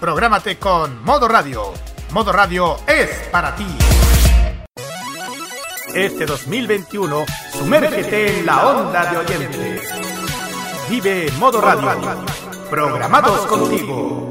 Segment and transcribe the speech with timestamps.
[0.00, 1.72] Prográmate con Modo Radio.
[2.12, 3.66] Modo Radio es para ti.
[5.94, 9.82] Este 2021, sumérgete en la onda de oyentes.
[10.88, 11.90] Vive Modo Radio.
[12.68, 14.30] Programados contigo.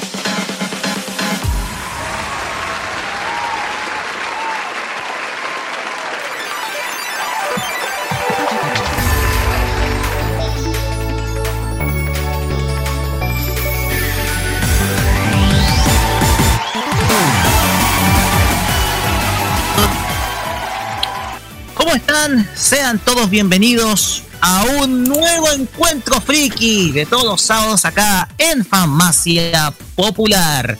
[22.55, 29.73] Sean todos bienvenidos a un nuevo encuentro friki de todos los sábados acá en Farmacia
[29.95, 30.77] Popular.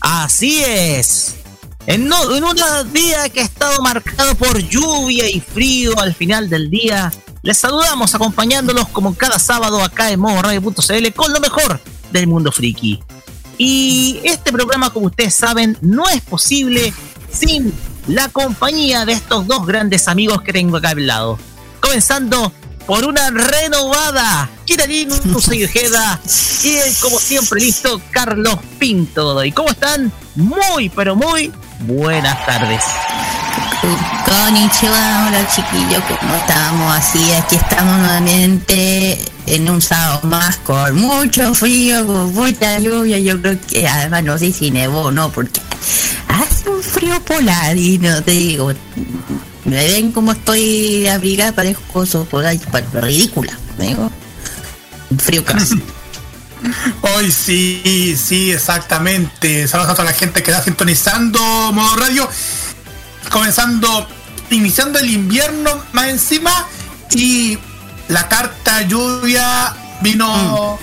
[0.00, 1.36] Así es.
[1.86, 6.68] En, no, un día que ha estado marcado por lluvia y frío al final del
[6.68, 7.10] día,
[7.40, 11.80] les saludamos acompañándolos como cada sábado acá en modoradio.cl con lo mejor
[12.12, 13.02] del mundo friki.
[13.56, 16.92] Y este programa, como ustedes saben, no es posible
[17.32, 17.72] sin
[18.06, 21.38] la compañía de estos dos grandes amigos que tengo acá al lado.
[21.80, 22.52] Comenzando
[22.86, 26.20] por una renovada Kirarin Ojeda
[26.62, 29.44] y el, como siempre listo Carlos Pinto.
[29.44, 30.12] ¿Y cómo están?
[30.36, 32.82] Muy, pero muy buenas tardes.
[34.24, 36.96] Konnichiwa, hola chiquillos, ¿cómo estamos?
[36.96, 43.18] Así, aquí estamos nuevamente en un sábado más con mucho frío, con mucha lluvia.
[43.18, 45.60] Yo creo que además no sé si nevó o no, porque
[46.28, 48.72] hace un frío polar y no te digo,
[49.66, 52.56] me ven como estoy abrigada, parezco polar,
[52.94, 54.10] ridícula, me digo,
[55.18, 55.74] frío casi.
[57.02, 59.68] Hoy sí, sí, exactamente.
[59.68, 61.38] Saludos a toda la gente que está sintonizando
[61.72, 62.28] modo radio.
[63.30, 64.08] Comenzando,
[64.50, 66.66] iniciando el invierno más encima.
[67.12, 67.58] Y
[68.08, 70.78] la carta lluvia vino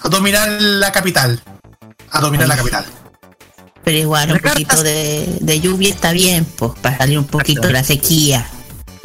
[0.00, 1.40] a dominar la capital.
[2.10, 2.86] A dominar la capital.
[3.88, 7.72] Pero igual un poquito de, de lluvia está bien, pues, para salir un poquito de
[7.72, 8.46] la sequía.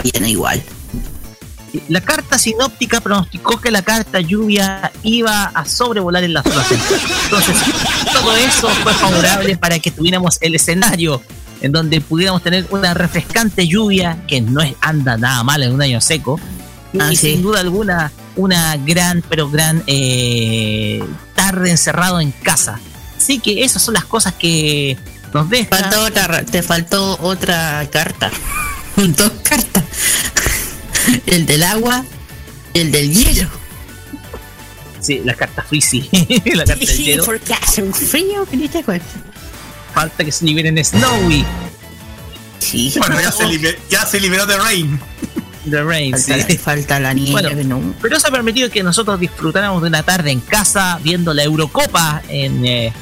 [0.04, 0.62] Viene igual.
[1.88, 7.00] La carta sinóptica pronosticó que la carta lluvia iba a sobrevolar en la zona central.
[7.24, 7.56] Entonces,
[8.12, 11.22] todo eso fue favorable para que tuviéramos el escenario
[11.62, 15.82] en donde pudiéramos tener una refrescante lluvia que no es, anda nada mal en un
[15.82, 16.42] año seco.
[17.00, 17.32] Ah, y sí.
[17.32, 21.02] sin duda alguna, una gran, pero gran eh,
[21.36, 22.82] tarde encerrado en casa.
[23.24, 24.98] Así que esas son las cosas que
[25.34, 25.80] nos dejan.
[25.80, 28.30] Faltó otra, te faltó otra carta.
[28.98, 29.82] Dos cartas.
[31.26, 32.04] El del agua
[32.74, 33.48] y el del hielo.
[35.00, 36.10] Sí, la carta Freezy.
[36.54, 37.24] la carta del hielo.
[37.24, 39.06] porque hace un frío que ni te cuento.
[39.94, 41.46] Falta que se liberen Snowy.
[42.60, 45.00] Sí, Bueno, ya se, liber- ya se liberó de Rain.
[45.70, 46.30] The Rain, sí.
[46.34, 47.94] falta, falta la nieve, Bueno, ¿no?
[48.02, 52.22] Pero eso ha permitido que nosotros disfrutáramos de una tarde en casa viendo la Eurocopa
[52.28, 52.94] en, eh,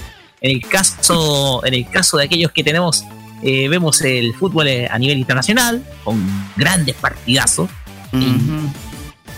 [0.41, 3.05] en el caso en el caso de aquellos que tenemos
[3.43, 6.21] eh, vemos el fútbol eh, a nivel internacional con
[6.55, 7.69] grandes partidazos.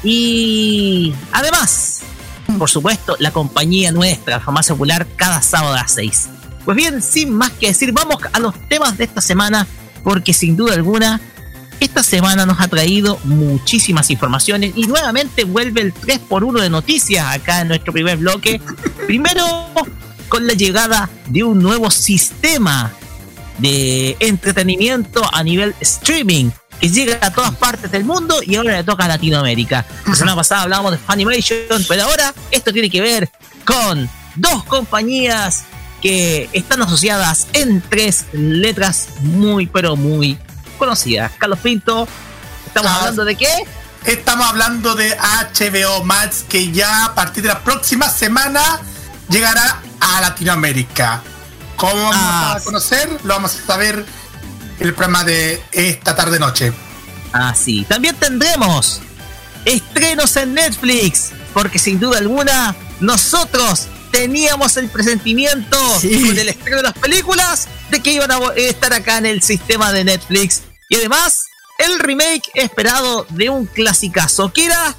[0.04, 2.02] Y además
[2.58, 6.30] por supuesto la compañía nuestra Farmacia Popular cada sábado a las 6
[6.66, 9.68] pues bien sin más que decir vamos a los temas de esta semana
[10.04, 11.22] porque sin duda alguna
[11.80, 14.74] esta semana nos ha traído muchísimas informaciones.
[14.76, 18.62] Y nuevamente vuelve el 3x1 de noticias acá en nuestro primer bloque.
[19.06, 19.68] Primero
[20.34, 22.92] con la llegada de un nuevo sistema
[23.60, 26.50] de entretenimiento a nivel streaming
[26.80, 29.86] que llega a todas partes del mundo y ahora le toca a Latinoamérica.
[30.08, 33.30] La semana pasada hablábamos de Funimation, pero ahora esto tiene que ver
[33.64, 35.66] con dos compañías
[36.02, 40.40] que están asociadas en tres letras muy, pero muy
[40.80, 41.32] conocidas.
[41.38, 42.08] Carlos Pinto,
[42.66, 42.96] ¿estamos Ah.
[43.02, 43.50] hablando de qué?
[44.08, 48.80] Estamos hablando de HBO Max que ya a partir de la próxima semana
[49.30, 51.22] llegará a Latinoamérica.
[51.76, 52.56] ¿Cómo vamos Ah.
[52.58, 53.10] a conocer?
[53.24, 54.06] Lo vamos a saber
[54.80, 56.72] en el programa de esta tarde noche.
[57.34, 57.86] Ah, sí.
[57.90, 59.02] También tendremos
[59.66, 66.28] estrenos en Netflix, porque sin duda alguna nosotros teníamos el presentimiento Sí.
[66.28, 69.92] con el estreno de las películas de que iban a estar acá en el sistema
[69.92, 70.62] de Netflix.
[70.90, 71.46] Y además,
[71.80, 74.54] el remake esperado de un clasicazo.
[74.54, 74.96] Kira,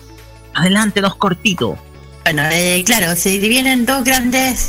[0.54, 1.78] adelántenos cortito.
[2.24, 4.68] Bueno, eh, claro, se vienen dos grandes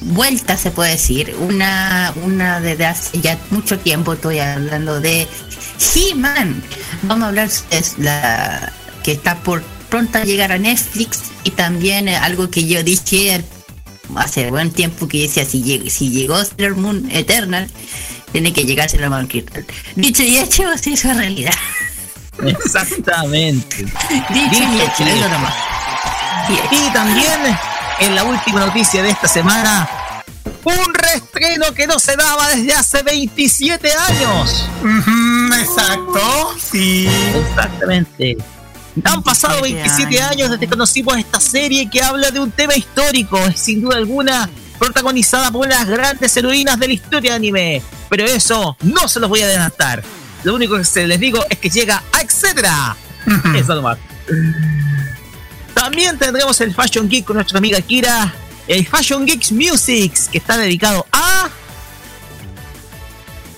[0.00, 1.36] vueltas, se puede decir.
[1.38, 5.28] Una, una desde hace ya mucho tiempo, estoy hablando de
[5.94, 6.62] He-Man.
[7.02, 8.72] Vamos a hablar de la
[9.02, 13.44] que está por pronto a llegar a Netflix y también eh, algo que yo dije
[14.16, 17.68] hace buen tiempo que decía si, si llegó Sailor Moon Eternal,
[18.32, 19.64] tiene que llegar Sailor Moon Crystal.
[19.94, 21.54] Dicho y hecho, se hizo realidad.
[22.42, 23.76] Exactamente.
[24.30, 25.73] Dicho y hecho, nomás.
[26.48, 26.68] Y hecho.
[26.70, 27.58] Y también,
[28.00, 29.88] en la última noticia de esta semana,
[30.64, 34.68] un reestreno que no se daba desde hace 27 años.
[35.60, 37.08] Exacto, sí.
[37.34, 38.36] Exactamente.
[39.04, 42.76] Han pasado 27 27 años desde que conocimos esta serie que habla de un tema
[42.76, 44.48] histórico, es sin duda alguna
[44.78, 47.82] protagonizada por unas grandes heroínas de la historia de anime.
[48.08, 50.02] Pero eso no se los voy a adelantar.
[50.44, 52.96] Lo único que se les digo es que llega a Etcétera.
[53.56, 53.98] Eso nomás.
[55.74, 58.32] También tendremos el Fashion Geek con nuestra amiga Kira.
[58.66, 61.50] El Fashion Geeks Musics, que está dedicado a.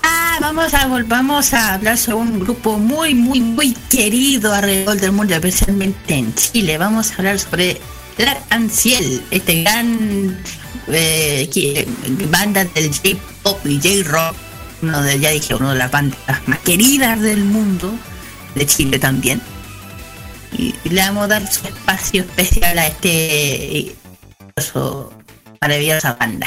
[0.02, 5.12] Ah, vamos a vamos a hablar sobre un grupo muy muy muy querido alrededor del
[5.12, 6.78] mundo, especialmente en Chile.
[6.78, 7.80] Vamos a hablar sobre
[8.16, 10.38] Black and Ciel, este gran
[10.88, 11.86] eh,
[12.30, 14.34] banda del J-pop y J-rock,
[14.82, 17.94] uno de ya dije uno de las bandas más queridas del mundo,
[18.54, 19.40] de Chile también.
[20.58, 23.94] Y, le vamos a dar su espacio especial a este
[24.56, 25.12] maravilloso-
[25.60, 26.46] maravillosa banda.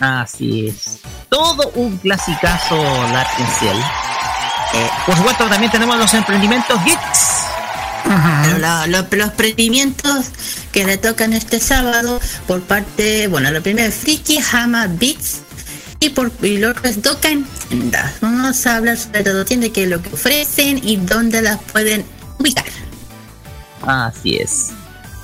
[0.00, 1.00] Así es.
[1.28, 3.28] Todo un clasicazo Dark
[3.58, 3.76] Ciel.
[4.74, 7.44] Eh, por supuesto, también tenemos los emprendimientos geeks.
[8.88, 10.26] Los emprendimientos
[10.72, 15.40] que le tocan este sábado por parte, bueno, lo primero es Friki Hama Beats
[16.00, 18.12] y por y lo otro es Dokan Tiendas.
[18.20, 22.04] Vamos a hablar sobre todo tiendas que lo que ofrecen y dónde las pueden
[22.38, 22.64] ubicar.
[23.82, 24.70] Así es.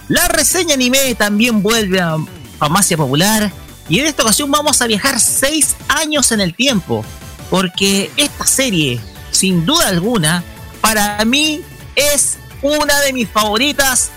[0.09, 2.17] La reseña anime también vuelve a
[2.59, 3.53] Farmacia Popular.
[3.89, 7.05] Y en esta ocasión vamos a viajar seis años en el tiempo.
[7.49, 9.01] Porque esta serie,
[9.31, 10.45] sin duda alguna,
[10.81, 11.63] para mí
[11.97, 14.11] es una de mis favoritas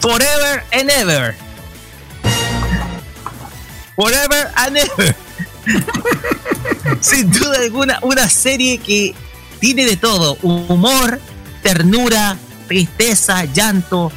[0.00, 1.34] Forever and Ever.
[3.96, 5.16] Forever and Ever.
[7.00, 9.14] sin duda alguna, una serie que
[9.58, 11.20] tiene de todo: humor,
[11.62, 14.12] ternura, tristeza, llanto,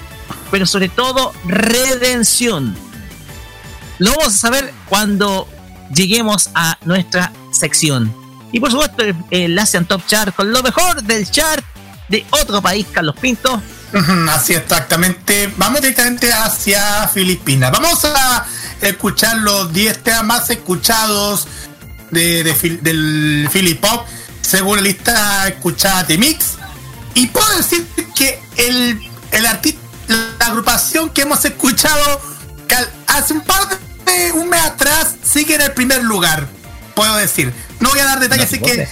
[0.51, 2.75] pero sobre todo redención.
[3.98, 5.48] Lo vamos a saber cuando
[5.94, 8.13] lleguemos a nuestra sección.
[8.51, 11.63] Y por supuesto, el, el Asian Top Chart con lo mejor del chart
[12.08, 13.62] de otro país, Carlos Pinto.
[14.29, 15.51] Así exactamente.
[15.58, 17.72] Vamos directamente hacia Filipinas.
[17.72, 18.46] Vamos a
[18.82, 21.48] escuchar los 10 temas más escuchados
[22.12, 24.06] de, de del Philip Pop
[24.41, 26.59] según la lista escuchada de Mix.
[27.20, 27.86] Y puedo decir
[28.16, 28.98] que el,
[29.32, 32.22] el artista, la agrupación que hemos escuchado
[32.66, 32.76] que
[33.08, 33.68] hace un par
[34.06, 36.48] de un mes atrás sigue en el primer lugar.
[36.96, 37.54] Puedo decir.
[37.82, 38.88] No voy a dar detalles, No, así que.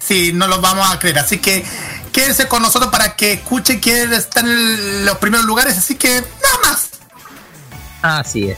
[0.00, 1.18] Sí, no los vamos a creer.
[1.18, 1.62] Así que
[2.10, 5.76] quédense con nosotros para que escuchen quién está en los primeros lugares.
[5.76, 6.88] Así que nada más.
[8.00, 8.56] Así es.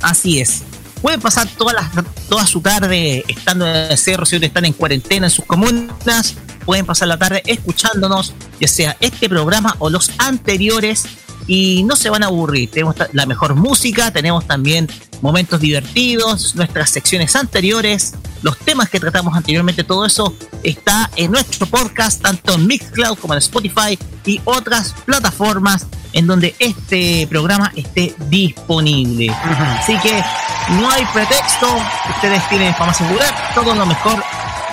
[0.00, 0.62] Así es.
[1.02, 5.26] Pueden pasar todas las, toda su tarde estando en el cerro, si están en cuarentena
[5.26, 11.04] en sus comunas, pueden pasar la tarde escuchándonos, ya sea este programa o los anteriores,
[11.46, 12.70] y no se van a aburrir.
[12.70, 14.88] Tenemos la mejor música, tenemos también
[15.20, 21.66] momentos divertidos, nuestras secciones anteriores, los temas que tratamos anteriormente, todo eso está en nuestro
[21.66, 28.14] podcast, tanto en Mixcloud como en Spotify y otras plataformas en donde este programa esté
[28.28, 29.30] disponible.
[29.30, 30.22] Así que
[30.70, 31.66] no hay pretexto,
[32.10, 34.22] ustedes tienen fama asegurar todo lo mejor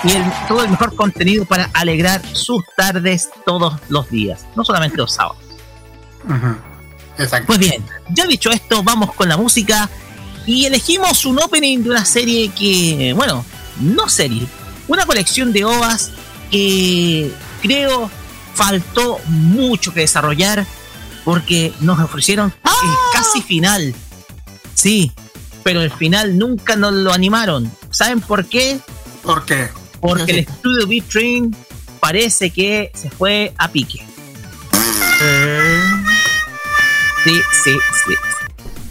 [0.03, 4.97] y el, todo el mejor contenido para alegrar sus tardes todos los días, no solamente
[4.97, 5.44] los sábados.
[7.45, 9.89] Pues bien, ya dicho esto, vamos con la música
[10.45, 13.45] y elegimos un opening de una serie que, bueno,
[13.79, 14.45] no serie,
[14.87, 16.11] una colección de ovas
[16.51, 18.09] que creo
[18.53, 20.65] faltó mucho que desarrollar
[21.23, 22.95] porque nos ofrecieron el ¡Ah!
[23.13, 23.95] casi final.
[24.75, 25.11] Sí,
[25.63, 27.71] pero el final nunca nos lo animaron.
[27.89, 28.79] ¿Saben por qué?
[29.23, 29.69] ¿Por qué?
[29.99, 31.55] Porque el estudio B-Train
[31.99, 34.05] parece que se fue a pique.
[37.25, 37.71] Sí, sí,
[38.05, 38.13] sí.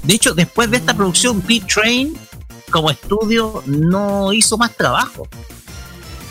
[0.03, 2.19] De hecho, después de esta producción, B-Train
[2.71, 5.29] como estudio no hizo más trabajo.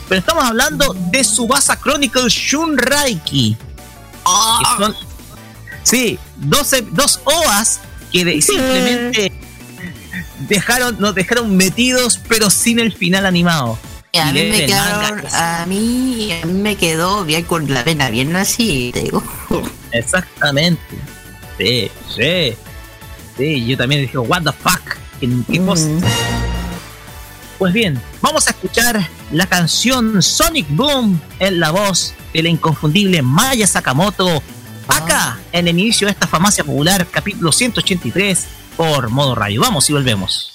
[0.09, 3.55] Pero estamos hablando de Subasa Chronicles Shunraiki.
[4.25, 4.93] Ah.
[5.83, 7.79] sí, 12, dos OAS
[8.11, 9.31] que simplemente
[10.47, 13.79] dejaron, nos dejaron metidos, pero sin el final animado.
[14.13, 19.03] a mí me quedaron, a mí, me quedó bien con la vena bien así, te
[19.03, 19.23] digo.
[19.91, 20.81] Exactamente.
[21.57, 22.55] Sí, sí.
[23.37, 24.97] Sí, yo también dije, what the fuck.
[25.19, 26.01] ¿Qué, mm.
[27.57, 33.21] Pues bien, vamos a escuchar la canción Sonic Boom en la voz de la inconfundible
[33.21, 34.43] Maya Sakamoto.
[34.87, 39.61] Acá, en el inicio de esta farmacia popular, capítulo 183, por modo radio.
[39.61, 40.52] Vamos y volvemos.「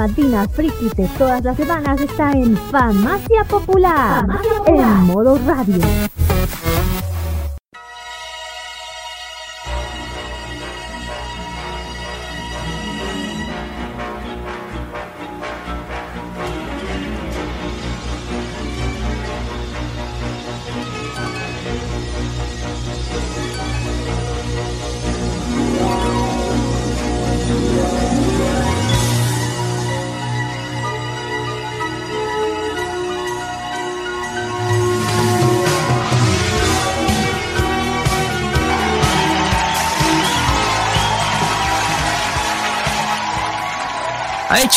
[0.00, 4.24] sabatina friki de todas las semanas está en Famacia Popular,
[4.66, 6.09] en modo radio.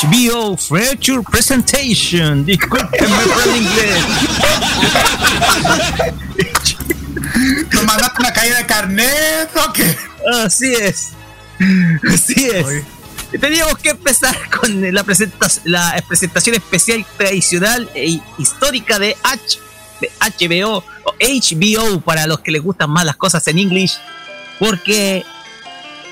[0.03, 2.45] HBO Future Presentation.
[2.45, 4.03] Discúlpenme por el inglés.
[7.71, 9.97] ¿Nos mandaste una caída de carnet o qué?
[10.43, 11.11] Así es.
[12.11, 12.83] Así es.
[13.39, 19.57] Teníamos que empezar con la, presentación, la presentación especial tradicional e histórica de, H,
[20.01, 23.99] de HBO o HBO para los que les gustan más las cosas en inglés.
[24.59, 25.25] Porque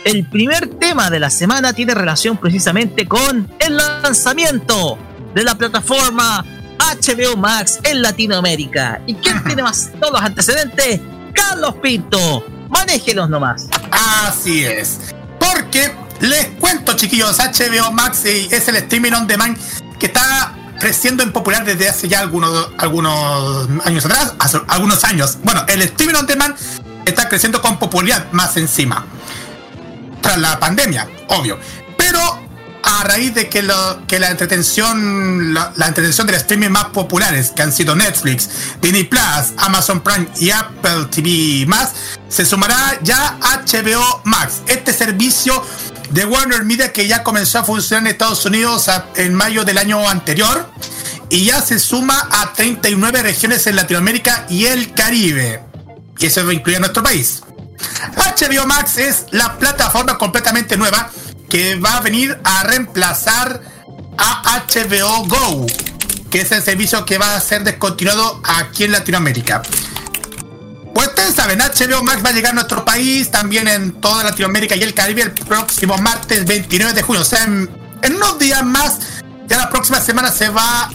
[0.04, 4.98] el primer tema de la semana tiene relación precisamente con el lanzamiento
[5.34, 6.44] de la plataforma
[6.80, 9.02] HBO Max en Latinoamérica.
[9.06, 11.00] ¿Y quién tiene más todos los antecedentes?
[11.34, 12.46] Carlos Pinto.
[12.70, 13.68] Manéjelos nomás.
[13.92, 15.14] Así es.
[15.40, 19.58] Porque les cuento, chiquillos, HBO Max es el streaming on demand
[20.00, 24.34] que está creciendo en popular desde hace ya algunos, algunos años atrás,
[24.68, 25.38] algunos años.
[25.44, 26.56] Bueno, el streaming on demand
[27.06, 29.06] está creciendo con popularidad más encima
[30.22, 31.60] tras la pandemia, obvio.
[31.98, 32.20] Pero
[32.84, 37.52] a raíz de que, lo, que la entretención, la, entretención de los streaming más populares,
[37.56, 38.50] que han sido Netflix,
[38.82, 41.92] Disney Plus, Amazon Prime y Apple TV más,
[42.28, 45.64] se sumará ya HBO Max, este servicio
[46.10, 50.08] de Warner Media que ya comenzó a funcionar en Estados Unidos en mayo del año
[50.10, 50.70] anterior
[51.30, 55.64] y ya se suma a 39 regiones en Latinoamérica y el Caribe.
[56.20, 57.42] Y eso va a incluir a nuestro país.
[58.16, 61.10] HBO Max es la plataforma completamente nueva
[61.50, 63.62] que va a venir a reemplazar
[64.18, 65.66] a HBO Go,
[66.30, 69.62] que es el servicio que va a ser descontinuado aquí en Latinoamérica.
[70.94, 74.76] Pues ustedes saben, HBO Max va a llegar a nuestro país, también en toda Latinoamérica
[74.76, 77.22] y el Caribe el próximo martes 29 de junio.
[77.22, 77.70] O sea, en,
[78.02, 79.00] en unos días más,
[79.48, 80.90] ya la próxima semana se va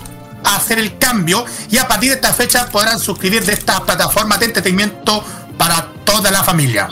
[0.45, 4.39] a hacer el cambio y a partir de esta fecha podrán suscribir de esta plataforma
[4.39, 5.25] de entretenimiento
[5.57, 6.89] para toda la familia.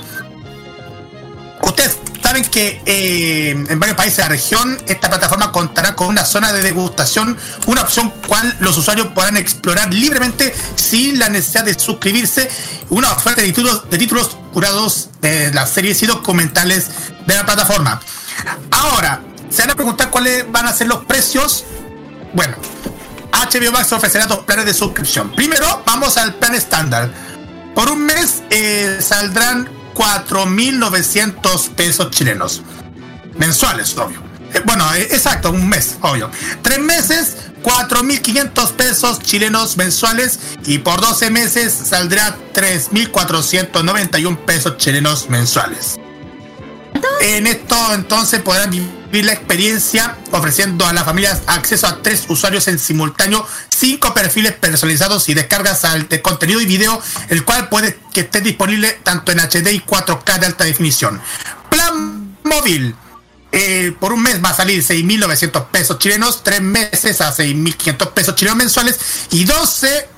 [1.62, 6.24] Ustedes saben que eh, en varios países de la región esta plataforma contará con una
[6.24, 11.79] zona de degustación, una opción cual los usuarios podrán explorar libremente sin la necesidad de
[11.79, 12.50] suscribirse,
[12.90, 16.88] una oferta de títulos, de títulos curados de las series y documentales
[17.27, 18.00] de la plataforma.
[18.70, 21.64] Ahora, se van a preguntar cuáles van a ser los precios.
[22.33, 22.57] Bueno,
[23.33, 25.31] HBO Max ofrecerá dos planes de suscripción.
[25.33, 27.11] Primero, vamos al plan estándar
[27.75, 32.63] por un mes eh, saldrán 4.900 pesos chilenos.
[33.37, 34.23] Mensuales, obvio.
[34.53, 36.31] Eh, bueno, eh, exacto, un mes, obvio.
[36.63, 40.39] Tres meses, 4.500 pesos chilenos mensuales.
[40.67, 45.97] Y por 12 meses saldrá 3.491 pesos chilenos mensuales.
[47.21, 52.68] En esto entonces podrán vivir la experiencia ofreciendo a las familias acceso a tres usuarios
[52.68, 58.20] en simultáneo, cinco perfiles personalizados y descargas de contenido y video, el cual puede que
[58.22, 61.20] esté disponible tanto en HD y 4K de alta definición.
[61.70, 62.94] Plan móvil.
[63.53, 68.35] Eh, por un mes va a salir 6.900 pesos chilenos, tres meses a 6.500 pesos
[68.35, 68.98] chilenos mensuales
[69.31, 70.09] y 12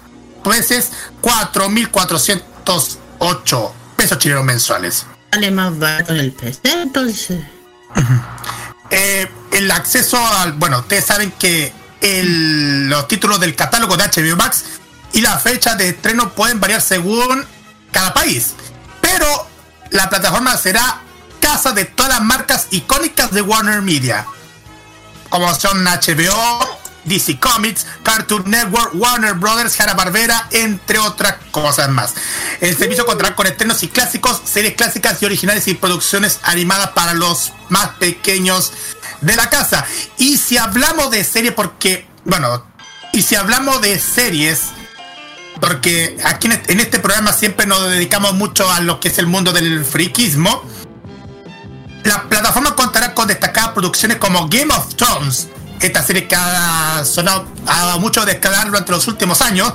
[0.47, 5.05] meses 4.408 pesos chilenos mensuales
[5.37, 7.41] sale más barato en el PC, entonces.
[8.91, 10.53] Eh, el acceso al.
[10.53, 14.65] Bueno, ustedes saben que el, los títulos del catálogo de HBO Max
[15.13, 17.45] y la fecha de estreno pueden variar según
[17.91, 18.55] cada país.
[19.01, 19.49] Pero
[19.91, 21.01] la plataforma será
[21.41, 24.27] casa de todas las marcas icónicas de Warner Media.
[25.29, 32.15] Como son HBO, DC Comics, Cartoon Network, Warner Brothers, Hanna-Barbera, entre otras cosas más.
[32.61, 37.15] El servicio contará con estrenos y clásicos, series clásicas y originales y producciones animadas para
[37.15, 38.73] los más pequeños
[39.21, 39.87] de la casa.
[40.19, 42.65] Y si hablamos de series, porque, bueno,
[43.13, 44.71] y si hablamos de series,
[45.61, 49.53] porque aquí en este programa siempre nos dedicamos mucho a lo que es el mundo
[49.53, 50.63] del friquismo.
[52.05, 55.49] La plataforma contará con destacadas producciones como Game of Thrones,
[55.81, 59.73] esta serie que ha sonado, ha dado mucho de escalar durante los últimos años.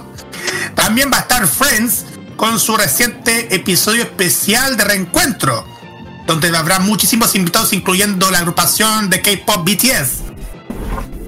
[0.75, 5.65] También va a estar Friends con su reciente episodio especial de reencuentro,
[6.25, 10.31] donde habrá muchísimos invitados, incluyendo la agrupación de K-pop BTS.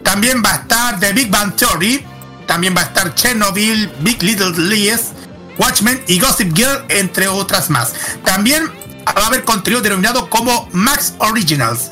[0.03, 2.05] También va a estar The Big Bang Theory.
[2.47, 5.12] También va a estar Chernobyl, Big Little Lies,
[5.57, 7.93] Watchmen y Gossip Girl, entre otras más.
[8.25, 8.69] También
[9.07, 11.91] va a haber contenido denominado como Max Originals.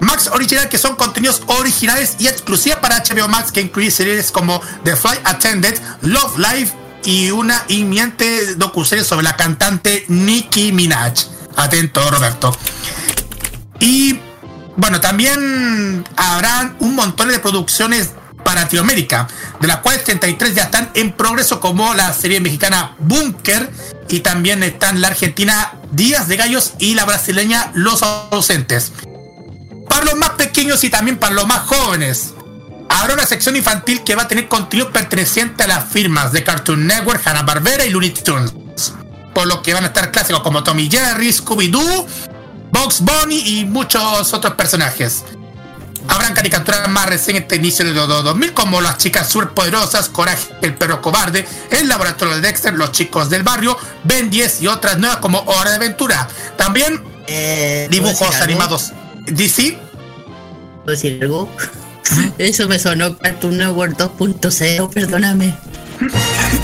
[0.00, 4.60] Max Original, que son contenidos originales y exclusivos para HBO Max, que incluye series como
[4.84, 11.14] The Flight Attendant, Love Life y una inminente docuserie sobre la cantante Nicki Minaj.
[11.56, 12.56] Atento, Roberto.
[13.80, 14.18] Y
[14.76, 18.10] bueno, también habrán un montón de producciones
[18.44, 19.26] para Latinoamérica,
[19.60, 23.70] de las cuales 33 ya están en progreso, como la serie mexicana Bunker,
[24.08, 28.92] y también están la argentina Días de Gallos y la brasileña Los Ausentes.
[29.96, 32.34] Para los más pequeños y también para los más jóvenes,
[32.90, 36.86] habrá una sección infantil que va a tener contenido perteneciente a las firmas de Cartoon
[36.86, 38.52] Network, Hanna-Barbera y Looney Tunes.
[39.32, 42.06] Por lo que van a estar clásicos como Tommy Jerry, Scooby-Doo,
[42.72, 45.24] Box Bunny y muchos otros personajes.
[46.08, 51.00] Habrán caricaturas más recientes inicio de los 2000 como Las chicas superpoderosas, Coraje, el perro
[51.00, 55.38] cobarde, El laboratorio de Dexter, Los chicos del barrio, Ben 10 y otras nuevas como
[55.46, 56.28] Hora de Aventura.
[56.58, 58.92] También eh, dibujos animados.
[59.24, 59.85] DC.
[60.86, 61.50] ¿Puedo decir algo?
[62.38, 65.52] Eso me sonó Cartoon Network 2.0, perdóname.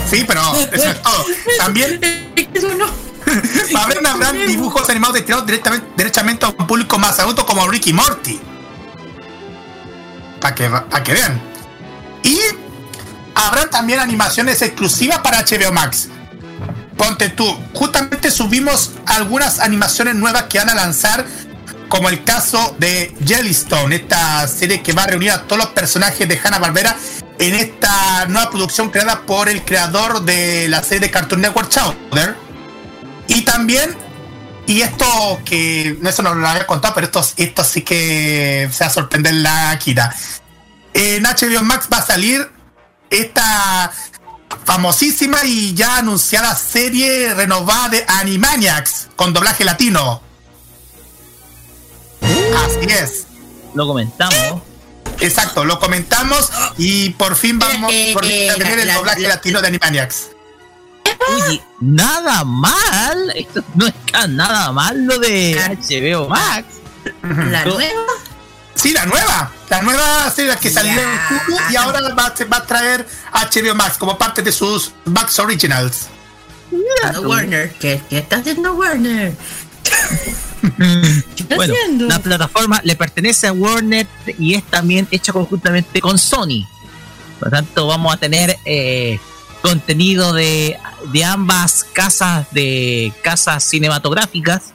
[0.09, 1.25] Sí, pero eso es todo.
[1.59, 1.99] También.
[3.75, 8.39] Habrán, habrán dibujos animados destinados directamente, derechamente a un público más adulto como Ricky Morty.
[10.41, 11.41] Para que, para que vean.
[12.23, 12.39] Y
[13.35, 16.09] habrán también animaciones exclusivas para HBO Max.
[16.97, 21.27] Ponte tú, justamente subimos algunas animaciones nuevas que van a lanzar,
[21.93, 26.27] como el caso de Jellystone, esta serie que va a reunir a todos los personajes
[26.27, 26.97] de Hanna Barbera
[27.39, 32.35] en esta nueva producción creada por el creador de la serie de Cartoon Network Chowder.
[33.29, 33.95] Y también,
[34.67, 35.05] y esto
[35.45, 38.95] que no eso no lo había contado, pero esto, esto sí que se va a
[38.95, 40.17] sorprender la Kira.
[40.95, 42.51] En HBO Max va a salir
[43.11, 43.93] esta
[44.65, 50.32] famosísima y ya anunciada serie renovada de Animaniacs con doblaje latino.
[52.23, 53.27] Así es.
[53.75, 54.63] Lo comentamos.
[55.21, 59.69] Exacto, lo comentamos y por fin vamos por fin a tener el doblaje latino de
[59.69, 60.29] Animaniacs.
[61.29, 63.31] Oye, nada mal.
[63.37, 65.55] Esto no está nada mal lo de
[65.89, 66.67] HBO Max.
[67.23, 68.13] ¿La nueva?
[68.75, 69.53] Sí, la nueva.
[69.69, 73.75] La nueva serie que salió en Hulu y ahora va, a- va a traer HBO
[73.77, 76.09] Max como parte de sus Max Originals.
[77.13, 77.73] No, Warner.
[77.75, 79.37] ¿Qué, ¿Qué está haciendo Warner?
[80.79, 82.07] ¿Qué está Bueno, haciendo?
[82.07, 84.07] la plataforma le pertenece a Warner
[84.39, 86.67] y es también hecha conjuntamente con Sony.
[87.39, 89.19] Por lo tanto, vamos a tener eh,
[89.63, 90.79] contenido de,
[91.13, 94.73] de ambas casas de casas cinematográficas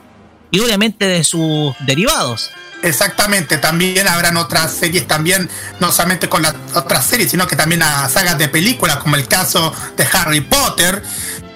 [0.50, 2.50] y obviamente de sus derivados.
[2.82, 7.82] Exactamente, también habrán otras series también, no solamente con las otras series, sino que también
[7.82, 11.02] a sagas de películas, como el caso de Harry Potter.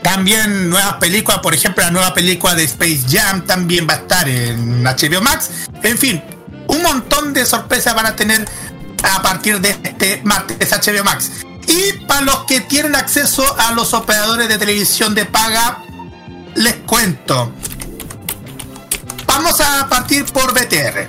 [0.02, 4.28] También nuevas películas, por ejemplo, la nueva película de Space Jam también va a estar
[4.28, 5.50] en HBO Max.
[5.82, 6.22] En fin,
[6.66, 8.46] un montón de sorpresas van a tener
[9.02, 11.30] a partir de este martes HBO Max.
[11.66, 15.82] Y para los que tienen acceso a los operadores de televisión de paga,
[16.56, 17.52] les cuento.
[19.26, 21.08] Vamos a partir por BTR.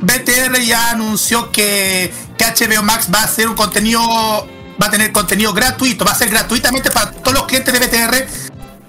[0.00, 4.00] BTR ya anunció que, HBO Max va a hacer un contenido,
[4.80, 8.26] va a tener contenido gratuito, va a ser gratuitamente para todos los clientes de BTR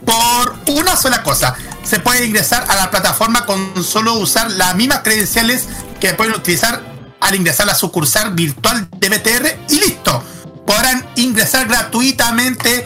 [0.06, 1.56] por una sola cosa.
[1.84, 5.68] Se puede ingresar a la plataforma con solo usar las mismas credenciales
[6.00, 6.82] que pueden utilizar
[7.20, 10.24] al ingresar a la sucursal virtual de BTR y listo.
[10.66, 12.86] Podrán ingresar gratuitamente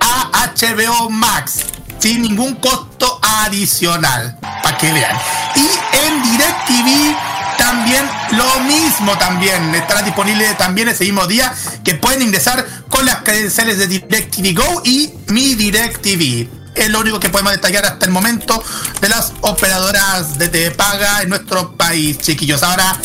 [0.00, 1.64] a HBO Max
[1.98, 4.36] sin ningún costo adicional.
[4.40, 5.16] Para que vean.
[5.54, 5.68] Y
[6.06, 7.16] en DirecTV
[7.62, 9.74] también lo mismo también.
[9.74, 14.82] Estará disponible también ese mismo día que pueden ingresar con las credenciales de DirecTV Go
[14.84, 16.48] y Mi DirecTV.
[16.74, 18.62] Es lo único que podemos detallar hasta el momento
[19.00, 22.62] de las operadoras de, de paga en nuestro país, chiquillos.
[22.62, 22.96] Ahora,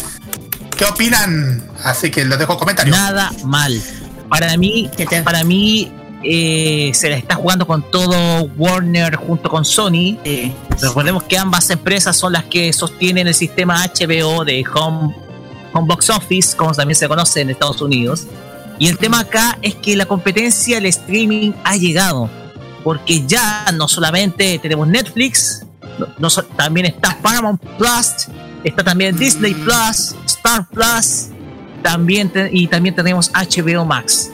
[0.77, 1.67] ¿qué opinan?
[1.83, 2.97] Así que les dejo comentarios.
[2.97, 3.79] Nada mal.
[4.29, 5.91] Para mí, ¿Qué te- para mí
[6.23, 10.17] eh, se la está jugando con todo Warner junto con Sony.
[10.81, 15.15] Recordemos que ambas empresas son las que sostienen el sistema HBO de Home,
[15.73, 18.25] Home Box Office, como también se conoce en Estados Unidos.
[18.79, 22.29] Y el tema acá es que la competencia, el streaming ha llegado.
[22.83, 25.65] Porque ya no solamente tenemos Netflix,
[25.99, 28.27] no- no so- también está Paramount Plus,
[28.63, 31.27] está también Disney Plus, Star Plus,
[31.81, 34.31] también te- y también tenemos HBO Max.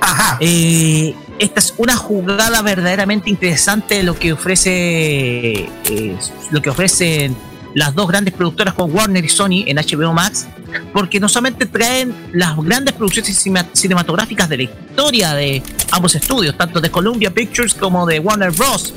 [0.00, 0.38] Ajá.
[0.40, 6.16] Eh, esta es una jugada verdaderamente interesante de lo que ofrece eh,
[6.50, 7.36] lo que ofrecen
[7.74, 10.46] las dos grandes productoras con Warner y Sony en HBO Max,
[10.94, 13.38] porque no solamente traen las grandes producciones
[13.74, 18.94] cinematográficas de la historia de ambos estudios, tanto de Columbia Pictures como de Warner Bros.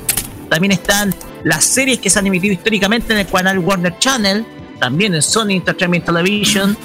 [0.49, 4.45] También están las series que se han emitido históricamente en el canal Warner Channel,
[4.79, 6.77] también en Sony Entertainment Television,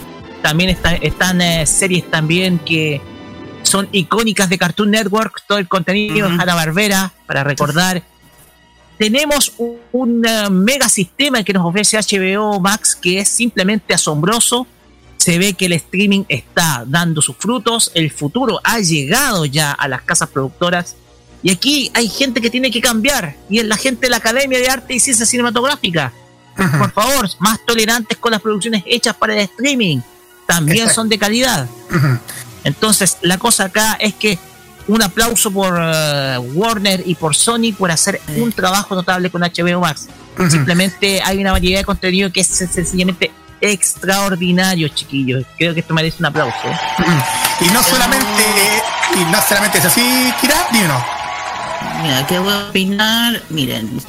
[0.43, 3.01] también están eh, series también que
[3.65, 8.03] son icónicas de Cartoon Network, todo el contenido de Hanna Barbera, para recordar
[8.99, 9.53] tenemos
[9.93, 14.67] un, eh, mega sistema que nos ofrece HBO Max que es simplemente asombroso.
[15.17, 19.89] Se ve que el streaming está dando sus frutos, el futuro ha llegado ya a
[19.89, 20.97] las casas productoras
[21.43, 24.59] y aquí hay gente que tiene que cambiar y es la gente de la Academia
[24.59, 26.13] de Arte y Ciencia Cinematográfica.
[26.57, 30.01] Por favor, más tolerantes con las producciones hechas para el streaming.
[30.47, 31.69] También son de calidad.
[32.65, 34.39] Entonces, la cosa acá es que
[34.87, 39.81] un aplauso por eh, Warner y por Sony por hacer un trabajo notable con HBO
[39.81, 40.09] Max.
[40.51, 45.45] Simplemente hay una variedad de contenido que es sencillamente extraordinario, chiquillos.
[45.57, 46.57] Creo que esto merece un aplauso.
[47.61, 48.45] Y no solamente,
[49.15, 52.03] y no solamente es así, Kira, no.
[52.03, 53.43] Mira, ¿qué voy a opinar?
[53.49, 54.01] Miren,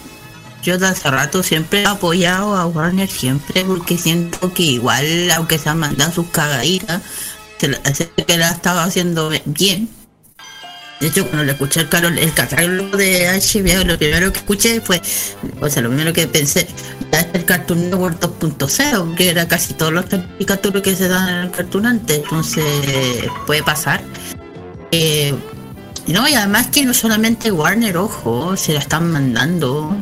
[0.64, 5.60] yo de hace rato siempre he apoyado a Warner, siempre, porque siento que igual, aunque
[5.60, 7.02] se han mandado sus cagaditas,
[7.58, 9.90] que la estaba haciendo bien
[11.00, 14.80] de hecho, cuando le escuché el, carol, el catálogo de HBO, lo primero que escuché
[14.80, 15.02] fue,
[15.60, 16.68] o sea, lo primero que pensé,
[17.12, 21.28] ya es el Cartoon Network 2.0, que era casi todos los caricaturas que se dan
[21.28, 22.66] en el Cartoon antes, entonces
[23.46, 24.02] puede pasar.
[24.92, 25.36] Eh,
[26.08, 29.96] no, y además que no solamente Warner, ojo, se la están mandando.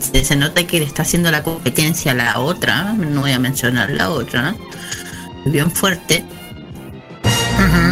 [0.00, 3.90] Se, nota que le está haciendo la competencia a la otra, no voy a mencionar
[3.90, 4.56] la otra,
[5.44, 6.24] bien fuerte.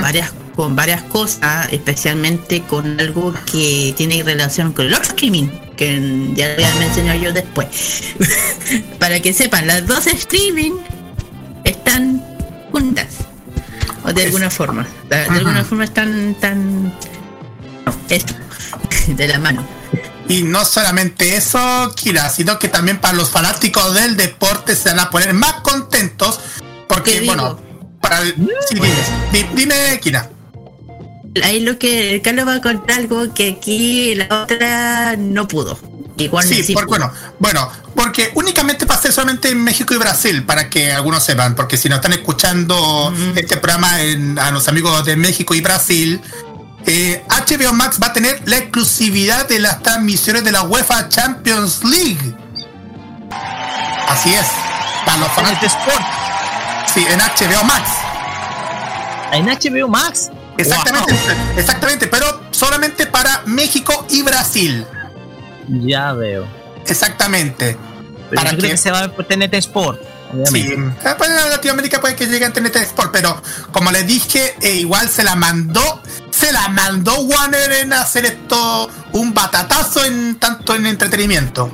[0.00, 6.54] Varias con varias cosas, especialmente con algo que tiene relación con el streaming, que ya
[6.54, 8.14] voy a mencionar yo después.
[8.98, 10.72] Para que sepan, las dos streaming
[11.64, 12.24] están
[12.70, 13.06] juntas.
[14.04, 14.86] O de alguna forma.
[15.08, 16.84] De, alguna forma están tan...
[16.84, 18.34] No, esto.
[19.08, 19.66] De la mano.
[20.28, 25.00] Y no solamente eso, Kira, sino que también para los fanáticos del deporte se van
[25.00, 26.40] a poner más contentos.
[26.88, 27.58] Porque, bueno,
[28.04, 28.34] para el...
[28.70, 28.88] dime,
[29.54, 30.28] dime, Kira
[31.42, 35.78] ahí lo que Carlos va a contar algo que aquí la otra no pudo.
[36.16, 41.24] Igual sí, bueno, bueno, porque únicamente pasé solamente en México y Brasil, para que algunos
[41.24, 43.96] sepan, porque si no están escuchando este programa
[44.36, 46.20] a los amigos de México y Brasil,
[46.86, 51.82] HBO eh, Max va a tener la exclusividad de las transmisiones de la UEFA Champions
[51.82, 52.34] League.
[54.08, 54.46] Así es,
[55.04, 55.72] para los fanáticos.
[55.72, 56.23] Sport.
[56.92, 57.90] Sí, en HBO Max.
[59.32, 60.30] En HBO Max.
[60.56, 61.14] Exactamente,
[61.56, 64.86] exactamente, pero solamente para México y Brasil.
[65.68, 66.46] Ya veo.
[66.86, 67.76] Exactamente.
[68.34, 68.76] para que...
[68.76, 70.00] se va por TNT Sport.
[70.46, 74.56] Sí, eh, pues en Latinoamérica puede que llegue a TNT Sport, pero como les dije,
[74.60, 80.36] eh, igual se la mandó, se la mandó Warner en hacer esto un batatazo en
[80.36, 81.70] tanto en entretenimiento.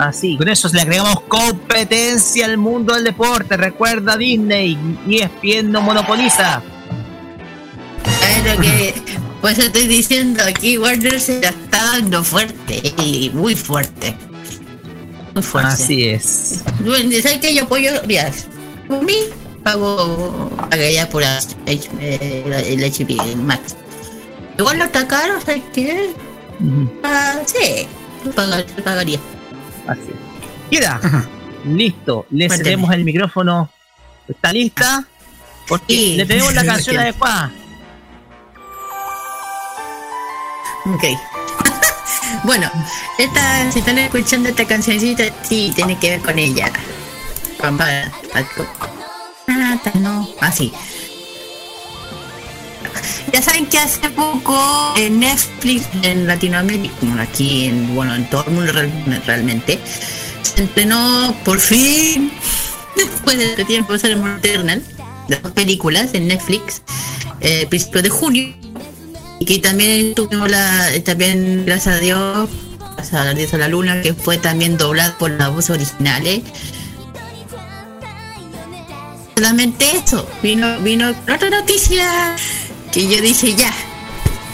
[0.00, 3.56] Así, con eso le agregamos competencia al mundo del deporte.
[3.56, 6.62] Recuerda Disney y ESPN no monopoliza
[8.60, 8.94] que,
[9.40, 14.16] pues estoy diciendo, aquí Warner se la está dando fuerte y muy fuerte.
[15.34, 15.68] Muy fuerte.
[15.72, 16.62] Así es.
[16.80, 17.92] Bueno, ¿sabes que yo apoyo?
[18.06, 18.30] Mira,
[18.88, 19.16] por mí
[19.62, 21.80] pago, pagaría por el,
[22.52, 23.76] el HP Max.
[24.58, 26.10] Igual lo está caro, ¿sabes qué?
[27.02, 27.86] Ah, sí,
[28.24, 28.32] lo
[28.82, 29.18] pagaría.
[29.90, 30.12] Así.
[30.70, 31.00] Queda.
[31.64, 33.68] Listo, le cedemos el micrófono.
[34.28, 35.04] ¿Está lista?
[35.66, 37.50] Porque le tenemos la canción adecuada.
[40.86, 41.04] Ok.
[42.44, 42.70] bueno,
[43.18, 46.70] esta, si están escuchando esta cancioncita, sí, tiene que ver con ella.
[47.62, 47.70] Ah,
[49.98, 50.72] no, así.
[53.32, 58.52] Ya saben que hace poco en Netflix en Latinoamérica, aquí en, bueno, en todo el
[58.52, 58.72] mundo
[59.26, 59.78] realmente,
[60.42, 62.32] se entrenó por fin,
[62.96, 64.82] después de este tiempo, ser Eternal,
[65.28, 66.82] de dos películas en Netflix,
[67.40, 68.54] eh, principio de junio,
[69.38, 72.50] y que también tuvimos la, también gracias a Dios,
[72.96, 76.42] gracias a Dios a la Luna, que fue también doblada por la voz originales.
[79.36, 82.36] Solamente eso, vino, vino otra noticia
[82.92, 83.72] que yo dije ya,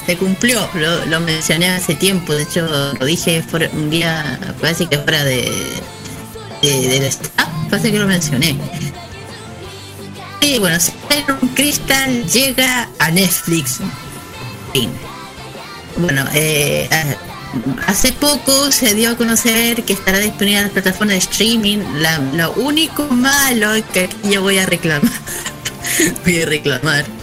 [0.06, 0.68] se cumplió,
[1.06, 2.66] lo, mencioné hace tiempo, de hecho
[2.98, 5.50] lo dije un día, parece que fuera de,
[6.62, 8.56] de del staff, parece que lo mencioné.
[10.40, 10.78] Y bueno,
[11.54, 13.80] Crystal llega a Netflix
[15.98, 16.88] bueno, eh,
[17.86, 21.78] hace poco se dio a conocer que estará disponible en las plataformas de streaming.
[21.96, 25.10] La, lo único malo que aquí yo voy a reclamar,
[26.24, 27.15] voy a reclamar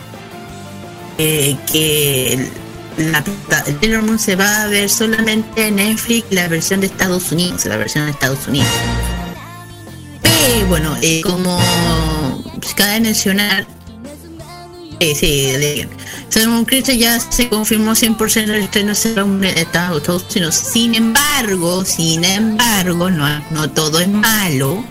[1.26, 2.50] eh, que
[2.98, 3.24] la
[3.80, 7.78] Sailor Moon se va a ver solamente en Netflix la versión de Estados Unidos, la
[7.78, 8.68] versión de Estados Unidos.
[10.24, 11.58] Eh, bueno, eh, como
[12.76, 13.66] cabe mencionar,
[15.00, 15.88] eh, sí,
[16.28, 20.56] Sailor Crystal ya se confirmó 100% el estreno en Estados Unidos.
[20.56, 24.84] Sin embargo, sin embargo, no, no todo es malo.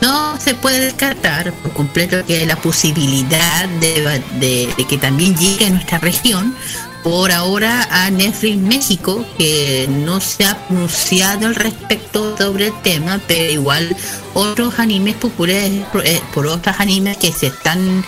[0.00, 5.98] No se puede descartar por completo que la posibilidad de, que también llegue a nuestra
[5.98, 6.54] región
[7.02, 13.20] por ahora a Netflix México, que no se ha pronunciado al respecto sobre el tema,
[13.26, 13.96] pero igual
[14.34, 18.04] otros animes populares, eh, por otros animes que se están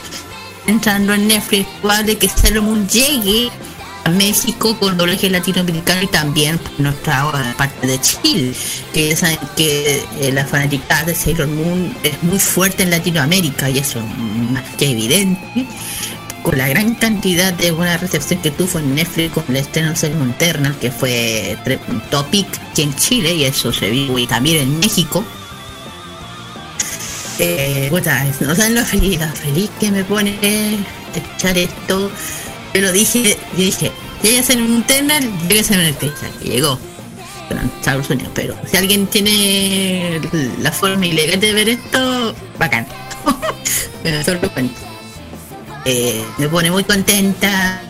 [0.67, 1.67] entrando en Netflix,
[2.05, 3.51] de que Sailor Moon llegue
[4.11, 8.53] México con doblaje latinoamericano y también nuestra parte de Chile,
[8.93, 13.71] que ya saben que eh, la fanática de Sailor Moon es muy fuerte en Latinoamérica
[13.71, 15.67] y eso es más que evidente
[16.43, 20.31] con la gran cantidad de buena recepción que tuvo en Netflix con el estreno de
[20.31, 21.57] Eternal, que fue
[22.11, 25.25] topic aquí en Chile y eso se vio y también en México.
[27.39, 27.91] Eh,
[28.41, 30.37] no saben lo feliz, lo feliz que me pone
[31.15, 32.11] escuchar esto.
[32.73, 36.49] Pero dije, yo dije, llega a ser un Eternal, llega a ser un Eternal, y
[36.49, 36.79] llegó.
[37.79, 40.21] Estados Unidos, pero si alguien tiene
[40.61, 42.87] la forma ilegal de ver esto, bacán.
[44.03, 44.81] pero solo cuento.
[45.85, 47.83] Eh, me pone muy contenta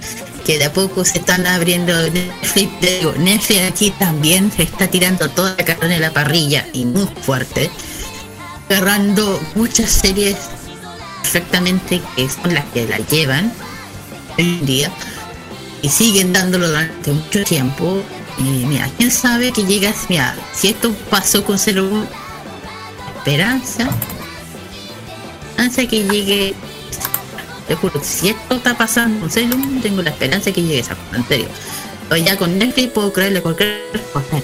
[0.47, 2.71] que de a poco se están abriendo Netflix.
[2.81, 7.07] Digo, Netflix aquí también se está tirando toda la carne en la parrilla y muy
[7.21, 7.71] fuerte,
[8.69, 10.37] agarrando muchas series
[11.21, 13.53] perfectamente que son las que la llevan
[14.39, 14.93] hoy en día
[15.83, 18.03] y siguen dándolo durante mucho tiempo.
[18.39, 21.89] Y mira, quién sabe que llegas, mira, si esto pasó con Cero
[23.19, 23.89] Esperanza,
[25.59, 26.55] hace que llegue
[27.67, 31.49] te juro, si esto está pasando en tengo la esperanza que llegue cosa, en serio.
[32.09, 34.41] Pero ya con Netflix puedo creerle cualquier cosa.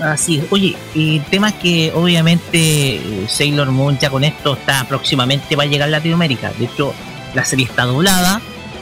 [0.00, 5.62] Así, oye, el tema es que obviamente Sailor Moon ya con esto está próximamente va
[5.62, 6.52] a llegar a Latinoamérica.
[6.58, 6.94] De hecho,
[7.34, 8.40] la serie está doblada,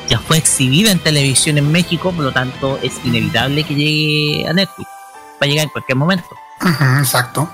[0.09, 4.53] ya fue exhibida en televisión en México, por lo tanto es inevitable que llegue a
[4.53, 4.89] Netflix.
[5.35, 6.29] Va a llegar en cualquier momento.
[7.01, 7.49] exacto.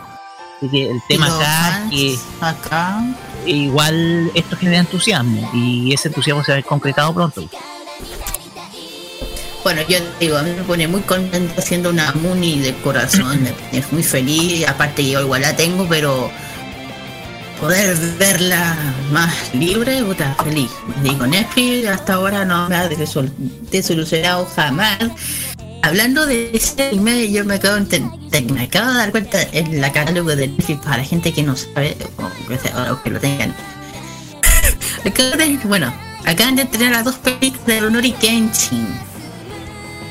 [0.56, 3.02] Así que el tema acá que acá
[3.46, 7.42] igual esto genera entusiasmo y ese entusiasmo se va a ver concretado pronto.
[9.62, 13.92] Bueno, yo digo, a mí me pone muy contento haciendo una Muni de corazón, es
[13.92, 16.30] muy feliz, aparte yo igual la tengo, pero
[17.60, 18.74] poder verla
[19.12, 20.70] más libre, puta, feliz.
[21.02, 22.88] Digo, Netflix hasta ahora no me ha
[23.70, 24.98] desolucionado jamás
[25.82, 28.00] Hablando de ese anime, yo me acabo, de,
[28.52, 31.56] me acabo de dar cuenta en la catálogo de Netflix para la gente que no
[31.56, 33.54] sabe o que, lo tengan.
[35.64, 35.92] bueno,
[36.26, 39.09] acaban de tener a dos películas de Ronori Kenshin.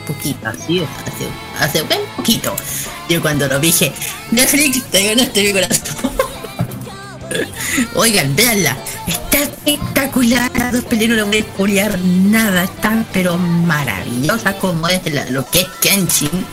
[0.10, 0.82] Poquito, así.
[1.06, 1.28] Hace,
[1.60, 2.56] hace un poquito.
[3.08, 3.94] Yo cuando lo dije,
[4.32, 6.12] Netflix, te ganaste mi corazón.
[7.94, 8.76] Oigan, veanla.
[9.06, 10.72] Está espectacular.
[10.72, 12.64] Dos películas no voy a nada.
[12.64, 16.44] Están pero maravillosa como es lo que es Kenshin.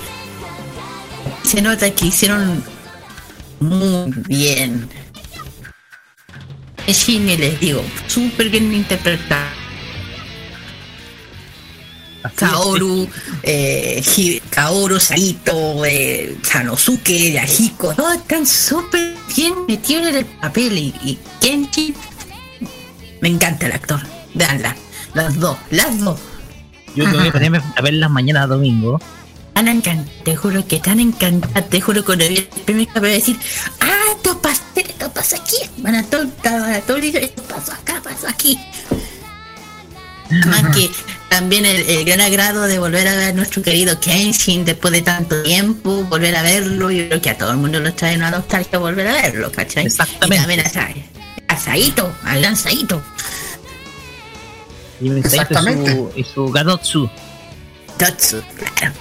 [1.43, 2.63] Se nota que hicieron
[3.61, 4.87] muy bien.
[6.85, 9.66] Kenshin, les digo, súper bien interpretado
[12.35, 13.09] Kaoru,
[13.43, 14.03] eh,
[14.51, 21.19] Kaoru, Saito, eh, Sanosuke, Yahiko, todos están súper bien metidos en el papel y, y
[21.41, 21.95] Kenji,
[23.21, 24.01] me encanta el actor,
[24.35, 24.77] veanla,
[25.15, 26.19] las dos, las dos.
[26.95, 28.99] Yo tengo que ponerme a ver las mañanas domingo.
[29.53, 33.13] Tan encantada, te juro que tan encantada, te juro que cuando vi el primer capítulo
[33.13, 33.39] decir,
[33.81, 38.03] ah, esto pasa, esto pasa aquí, van a todo, van a todo, esto pasa acá,
[38.03, 38.59] pasa aquí.
[40.31, 40.91] Además que
[41.29, 45.43] también el, gran agrado de volver a ver a nuestro querido Kenshin después de tanto
[45.43, 48.79] tiempo, volver a verlo, yo creo que a todo el mundo nos trae una nostalgia
[48.79, 49.87] volver a verlo, ¿cachai?
[49.87, 50.37] Exactamente.
[50.37, 50.61] Y también
[51.49, 53.03] a, Saito, al gran Saito.
[55.01, 55.97] Y Exactamente.
[56.17, 57.11] Y su, su Gadotsu.
[57.99, 58.43] Gadotsu,
[58.75, 58.95] claro.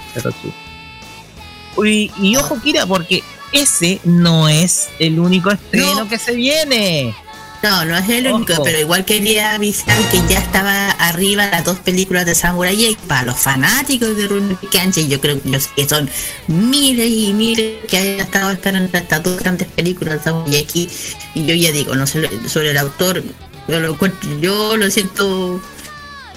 [1.84, 3.22] Y, y ojo, Kira, porque
[3.52, 7.14] ese no es el único estreno que se viene.
[7.62, 11.78] No, no es el único, pero igual quería avisar que ya estaba arriba las dos
[11.78, 15.08] películas de Samurai X para los fanáticos de Rurouni Kenshin.
[15.08, 16.08] Yo creo que son
[16.46, 21.16] miles y miles que hayan estado esperando estas dos grandes películas de Samurai X.
[21.34, 23.22] Y yo ya digo, no sé sobre el autor,
[23.68, 23.98] yo lo,
[24.40, 25.60] yo lo siento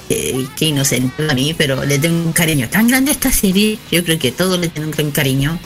[0.09, 4.03] que, inocente a mí, pero le tengo un cariño tan grande a esta serie, yo
[4.03, 5.59] creo que todos le tienen un gran cariño.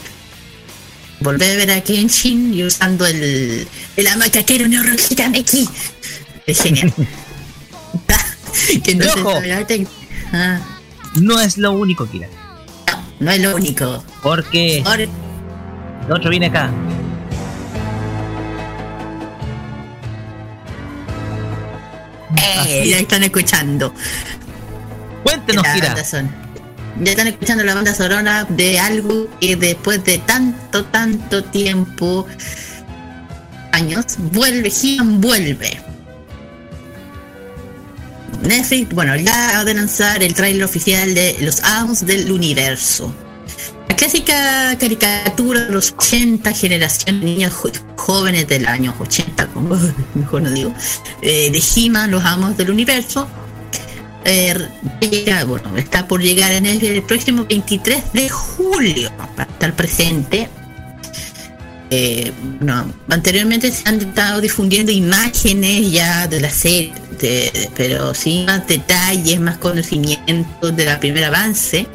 [1.24, 3.66] Volver a ver a Kenshin y usando el,
[3.96, 5.70] el amacaquero Meki.
[6.46, 6.94] Es genial.
[8.84, 9.06] que no,
[10.34, 10.60] ah.
[11.16, 12.28] no es lo único, Kira.
[13.20, 14.04] No, no es lo único.
[14.22, 16.70] Porque el otro viene acá.
[22.68, 23.94] Eh, ya están escuchando.
[25.24, 25.96] Cuéntenos, Kira.
[27.02, 32.28] Ya están escuchando la banda sonora de algo que después de tanto, tanto tiempo,
[33.72, 35.82] años, vuelve, Gigan vuelve.
[38.44, 43.14] Netflix, bueno, ya ha de lanzar el tráiler oficial de Los Amos del Universo.
[43.88, 47.54] La clásica caricatura de los 80, generación de niños
[47.96, 49.78] jóvenes del año 80, como
[50.14, 50.74] mejor no digo,
[51.22, 53.28] eh, de he Los Amos del Universo,
[54.26, 60.50] eh, bueno, está por llegar en el, próximo 23 de julio, para estar presente.
[61.90, 62.32] Eh,
[63.10, 66.94] anteriormente se han estado difundiendo imágenes ya de la serie,
[67.76, 71.88] pero sin más detalles, más conocimientos de la primer avance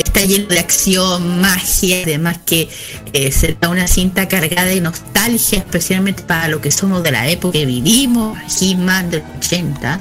[0.00, 2.68] está lleno de acción, magia, además que
[3.12, 7.58] eh, será una cinta cargada de nostalgia, especialmente para lo que somos de la época
[7.58, 10.00] que vivimos, He-Man del 80.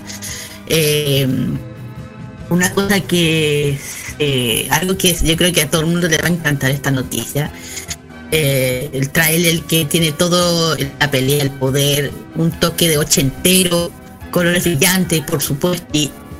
[0.69, 1.27] Eh,
[2.49, 3.77] una cosa que
[4.19, 6.91] eh, algo que yo creo que a todo el mundo le va a encantar esta
[6.91, 7.51] noticia.
[8.31, 13.91] Eh, el trailer que tiene todo la pelea, el poder, un toque de ochentero,
[14.29, 15.87] colores brillantes, por supuesto,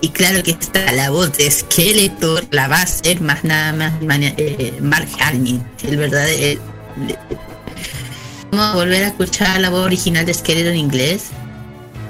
[0.01, 3.93] y claro que está la voz de Skeletor, la va a hacer más nada más
[4.01, 6.61] eh, Mark Hamill, el verdadero.
[8.51, 11.25] Vamos a volver a escuchar la voz original de Skeletor en inglés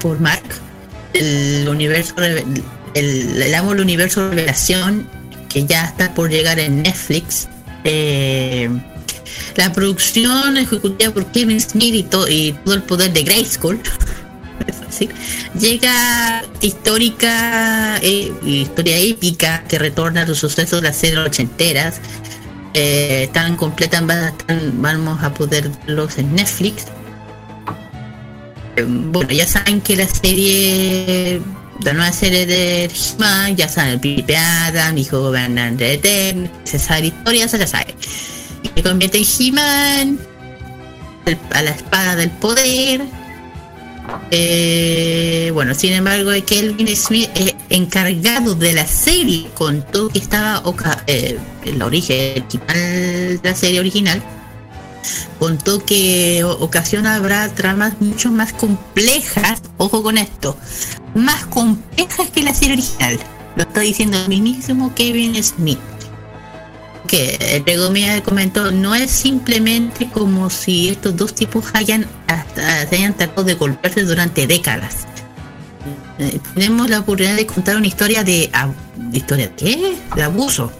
[0.00, 0.44] por Mark.
[1.12, 2.14] El universo,
[2.94, 5.08] el, amo del universo revelación
[5.48, 7.48] que ya está por llegar en Netflix.
[7.84, 8.68] Eh,
[9.56, 13.80] la producción ejecutiva por Kevin Smith y, todo el poder de Grayskull
[15.58, 22.00] llega histórica, eh, historia épica que retorna a los sucesos de las series ochenteras.
[22.74, 24.04] Eh, están completas,
[24.74, 26.86] vamos a poder verlos en Netflix.
[28.86, 31.40] Bueno, ya saben que la serie,
[31.84, 36.98] la nueva serie de he ya saben, el Pipe Adam, hijo gobernante de Eterno, esa
[37.00, 37.94] historia, se la sabe.
[38.62, 40.18] Y se convierte en He-Man,
[41.52, 43.02] a la espada del poder,
[44.30, 50.62] eh, bueno, sin embargo, Kelvin Smith, eh, encargado de la serie, contó que estaba
[51.06, 54.22] eh, el origen de la serie original,
[55.38, 60.56] contó que ocasión habrá tramas mucho más complejas, ojo con esto,
[61.14, 63.18] más complejas que la serie original.
[63.56, 65.78] Lo está diciendo el mismísimo Kevin Smith
[67.10, 67.36] que
[67.66, 72.06] el comentó, no es simplemente como si estos dos tipos hayan,
[72.54, 75.08] se hayan tratado de golpearse durante décadas.
[76.20, 78.48] Eh, tenemos la oportunidad de contar una historia de,
[79.12, 79.96] historia qué?
[80.14, 80.70] De abuso,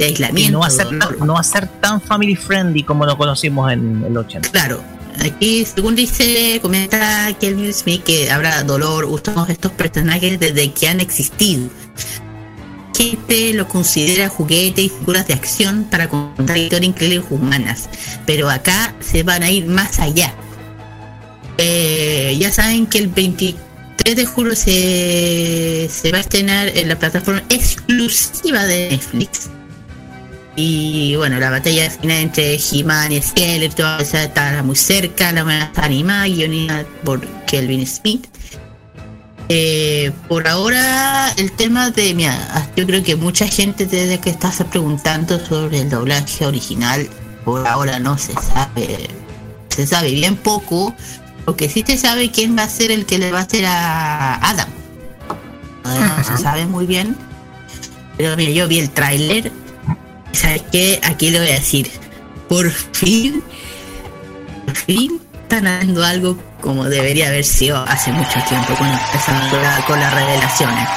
[0.00, 0.52] de aislamiento.
[0.52, 4.02] no va, a ser, no va a ser tan family friendly como lo conocimos en
[4.02, 4.50] el 80.
[4.50, 4.82] Claro,
[5.20, 11.00] aquí según dice, comenta Kelvin Smith que habrá dolor, usamos estos personajes desde que han
[11.00, 11.68] existido
[13.00, 17.88] gente lo considera juguete y figuras de acción para contar historias increíbles humanas,
[18.26, 20.34] pero acá se van a ir más allá.
[21.56, 26.98] Eh, ya saben que el 23 de julio se, se va a estrenar en la
[26.98, 29.48] plataforma exclusiva de Netflix.
[30.62, 35.64] Y bueno, la batalla final entre He-Man y Skeletor está muy cerca, la van a
[35.64, 38.26] estar animada, guionada por Kelvin Smith.
[39.48, 42.12] Eh, por ahora, el tema de.
[42.12, 47.08] Mira, yo creo que mucha gente desde que está preguntando sobre el doblaje original,
[47.42, 49.08] por ahora no se sabe.
[49.70, 50.94] Se sabe bien poco.
[51.46, 53.64] Lo que sí se sabe quién va a ser el que le va a hacer
[53.64, 54.68] a Adam.
[55.84, 57.16] No se sabe muy bien.
[58.18, 59.50] Pero mira, yo vi el tráiler.
[60.32, 61.00] ¿Sabes qué?
[61.02, 61.90] Aquí le voy a decir.
[62.48, 63.42] Por fin.
[64.66, 65.20] Por fin
[65.50, 68.88] están dando algo como debería haber sido hace mucho tiempo con,
[69.86, 70.88] con las revelaciones.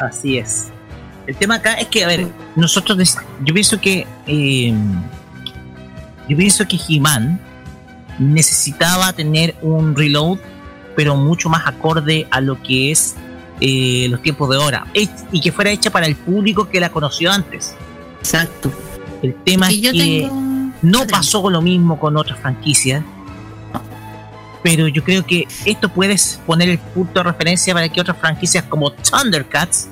[0.00, 0.68] Así es.
[1.28, 4.74] El tema acá es que, a ver, nosotros, yo pienso que, eh,
[6.28, 7.38] yo pienso que He-Man
[8.18, 10.38] necesitaba tener un reload,
[10.96, 13.14] pero mucho más acorde a lo que es
[13.60, 14.86] eh, los tiempos de ahora,
[15.32, 17.74] y que fuera hecha para el público que la conoció antes.
[18.20, 18.70] Exacto.
[19.22, 20.30] El tema es que
[20.82, 23.02] no pasó lo mismo con otras franquicias.
[24.62, 28.64] pero yo creo que esto puedes poner el punto de referencia para que otras franquicias
[28.64, 29.88] como Thundercats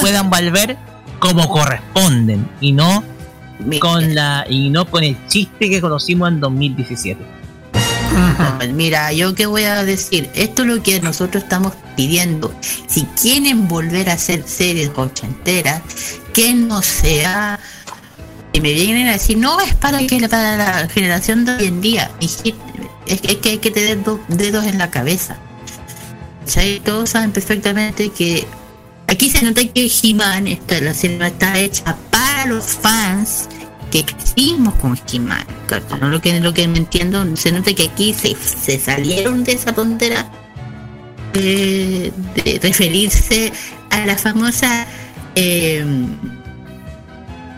[0.00, 0.76] puedan volver
[1.18, 3.02] como corresponden y no
[3.80, 7.33] con la y no con el chiste que conocimos en 2017.
[8.58, 12.54] Pues mira, yo qué voy a decir, esto es lo que nosotros estamos pidiendo.
[12.86, 15.82] Si quieren volver a hacer series ochenteras,
[16.32, 17.58] que no sea
[18.54, 21.80] y me vienen a decir, no, es para que para la generación de hoy en
[21.80, 22.10] día.
[22.20, 22.54] Es que,
[23.50, 25.36] hay que tener dos dedos en la cabeza.
[26.84, 28.46] Todos saben perfectamente que
[29.08, 33.48] aquí se nota que He-Man, la serie está hecha para los fans
[33.94, 35.46] que crecimos con He-Man.
[36.00, 39.52] No lo que, lo que me entiendo, se nota que aquí se, se salieron de
[39.52, 40.28] esa tontera
[41.32, 42.12] de,
[42.60, 43.52] referirse
[43.90, 44.88] a la famosa
[45.36, 45.84] eh,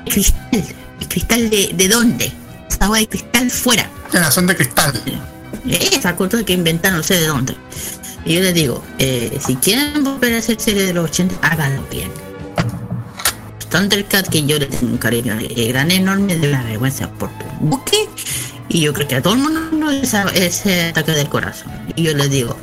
[0.05, 0.65] cristal
[1.09, 2.31] ¿Cristal de, de dónde?
[2.69, 3.91] Esa agua de cristal fuera.
[4.11, 5.03] Generación de cristal.
[5.67, 7.57] Esa cosa que inventaron, no sé de dónde.
[8.27, 11.83] Y yo les digo, eh, si quieren volver a hacer serie de los 80, háganlo
[11.91, 12.11] bien.
[13.71, 17.45] Thundercat, que yo le tengo un cariño eh, gran enorme de la vergüenza por tu
[17.61, 18.09] buque.
[18.69, 21.73] Y yo creo que a todo el mundo no es ese ataque del corazón.
[21.95, 22.57] Y yo les digo,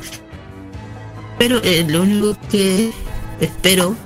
[1.38, 2.92] pero eh, lo único que
[3.40, 3.96] espero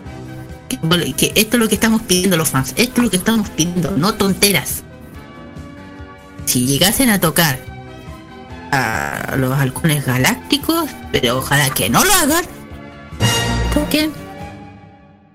[0.68, 3.90] que, esto es lo que estamos pidiendo los fans, esto es lo que estamos pidiendo,
[3.92, 4.82] no tonteras.
[6.44, 7.58] Si llegasen a tocar
[8.70, 12.44] a los halcones galácticos, pero ojalá que no lo hagan,
[13.74, 14.27] toquen.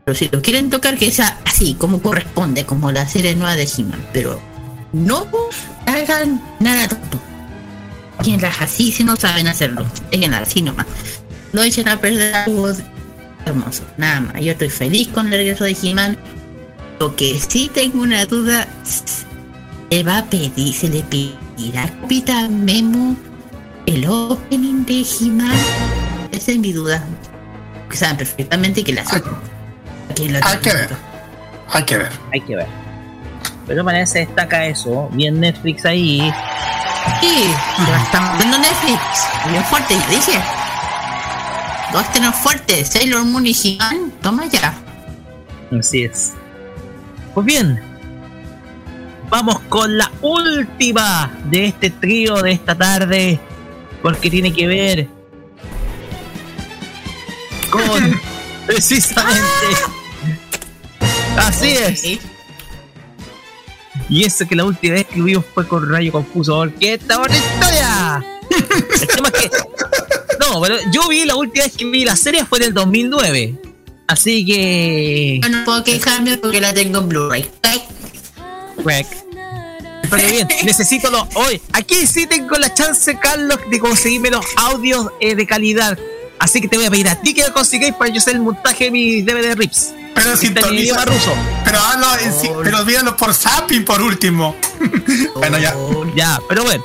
[0.05, 3.63] Pero si lo quieren tocar, que sea así, como corresponde, como la serie nueva de
[3.63, 4.39] he pero
[4.91, 5.27] no
[5.85, 7.19] hagan nada tonto.
[8.41, 10.87] las así si no saben hacerlo, dejen así nomás.
[11.53, 12.69] No echen a perder algo
[13.45, 14.41] hermoso, nada más.
[14.41, 16.17] Yo estoy feliz con el regreso de He-Man.
[16.99, 18.67] Lo que sí tengo una duda,
[19.89, 23.15] se va a pedir, se le pedirá a Capitán Memo
[23.85, 25.57] el opening de He-Man.
[26.31, 27.05] Esa es mi duda.
[27.91, 29.05] Saben perfectamente que la
[30.17, 30.89] hay, hay que ver.
[31.69, 32.11] Hay que ver.
[32.31, 32.67] Hay que ver.
[33.67, 35.09] Pero parece destaca eso.
[35.11, 36.33] Bien Netflix ahí.
[37.19, 37.53] Sí,
[38.05, 38.99] estamos viendo Netflix.
[39.49, 40.39] Bien fuerte, dije.
[41.91, 43.77] Dos tener fuertes, Sailor Moon y he
[44.21, 44.73] toma ya.
[45.77, 46.33] Así es.
[47.33, 47.79] Pues bien,
[49.29, 53.39] vamos con la última de este trío de esta tarde,
[54.01, 55.07] porque tiene que ver
[57.69, 58.19] con
[58.67, 59.43] precisamente.
[61.37, 62.19] Así es.
[64.09, 67.19] Y eso que la última vez que lo vimos fue con Rayo Confuso, porque esta
[67.19, 68.25] otra historia.
[69.01, 69.49] El tema es que
[70.39, 73.55] no, pero yo vi la última vez que vi la serie fue en el 2009.
[74.07, 75.39] Así que.
[75.41, 77.49] Yo no puedo quejarme porque la tengo en Blu-ray.
[80.09, 81.23] Pero bien, necesito los.
[81.35, 85.97] Hoy, aquí sí tengo la chance, Carlos, de conseguirme los audios eh, de calidad.
[86.43, 88.41] Así que te voy a pedir a ti que lo consigáis para yo hacer el
[88.41, 89.93] montaje de mis DVD rips.
[90.13, 91.33] Pero si en idioma ruso.
[91.63, 94.53] Pero hazlo, pero por Zapping por último.
[95.35, 95.73] bueno, ya.
[96.17, 96.83] Ya, pero bueno.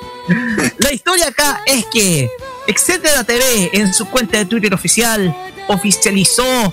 [0.78, 2.30] La historia acá es que
[2.68, 5.34] Etcétera TV en su cuenta de Twitter oficial
[5.66, 6.72] oficializó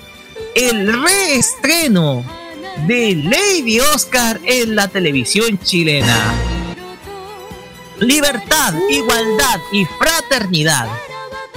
[0.53, 2.23] el reestreno
[2.85, 6.35] de Lady Oscar en la televisión chilena.
[7.97, 10.87] Libertad, igualdad y fraternidad.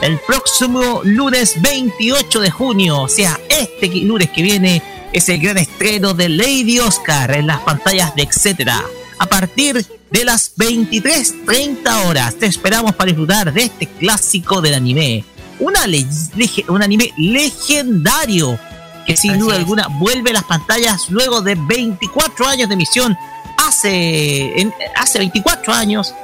[0.03, 4.83] El próximo lunes 28 de junio, o sea, este lunes que viene,
[5.13, 8.85] es el gran estreno de Lady Oscar en las pantallas de Etcétera.
[9.19, 12.35] A partir de las 23.30 horas.
[12.37, 15.25] Te esperamos para disfrutar de este clásico del anime.
[15.61, 15.81] Una
[16.69, 18.59] un anime legendario
[19.07, 23.17] que sin duda alguna vuelve a las pantallas luego de 24 años de emisión.
[23.57, 26.15] Hace, hace 24 años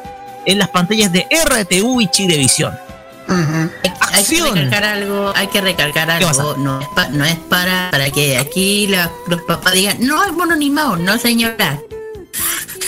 [0.46, 2.83] en las pantallas de RTU y Chilevisión.
[3.28, 8.36] Hay que recalcar algo, hay que recalcar algo, no es, no es para, para que
[8.36, 8.88] aquí
[9.28, 11.80] los papás digan, no es mono animado, no señora,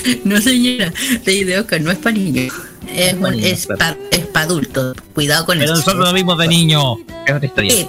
[0.24, 0.92] no, señora,
[1.24, 2.52] Ley de Oscar no es para niños.
[2.88, 3.96] Es, es, para
[4.34, 4.96] adultos.
[5.14, 5.66] Cuidado con eso.
[5.66, 6.96] Pero nosotros lo vimos de niño.
[7.26, 7.86] Es otra historia.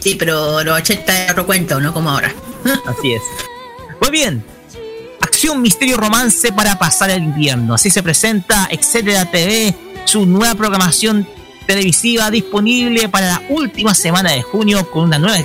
[0.00, 2.34] Sí, pero los 80 es otro cuento, no como ahora.
[2.86, 3.22] Así es.
[4.00, 4.44] Muy bien.
[5.20, 7.74] Acción, misterio, romance para pasar el invierno.
[7.74, 9.74] Así se presenta Etcétera TV,
[10.04, 11.26] su nueva programación
[11.66, 15.38] televisiva disponible para la última semana de junio con una nueva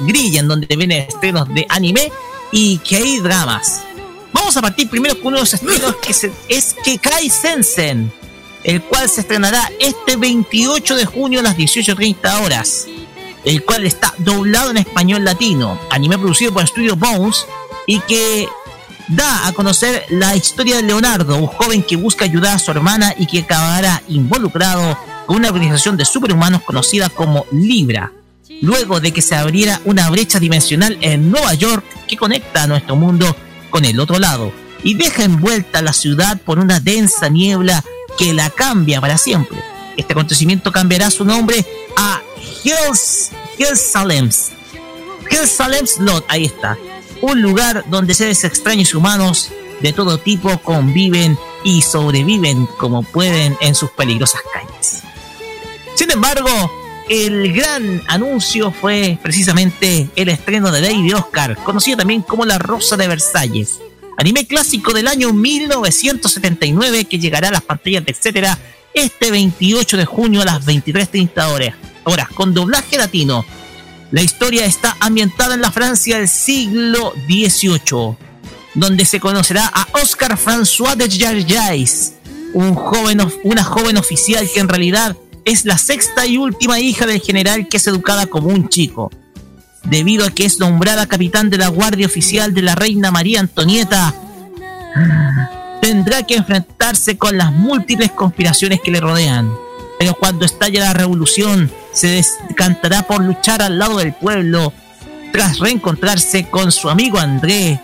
[0.00, 2.10] grilla en donde vienen estrenos de anime
[2.52, 3.82] y K-dramas.
[4.32, 6.12] Vamos a partir primero con uno de los estrenos que
[6.48, 8.12] es Kekai Sensen,
[8.64, 12.86] el cual se estrenará este 28 de junio a las 18.30 horas,
[13.44, 17.46] el cual está doblado en español latino, anime producido por Studio Bones
[17.86, 18.48] y que
[19.08, 23.14] da a conocer la historia de Leonardo, un joven que busca ayudar a su hermana
[23.18, 24.96] y que acabará involucrado
[25.30, 28.10] con una organización de superhumanos conocida como Libra,
[28.62, 32.96] luego de que se abriera una brecha dimensional en Nueva York que conecta a nuestro
[32.96, 33.36] mundo
[33.70, 34.52] con el otro lado
[34.82, 37.84] y deja envuelta la ciudad por una densa niebla
[38.18, 39.56] que la cambia para siempre.
[39.96, 41.64] Este acontecimiento cambiará su nombre
[41.96, 42.20] a
[42.64, 44.50] Hills, Hillsalems.
[45.30, 46.76] Hillsalems Lot, ahí está.
[47.22, 49.48] Un lugar donde seres extraños humanos
[49.80, 55.04] de todo tipo conviven y sobreviven como pueden en sus peligrosas calles.
[56.00, 56.48] Sin embargo,
[57.10, 62.96] el gran anuncio fue precisamente el estreno de Lady Oscar, conocida también como La Rosa
[62.96, 63.80] de Versalles,
[64.16, 68.58] anime clásico del año 1979 que llegará a las pantallas de etcétera
[68.94, 71.74] este 28 de junio a las 23.30 horas,
[72.04, 73.44] horas con doblaje latino.
[74.10, 78.16] La historia está ambientada en la Francia del siglo XVIII,
[78.72, 82.14] donde se conocerá a Oscar François de Jarjais,
[82.54, 85.14] un joven, una joven oficial que en realidad
[85.50, 89.10] es la sexta y última hija del general que es educada como un chico.
[89.82, 94.14] Debido a que es nombrada capitán de la Guardia Oficial de la Reina María Antonieta,
[95.82, 99.52] tendrá que enfrentarse con las múltiples conspiraciones que le rodean.
[99.98, 104.72] Pero cuando estalla la revolución, se descantará por luchar al lado del pueblo,
[105.32, 107.80] tras reencontrarse con su amigo André,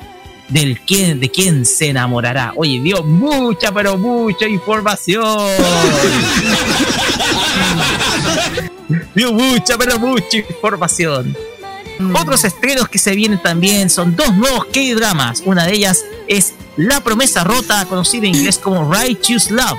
[0.48, 2.52] del quien, de quien se enamorará.
[2.54, 5.24] Oye, dio mucha, pero mucha información.
[9.14, 11.36] dio mucha, pero mucha información.
[12.20, 15.42] Otros estrenos que se vienen también son dos nuevos K-dramas.
[15.46, 19.78] Una de ellas es La Promesa Rota, conocida en inglés como Righteous Love,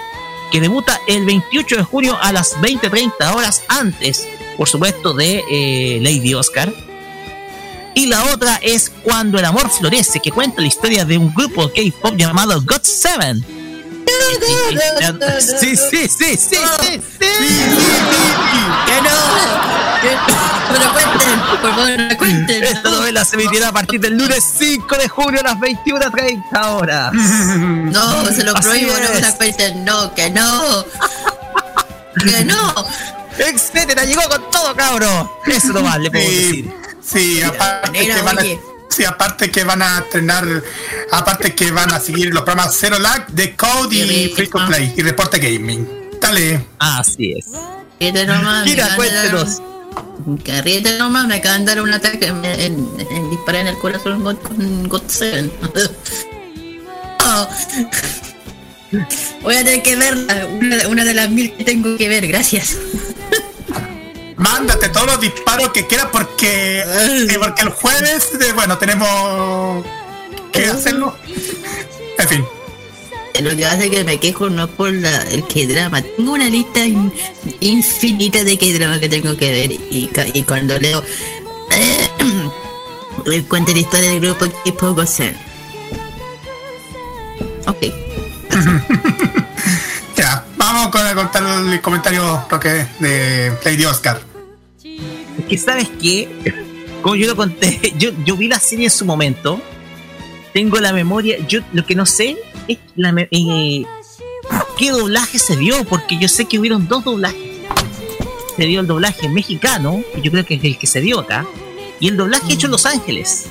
[0.52, 6.00] que debuta el 28 de junio a las 20:30 horas antes, por supuesto, de eh,
[6.02, 6.74] Lady Oscar
[7.98, 11.68] y la otra es Cuando el amor florece, que cuenta la historia de un grupo
[11.70, 13.44] K-pop llamado God Seven.
[15.60, 17.30] Sí, sí, sí, sí, sí, sí.
[18.86, 19.18] Que no.
[20.02, 22.64] Que no cuenten, por favor, no cuenten.
[22.64, 27.14] Esta novela se emitirá a partir del lunes 5 de junio a las 21.30 horas.
[27.14, 30.86] No, se lo prohíbo, no me cuenten, no, que no.
[32.24, 32.74] Que no.
[33.38, 35.40] Etcétera, llegó con todo, cabro.
[35.46, 36.74] Eso no vale, puedo decir.
[37.04, 38.60] Sí, aparte
[38.98, 40.64] sí, aparte que van a estrenar,
[41.12, 44.94] aparte que van a seguir los programas Zero Lag de Code y Free to Play
[44.98, 45.88] y Reporte Gaming.
[46.20, 46.66] Dale.
[46.80, 47.46] Así es.
[48.00, 49.62] Mira, cuéntenos.
[50.44, 54.90] Que nomás, me acaban de dar un ataque, en, en, disparé en el corazón con
[54.90, 55.52] God 7.
[59.42, 62.78] Voy a tener que verla, una, una de las mil que tengo que ver, gracias
[64.38, 69.86] mándate todos los disparos que quieras porque, eh, porque el jueves, eh, bueno, tenemos
[70.52, 71.16] que hacerlo.
[72.18, 72.46] En fin.
[73.42, 76.02] Lo que hace que me quejo no es por la, el que drama.
[76.02, 76.80] Tengo una lista
[77.60, 81.04] infinita de que drama que tengo que ver y, y cuando leo
[81.72, 85.36] eh, cuenta la historia del grupo que puedo hacer.
[87.68, 87.94] Ok.
[90.18, 92.44] ya, vamos con, a contar el comentario
[93.00, 94.27] de Lady Oscar.
[95.50, 96.28] Que sabes que,
[97.02, 99.62] como yo lo conté, yo, vi la serie en su momento,
[100.54, 102.38] tengo la memoria, yo lo que no sé
[102.68, 103.84] es eh,
[104.78, 107.48] qué doblaje se dio, porque yo sé que hubieron dos doblajes.
[108.56, 111.46] Se dio el doblaje mexicano, que yo creo que es el que se dio acá,
[112.00, 113.48] y el doblaje hecho en Los Ángeles.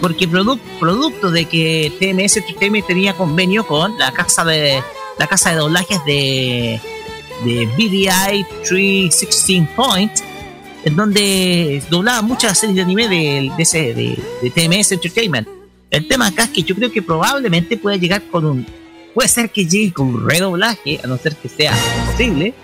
[0.00, 2.40] Porque producto de que TMS
[2.86, 4.82] tenía convenio con la casa de
[5.18, 6.80] la casa de doblajes de
[7.44, 10.12] de BDI 316 Point,
[10.86, 15.48] en donde doblaba muchas series de anime de, de, de, TMS Entertainment.
[15.90, 18.66] El tema acá es que yo creo que probablemente pueda llegar con un.
[19.12, 21.74] Puede ser que llegue con un redoblaje, a no ser que sea
[22.06, 22.54] posible,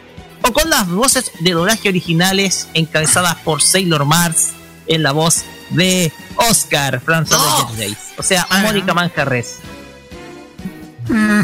[0.41, 4.53] o con las voces de doblaje originales encabezadas por Sailor Mars
[4.87, 7.37] en la voz de Oscar Francis
[7.77, 9.57] de o sea, Mónica Manjarres.
[11.09, 11.41] Mm.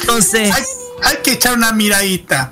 [0.00, 0.54] Entonces.
[1.02, 2.50] hay, que echar una miradita.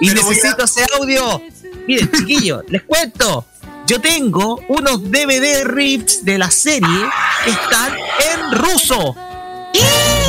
[0.00, 1.42] Y necesito ese audio.
[1.90, 3.44] Miren, chiquillos, les cuento.
[3.84, 6.86] Yo tengo unos DVD rips de la serie
[7.44, 7.96] que están
[8.32, 9.16] en ruso.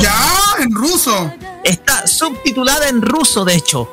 [0.02, 0.24] ¿Ya?
[0.58, 1.32] ¿En ruso?
[1.62, 3.88] Está subtitulada en ruso, de hecho.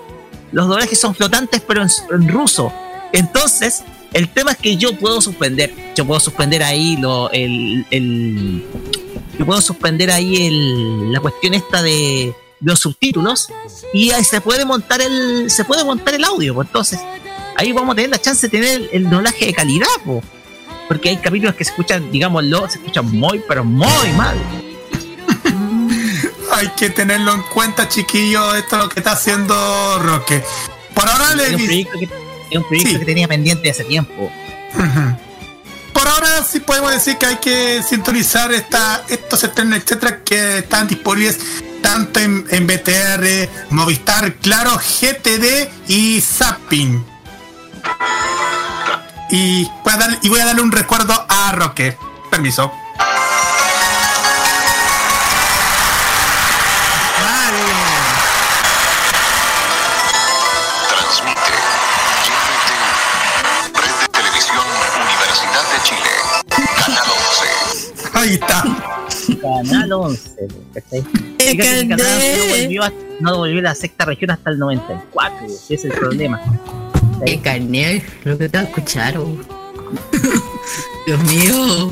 [0.52, 2.74] Los doblajes son flotantes, pero en, ruso.
[3.14, 5.94] Entonces, el tema es que yo puedo suspender.
[5.96, 8.66] Yo puedo suspender ahí lo, el, el
[9.38, 13.48] yo puedo suspender ahí el, la cuestión esta de los subtítulos
[13.94, 17.00] y ahí se puede montar el se puede montar el audio pues entonces
[17.60, 19.88] ahí vamos a tener la chance de tener el, doblaje de calidad
[20.88, 24.38] porque hay capítulos que se escuchan digámoslo se escuchan muy pero muy mal
[26.54, 30.42] hay que tenerlo en cuenta chiquillo esto es lo que está haciendo Roque
[30.94, 33.00] Por ahora le Es un proyecto que, es un proyecto Sí.
[33.00, 34.32] que tenía pendiente hace tiempo.
[35.94, 40.88] Por ahora sí podemos decir que hay que sintonizar esta, estos estrenos, etcétera, que están
[40.88, 41.40] disponibles
[41.82, 47.09] tanto en, en BTR, Movistar, Claro, GTD y Zapping.
[49.32, 51.98] Y voy a, dar- y voy a darle un recuerdo a Roque.
[52.32, 52.72] Permiso.
[60.90, 61.54] Transmite
[62.26, 62.80] GNTU,
[63.80, 64.66] Red de Televisión
[65.06, 66.12] Universidad de Chile,
[66.86, 67.08] Canal
[68.12, 68.18] 11.
[68.18, 68.64] Ahí está.
[69.42, 70.48] Canal 11.
[70.74, 71.04] ¿cachai?
[71.38, 75.46] Que Canal 11 no volvió, a- no volvió a la sexta región hasta el 94.
[75.46, 76.42] Ese es el problema.
[77.26, 79.46] Qué carne, lo que te escucharon.
[81.06, 81.92] Dios mío.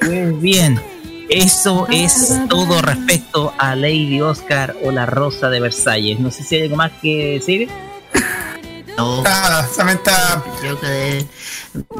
[0.00, 0.80] Pues bien,
[1.28, 6.20] eso es todo respecto a Lady Oscar o la Rosa de Versalles.
[6.20, 7.68] No sé si hay algo más que decir.
[8.96, 9.22] No.
[9.22, 11.26] Nada, solamente a- Yo quedé-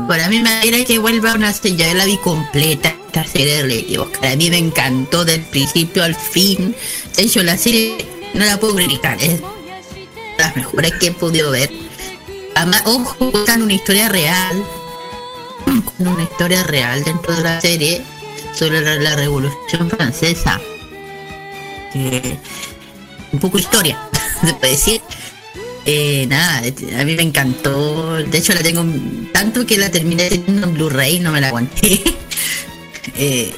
[0.08, 3.68] Para mí me alegra que vuelva una serie, ya la vi completa esta serie de
[3.68, 4.32] Lady Oscar.
[4.32, 6.74] A mí me encantó del principio al fin.
[7.16, 7.96] De hecho, la serie
[8.34, 9.42] no la puedo criticar, es de
[10.38, 11.70] las mejores que he podido ver.
[12.56, 14.64] Además, ojo, cuentan una historia real.
[15.98, 18.02] Una historia real dentro de la serie
[18.54, 20.58] sobre la, Revolución Francesa.
[23.32, 23.98] Un poco historia,
[24.44, 25.02] se puede decir.
[25.84, 26.62] Eh, nada,
[26.98, 28.14] a mí me encantó.
[28.14, 31.48] De hecho, la tengo en- tanto que la terminé teniendo en Blu-ray, no me la
[31.48, 32.02] aguanté.
[33.16, 33.54] eh,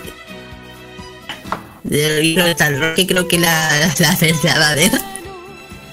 [1.84, 4.90] de que creo que la, la, la va a ver.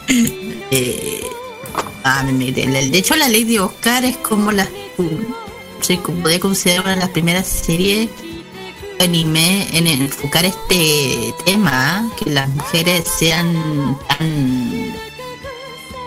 [0.72, 1.22] Eh,
[2.06, 4.68] ah, de hecho, la ley de Oscar es como la.
[5.82, 8.10] Se puede considerar una de las primeras series
[9.00, 14.96] anime en enfocar este tema, que las mujeres sean tan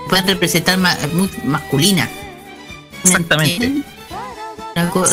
[0.08, 2.08] pueden representar ma- muy masculina.
[3.04, 3.82] Exactamente.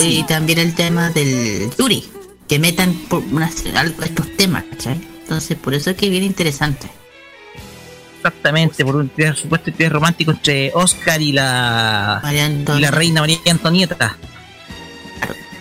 [0.06, 2.06] Y también el tema del Yuri,
[2.48, 4.64] que metan por una, algo estos temas.
[5.24, 6.88] Entonces, por eso es que es bien interesante.
[8.30, 12.20] Exactamente, por un supuesto interés romántico entre Oscar y la,
[12.78, 14.18] y la reina María Antonieta.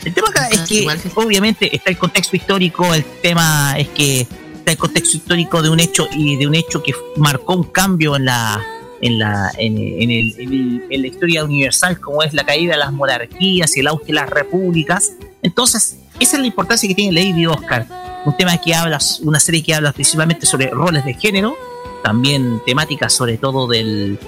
[0.04, 2.92] El tema acá es que, obviamente, está el contexto histórico.
[2.94, 6.82] El tema es que está el contexto histórico de un hecho y de un hecho
[6.82, 8.62] que marcó un cambio en la
[9.02, 12.72] en la en, en el- en el- en la historia universal, como es la caída
[12.72, 15.12] de las monarquías y el auge de las repúblicas.
[15.42, 17.86] Entonces, esa es la importancia que tiene Lady Oscar.
[18.24, 21.54] Un tema que habla, una serie que habla principalmente sobre roles de género,
[22.04, 24.18] también temáticas sobre todo del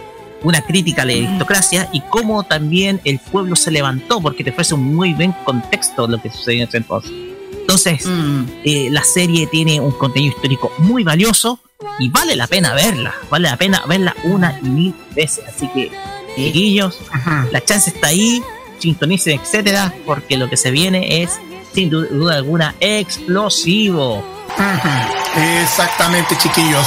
[0.42, 4.74] una crítica a la aristocracia y cómo también el pueblo se levantó, porque te ofrece
[4.74, 7.12] un muy buen contexto de lo que sucedió en ese entonces.
[7.60, 11.58] Entonces, Mm, eh, la serie tiene un contenido histórico muy valioso
[11.98, 15.44] y vale la pena verla, vale la pena verla una y mil veces.
[15.48, 15.90] Así que,
[16.36, 17.48] chiquillos, Ujú.
[17.50, 18.40] la chance está ahí,
[18.78, 21.30] sintonicen, etcétera, porque lo que se viene es,
[21.74, 24.18] sin du- duda alguna, explosivo.
[24.18, 25.40] Ujú.
[25.62, 26.86] Exactamente, chiquillos.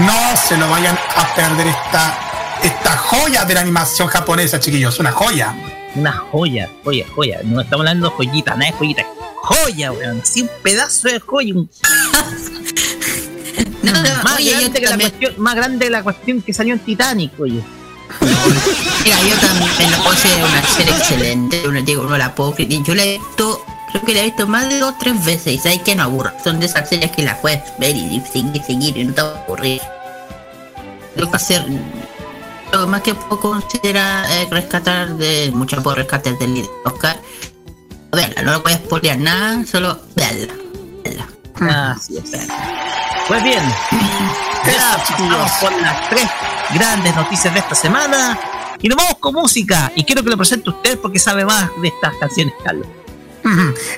[0.00, 2.18] No se lo vayan a perder esta,
[2.62, 4.98] esta joya de la animación japonesa, chiquillos.
[5.00, 5.54] Una joya.
[5.94, 7.40] Una joya, joya, joya.
[7.44, 9.06] No estamos hablando de joyita, nada de joyita.
[9.42, 10.20] Joya, weón.
[10.22, 11.54] Así un pedazo de joya.
[11.54, 11.70] un-
[13.82, 16.52] No, no, más, oye, yo grande que la cuestión, más grande que la cuestión que
[16.52, 17.62] salió en Titanic, oye.
[19.04, 21.62] mira, yo también lo considero una serie excelente.
[21.66, 22.84] Uno, digo, no la puedo criticar.
[22.86, 25.54] Yo la he visto, creo que la he visto más de dos o tres veces
[25.54, 26.32] y sabes que no aburre.
[26.42, 29.30] Son de esas series que la puedes ver y seguir, seguir y no te va
[29.30, 29.80] a aburrir.
[31.14, 31.64] Creo que hacer.
[32.72, 35.50] Lo más que puedo considerar eh, rescatar de.
[35.54, 37.18] Mucho puedo rescatar del Oscar.
[38.12, 40.54] Verla, no lo a spoilear nada, solo verla.
[41.04, 41.28] verla.
[41.94, 42.48] Así es.
[43.26, 43.62] Pues bien,
[45.18, 46.26] vamos con las tres
[46.72, 48.38] grandes noticias de esta semana.
[48.80, 49.92] Y nos vamos con música.
[49.94, 52.86] Y quiero que lo presente usted porque sabe más de estas canciones, Carlos.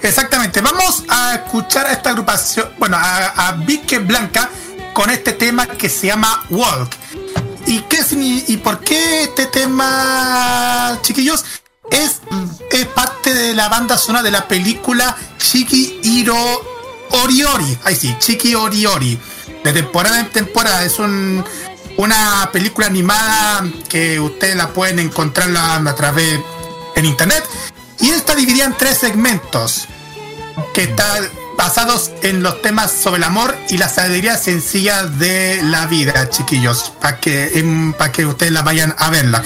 [0.03, 0.61] Exactamente.
[0.61, 4.48] Vamos a escuchar a esta agrupación, bueno, a, a Vique Blanca
[4.92, 6.96] con este tema que se llama Walk.
[7.66, 8.01] ¿Y qué
[8.48, 11.44] y por qué este tema, chiquillos?
[11.90, 12.20] Es,
[12.70, 16.36] es parte de la banda sonora de la película Chiki Hiro
[17.11, 17.78] Oriori.
[17.84, 19.18] Ahí sí, Chiki Oriori.
[19.64, 20.84] De temporada en temporada.
[20.84, 21.44] Es un,
[21.96, 26.40] una película animada que ustedes la pueden encontrar a través
[26.96, 27.44] en internet.
[28.01, 29.86] Y está dividida en tres segmentos
[30.74, 35.86] que están basados en los temas sobre el amor y las alegrías sencillas de la
[35.86, 39.42] vida, chiquillos, para que, para que ustedes la vayan a verla.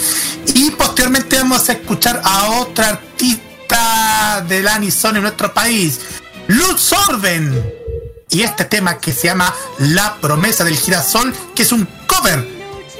[0.54, 5.98] Y posteriormente vamos a escuchar a otra artista del Anison en nuestro país,
[6.46, 7.64] Luz Sorben.
[8.30, 12.46] Y este tema que se llama La promesa del girasol, que es un cover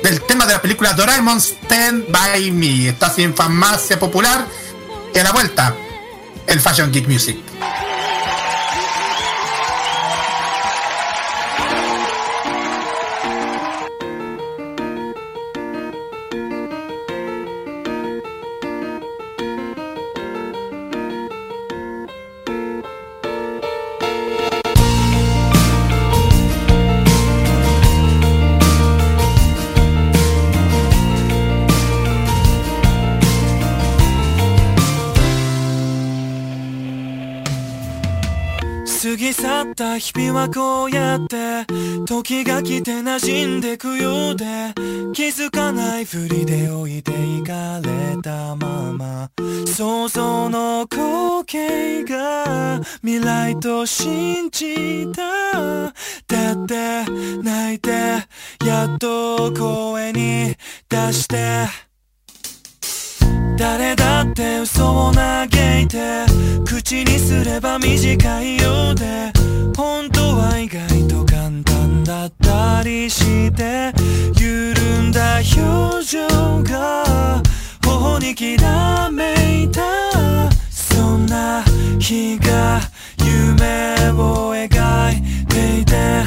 [0.03, 2.89] del tema de la película Doraemon Stand By Me.
[2.89, 4.47] Está en farmacia popular
[5.15, 5.77] y a la vuelta,
[6.47, 7.44] el Fashion Geek Music.
[39.75, 41.67] った日々はこうやって
[42.07, 44.45] 時が来て馴染んでくようで
[45.13, 49.31] 気づかないふりで置いていかれたまま。
[49.67, 55.93] 想像の光景が未来と信じた。
[56.27, 57.05] だって
[57.43, 57.91] 泣いて
[58.65, 60.55] やっと声に
[60.89, 61.84] 出して。
[63.57, 65.47] 誰だって嘘を嘆
[65.83, 66.25] いて
[66.65, 69.33] 口にすれば短いようで
[69.77, 73.93] 本当は意外と簡単だったりして
[74.39, 76.27] 緩んだ表情
[76.63, 77.43] が
[77.85, 79.83] 頬にきらめいた。
[80.95, 81.63] そんな
[81.99, 82.81] 日が
[83.19, 86.25] 夢を描いていて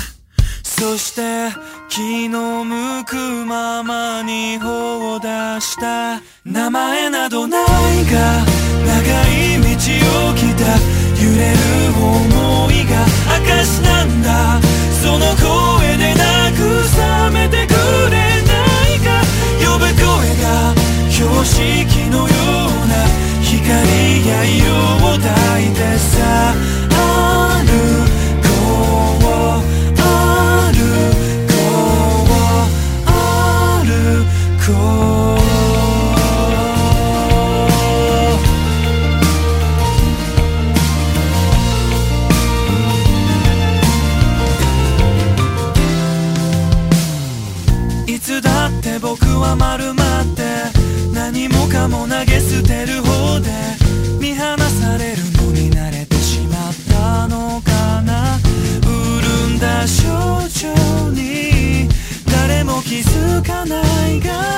[0.62, 1.50] そして
[1.90, 3.16] 気の向く
[3.46, 5.28] ままに頬を出
[5.62, 7.64] した名前などない
[8.06, 8.46] が
[8.86, 8.98] 長
[9.32, 9.68] い道
[10.30, 10.64] を来た
[11.22, 11.58] 揺れる
[11.96, 13.06] 思いが
[13.38, 14.60] 証なんだ
[15.02, 17.74] その声で慰めてく
[18.12, 18.54] れな
[18.94, 19.08] いか
[19.64, 20.04] 呼ぶ声
[20.44, 20.76] が
[21.10, 22.94] 標識のような
[23.42, 24.58] 光や色
[24.98, 26.54] を抱いてさ
[26.92, 28.27] ある
[49.00, 50.44] 僕は丸まって
[51.14, 53.50] 何もかも投げ捨てる方で
[54.20, 58.38] 見放されるのに慣れてしまったのかな
[58.82, 61.88] 潤んだ象徴に
[62.26, 64.57] 誰も気づかないが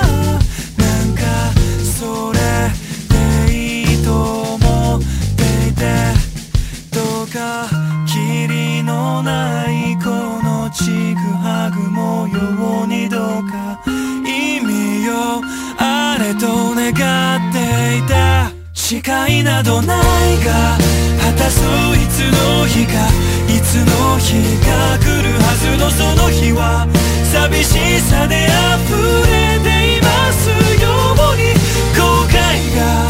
[7.39, 7.69] か
[8.05, 10.09] 霧のないこ
[10.43, 13.79] のちぐはぐ模様にどうか
[14.27, 15.41] 意味を
[15.77, 18.51] あれと願っていた。
[18.73, 20.77] 視界などないが
[21.21, 23.07] 果たすいつの日か
[23.47, 24.33] いつの日
[24.65, 26.87] が来るはずのその日は
[27.31, 28.91] 寂しさで溢
[29.29, 30.49] れています
[30.81, 31.53] ように
[31.95, 32.35] 後悔
[32.75, 33.08] が。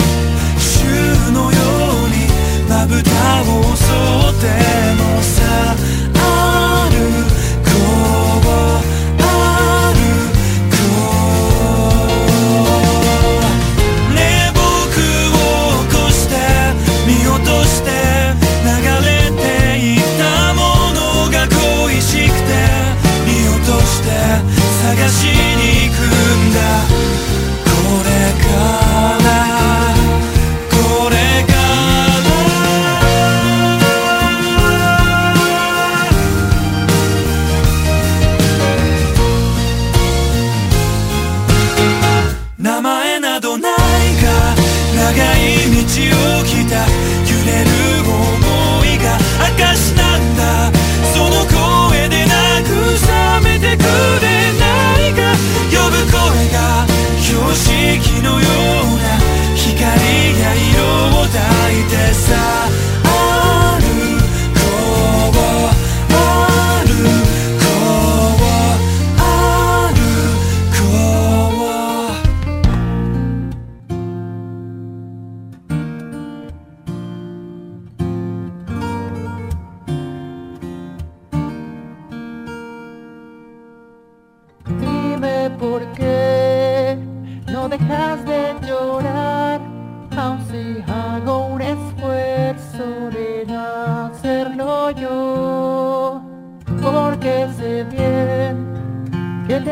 [2.87, 4.47] 豚を襲って
[4.95, 5.75] もさ
[45.89, 46.88] 道を来た。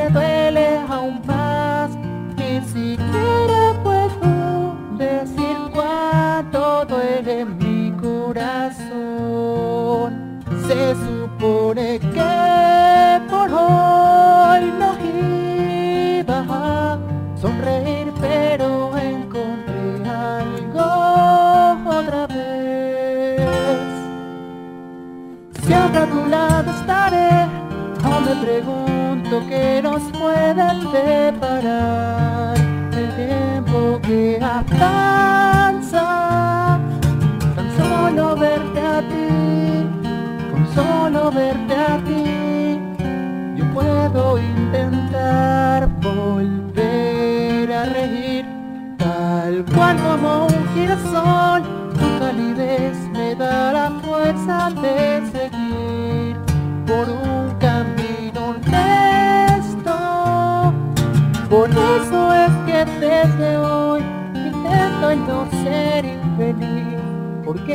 [0.09, 0.36] Bien
[29.37, 32.57] pregunto qué nos puede deparar
[32.93, 36.07] el tiempo que avanza.
[37.55, 39.85] Tan solo verte a ti,
[40.51, 42.79] con solo verte a ti,
[43.55, 45.26] yo puedo intentar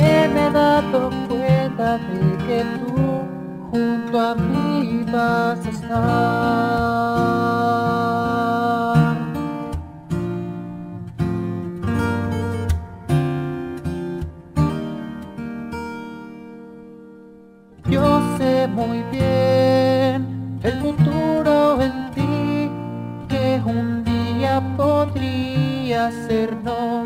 [0.03, 2.95] porque me he dado cuenta de que tú
[3.71, 6.03] junto a mí vas a estar.
[17.89, 22.71] Yo sé muy bien el futuro en ti,
[23.29, 27.02] que un día podría hacernos separar,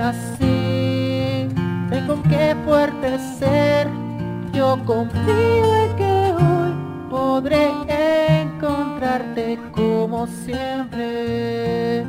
[0.00, 1.48] así
[1.90, 3.88] tengo que fuerte ser.
[4.52, 6.72] Yo confío en que hoy
[7.10, 7.70] podré
[8.42, 12.04] encontrarte como siempre.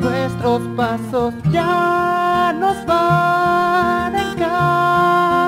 [0.00, 4.34] Nuestros pasos ya nos van a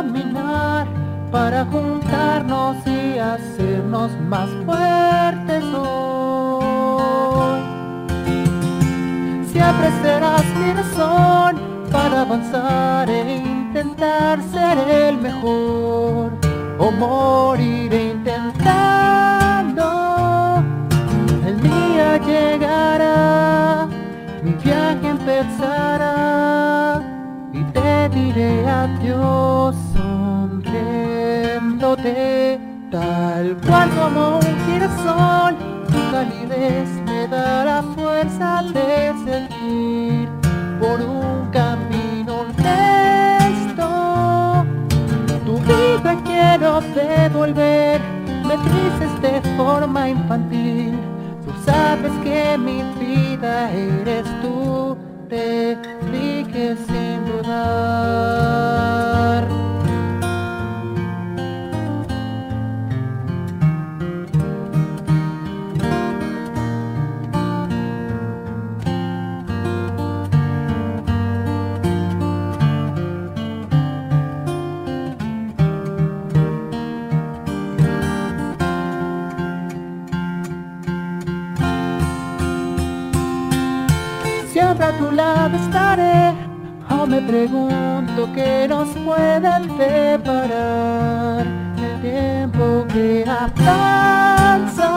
[0.03, 0.87] caminar
[1.31, 7.61] para juntarnos y hacernos más fuertes hoy.
[9.53, 16.33] Siempre serás mi razón para avanzar e intentar ser el mejor
[16.79, 19.85] o morir intentando.
[21.47, 23.87] El día llegará,
[24.43, 27.03] mi viaje empezará
[27.53, 32.61] y te diré adiós sonriéndote
[32.91, 35.57] tal cual como un girasol.
[35.89, 40.28] Tu calidez me da la fuerza de seguir
[40.89, 43.89] por un camino honesto.
[45.45, 48.01] Tu vida quiero devolver,
[48.49, 50.99] me dices de forma infantil.
[51.45, 54.97] Tú sabes que mi vida eres tú,
[55.29, 55.77] te
[56.11, 58.98] dije sin dudar.
[85.19, 86.35] Siempre a tu lado estaré,
[86.89, 91.47] aún me pregunto qué nos pueden deparar
[91.77, 94.93] el tiempo que avanza.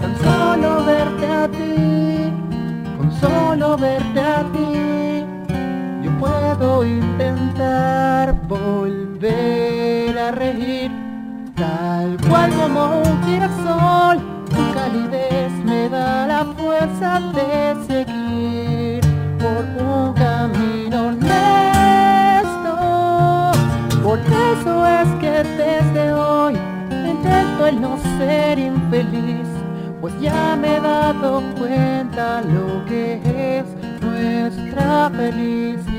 [0.00, 2.32] Tan solo verte a ti,
[2.96, 5.24] con solo verte a ti,
[6.04, 10.92] yo puedo intentar volver a reír,
[11.56, 14.18] tal cual como un girasol.
[14.48, 15.37] Tu calidez
[15.88, 19.00] da la fuerza de seguir
[19.38, 22.74] por un camino honesto.
[24.02, 26.54] Por eso es que desde hoy
[26.90, 29.48] intento el no ser infeliz,
[30.00, 33.20] pues ya me he dado cuenta lo que
[33.58, 33.66] es
[34.02, 35.98] nuestra felicidad.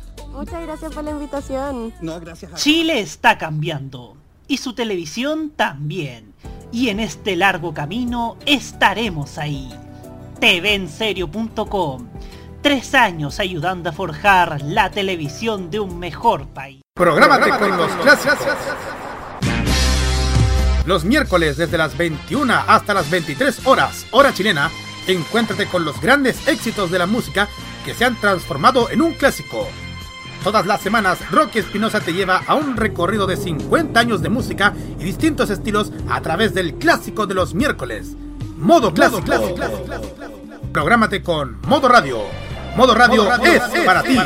[0.33, 1.93] Muchas gracias por la invitación.
[2.01, 4.17] No, gracias a Chile está cambiando
[4.47, 6.33] y su televisión también.
[6.73, 9.69] Y en este largo camino estaremos ahí.
[10.39, 12.07] TVenserio.com.
[12.61, 16.81] Tres años ayudando a forjar la televisión de un mejor país.
[16.93, 18.37] Prográmate con los clásicos.
[20.85, 24.69] Los miércoles desde las 21 hasta las 23 horas, hora chilena,
[25.07, 27.47] encuéntrate con los grandes éxitos de la música
[27.85, 29.67] que se han transformado en un clásico.
[30.43, 34.73] Todas las semanas, Rocky Espinosa te lleva a un recorrido de 50 años de música
[34.99, 38.15] y distintos estilos a través del clásico de los miércoles.
[38.57, 39.23] Modo Clásico.
[40.73, 42.21] Prográmate con Modo Radio.
[42.75, 44.17] Modo Radio, es, para, ti.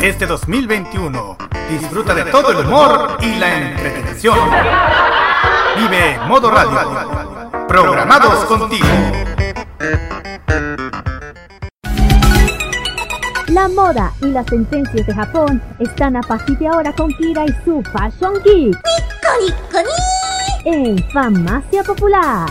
[0.00, 1.36] Este 2021
[1.68, 4.38] disfruta de todo el humor y la entretención.
[5.76, 7.66] Vive Modo Radio.
[7.68, 8.86] Programados contigo.
[13.48, 17.64] La moda y las tendencias de Japón están a partir de ahora con Kira y
[17.64, 18.78] su Fashion Geek.
[20.64, 22.48] En Farmacia Popular.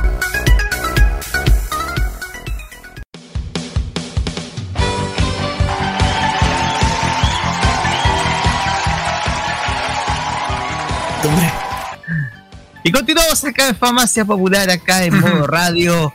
[12.83, 16.13] Y continuamos acá en Farmacia Popular, acá en modo radio.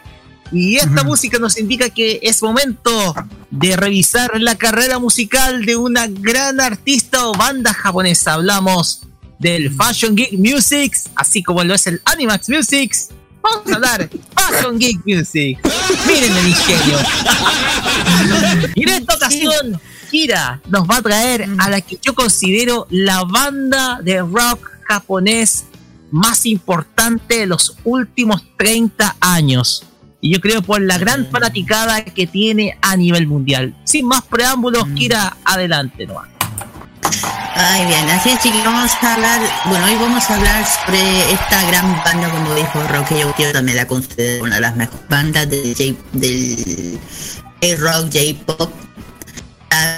[0.53, 3.15] Y esta música nos indica que es momento
[3.51, 8.35] de revisar la carrera musical de una gran artista o banda japonesa.
[8.35, 9.03] Hablamos
[9.39, 12.95] del Fashion Geek Music, así como lo es el Animax Music.
[13.43, 15.59] Vamos a hablar Fashion Geek Music.
[16.07, 16.99] Miren el ingenio.
[18.75, 19.81] y en esta ocasión,
[20.11, 25.65] Kira nos va a traer a la que yo considero la banda de rock japonés
[26.11, 29.85] más importante de los últimos 30 años.
[30.27, 33.77] Y yo creo por la gran fanaticada que tiene a nivel mundial.
[33.85, 36.27] Sin más preámbulos, Kira, adelante nomás.
[37.55, 41.65] Ay, bien, así es, chicos, vamos a hablar, bueno, hoy vamos a hablar sobre esta
[41.69, 45.49] gran banda, como dijo Roque, yo, yo también la considero una de las mejores bandas
[45.49, 45.95] del J,
[47.61, 48.73] del rock J-pop.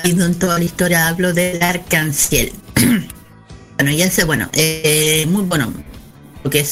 [0.05, 2.53] En toda la historia hablo del Arcanciel.
[3.77, 5.73] bueno, ya sé, bueno, eh, muy bueno,
[6.45, 6.67] lo que,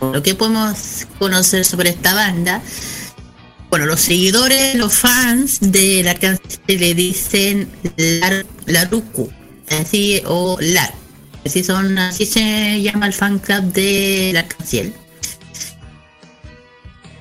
[0.00, 2.62] lo que podemos conocer sobre esta banda.
[3.70, 7.70] Bueno, los seguidores, los fans del Arcanciel le dicen
[8.66, 9.30] Laruku,
[9.70, 10.92] así o Lar.
[11.44, 14.94] Así, son, así se llama el fan club del Arcanciel.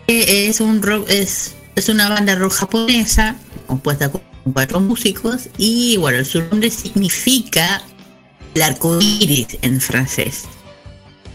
[0.08, 4.22] Es un rock, es, es una banda rock japonesa compuesta con
[4.54, 7.82] cuatro músicos y bueno, su nombre significa
[8.54, 10.44] el arco iris en francés.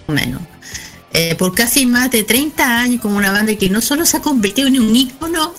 [0.07, 0.43] Menos.
[1.19, 4.21] Eh, por casi más de 30 años como una banda que no solo se ha
[4.21, 5.55] convertido en un ícono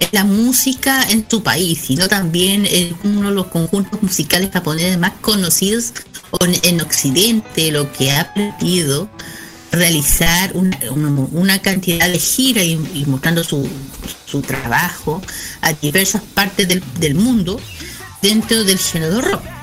[0.00, 4.98] en la música en su país, sino también en uno de los conjuntos musicales japoneses
[4.98, 5.94] más conocidos
[6.62, 9.08] en Occidente, lo que ha permitido
[9.72, 10.78] realizar una,
[11.32, 13.66] una, cantidad de giras y, y, mostrando su,
[14.26, 15.22] su trabajo
[15.62, 17.58] a diversas partes del, del mundo
[18.20, 19.57] dentro del género rock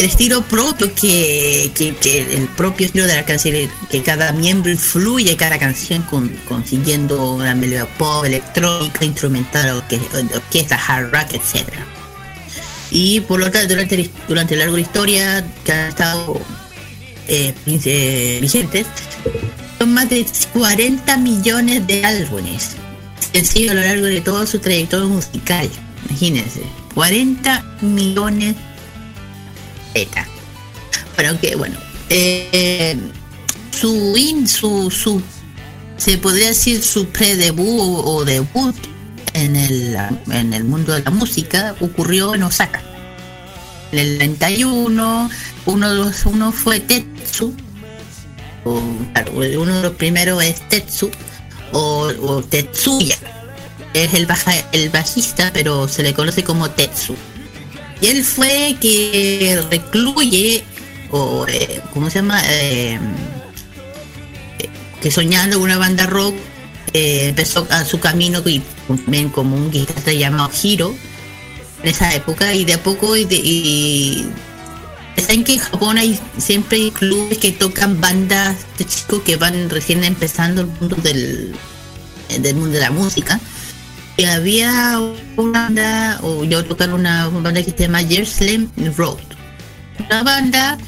[0.00, 3.54] el estilo propio que, que, el propio estilo de la canción
[3.90, 10.76] que cada miembro influye cada canción con, consiguiendo una melodía pop electrónica instrumental orquesta, orquesta
[10.76, 11.68] hard rock etc.
[12.90, 16.40] Y por lo tanto durante durante la larga historia que han estado
[17.28, 18.86] eh, eh, vigentes
[19.78, 20.24] son más de
[20.54, 22.70] 40 millones de álbumes
[23.34, 25.68] sencillo a lo largo de toda su trayectoria musical.
[26.08, 26.62] Imagínense
[26.94, 28.56] 40 millones
[29.94, 30.26] Eta.
[31.16, 31.78] Bueno, que bueno.
[32.08, 32.96] Eh,
[33.70, 35.22] su in, su, su,
[35.96, 38.74] se podría decir su pre-debut o, o, debut
[39.32, 39.96] en el,
[40.30, 42.82] en el mundo de la música ocurrió en Osaka.
[43.92, 45.30] En el 91,
[45.66, 47.54] uno de los, uno fue Tetsu,
[48.64, 48.82] o,
[49.34, 51.10] uno de los primeros es Tetsu,
[51.72, 53.16] o, o Tetsuya.
[53.94, 57.16] Es el, baja, el bajista, pero se le conoce como Tetsu
[58.00, 60.64] y él fue que recluye,
[61.10, 62.40] o eh, ¿cómo se llama?
[62.46, 62.98] Eh,
[65.02, 66.34] que soñando una banda rock,
[66.92, 68.62] eh, empezó a su camino y
[69.32, 70.94] como un guitarrista llamado Hiro
[71.82, 74.26] en esa época y de a poco y, de, y
[75.16, 80.02] saben que en Japón hay siempre clubes que tocan bandas de chicos que van recién
[80.04, 81.54] empezando el mundo del,
[82.40, 83.40] del mundo de la música
[84.24, 84.98] había
[85.36, 89.18] una banda, o yo tocar una, banda que se llama Jerusalem Road.
[90.06, 90.78] Una banda,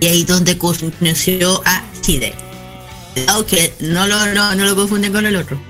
[0.00, 2.34] y ahí donde conoció a Hide.
[3.28, 5.60] Aunque no lo, no, no lo confunden con el otro.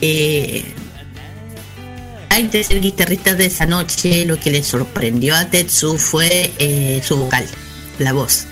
[0.00, 0.64] Eh,
[2.30, 7.02] antes de ser guitarrista de esa noche, lo que le sorprendió a Tetsu fue eh,
[7.04, 7.46] su vocal,
[7.98, 8.46] la voz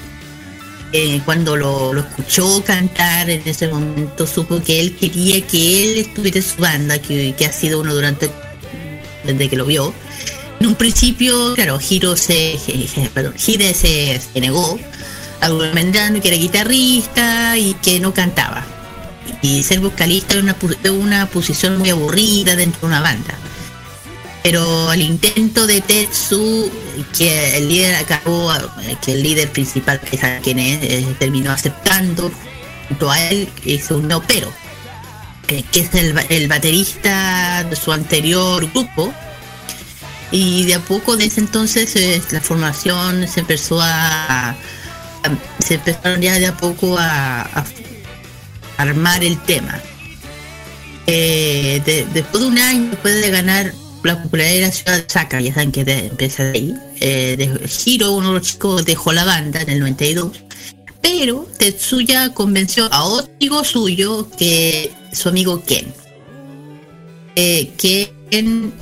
[0.97, 6.39] eh, cuando lo, escuchó cantar en ese momento supo que él quería que él estuviera
[6.39, 8.31] en su banda, que, que ha sido uno durante
[9.25, 9.93] desde que lo vio.
[10.61, 12.61] En un principio, claro, Hiro se,
[13.13, 14.79] perdón, Hide se, se negó,
[15.41, 18.65] argumentando que era guitarrista y que no cantaba.
[19.43, 20.57] Y ser vocalista es una,
[20.93, 23.35] una posición muy aburrida dentro de una banda.
[24.45, 26.71] Pero el intento de Tetsu,
[27.17, 28.53] que el líder acabó,
[29.03, 32.31] que el líder principal, que sabe quién es, eh, terminó aceptando,
[32.89, 34.53] junto a él hizo un no pero,
[35.49, 39.15] eh, que es el, el baterista de su anterior grupo,
[40.31, 44.57] y de a poco desde entonces eh, la formación se empezó a, a-
[45.59, 47.65] se empezaron ya de a poco a, a
[48.77, 49.81] armar el tema.
[51.07, 53.73] Eh, de- después de un año, después de ganar
[54.07, 57.51] la popularidad de la ciudad de Osaka, ya saben que de- empieza de ahí, eh,
[58.09, 60.31] uno de los chicos, dejó la banda en el 92,
[61.01, 65.93] pero Tetsuya convenció a otro amigo suyo, que su amigo Ken,
[67.37, 68.73] eh, que Ken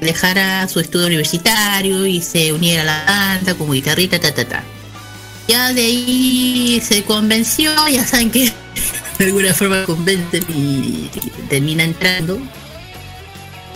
[0.00, 4.64] dejara su estudio universitario y se uniera a la banda como guitarrista, ta, ta, ta.
[5.48, 8.50] Ya de ahí se convenció, ya saben que
[9.18, 11.10] de alguna forma convencen y
[11.48, 12.38] termina entrando.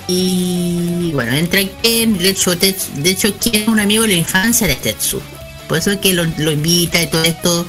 [0.09, 2.74] Y bueno, entra Ken, de hecho, de
[3.05, 5.20] hecho Ken es un amigo de la infancia de Tetsu.
[5.68, 7.66] Por eso es que lo, invita y todo esto.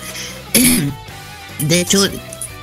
[1.59, 2.07] De hecho,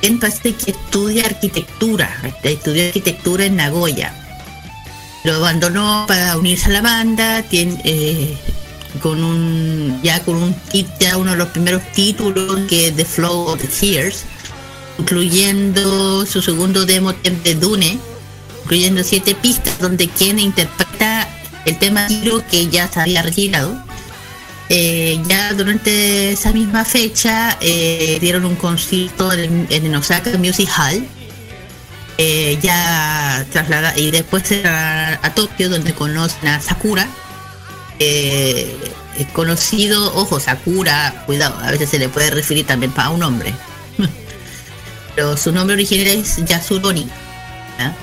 [0.00, 2.10] Ken parece que estudia arquitectura,
[2.42, 4.14] estudió arquitectura en Nagoya.
[5.24, 8.34] Lo abandonó para unirse a la banda, tiene, eh,
[9.02, 10.56] con un ya con un
[10.98, 14.24] ya uno de los primeros títulos que es The Flow of the Tears,
[14.98, 17.98] incluyendo su segundo demo de Dune,
[18.66, 21.28] incluyendo siete pistas donde Ken interpreta
[21.66, 22.08] el tema
[22.50, 23.80] que ya se había retirado.
[24.68, 30.68] Eh, ya durante esa misma fecha eh, dieron un concierto en, en el Osaka Music
[30.76, 31.06] Hall.
[32.18, 37.06] Eh, ya traslada y después a, Tokio donde conocen a Sakura.
[38.00, 43.54] Es conocido, ojo, Sakura, cuidado, a veces se le puede referir también para un hombre.
[45.14, 47.06] Pero su nombre original es Yasuroni.
[47.78, 47.96] ¿ya?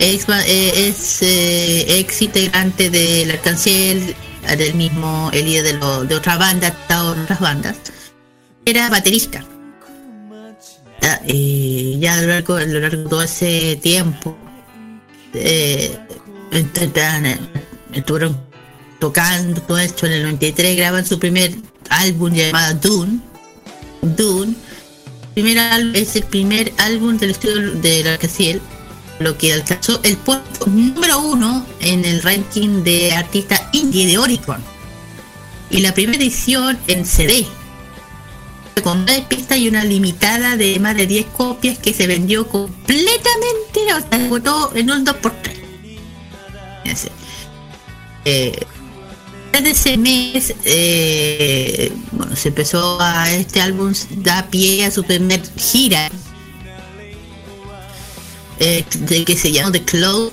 [0.00, 4.16] Es, eh, eh, ex integrante del Arcanciel,
[4.56, 7.76] del mismo, el líder de, lo- de otra banda, en otras bandas.
[8.64, 9.44] Era baterista.
[11.26, 14.36] Eh, ya a lo largo, a lo largo de todo ese tiempo,
[15.34, 15.96] eh,
[17.92, 18.40] estuvieron
[18.98, 21.54] tocando todo esto en el 93, graban su primer
[21.88, 23.20] álbum llamado Dune.
[24.02, 24.54] Dune
[25.34, 25.58] primer
[25.96, 28.60] es el primer álbum del estudio de la Casiel,
[29.20, 34.62] lo que alcanzó el puesto número uno en el ranking de artista indie de Oricon.
[35.70, 37.46] Y la primera edición en CD,
[38.82, 43.80] con nueve pistas y una limitada de más de 10 copias que se vendió completamente,
[44.74, 45.52] en un 2x3.
[46.84, 47.12] Ese.
[48.24, 48.58] Eh,
[49.52, 55.42] desde ese mes, eh, bueno, se empezó a este álbum da pie a su primer
[55.56, 56.10] gira,
[58.60, 60.30] eh, de que se llama The Cloud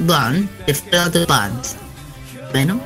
[0.00, 1.64] Band, The Cloud Band.
[2.52, 2.80] Bueno,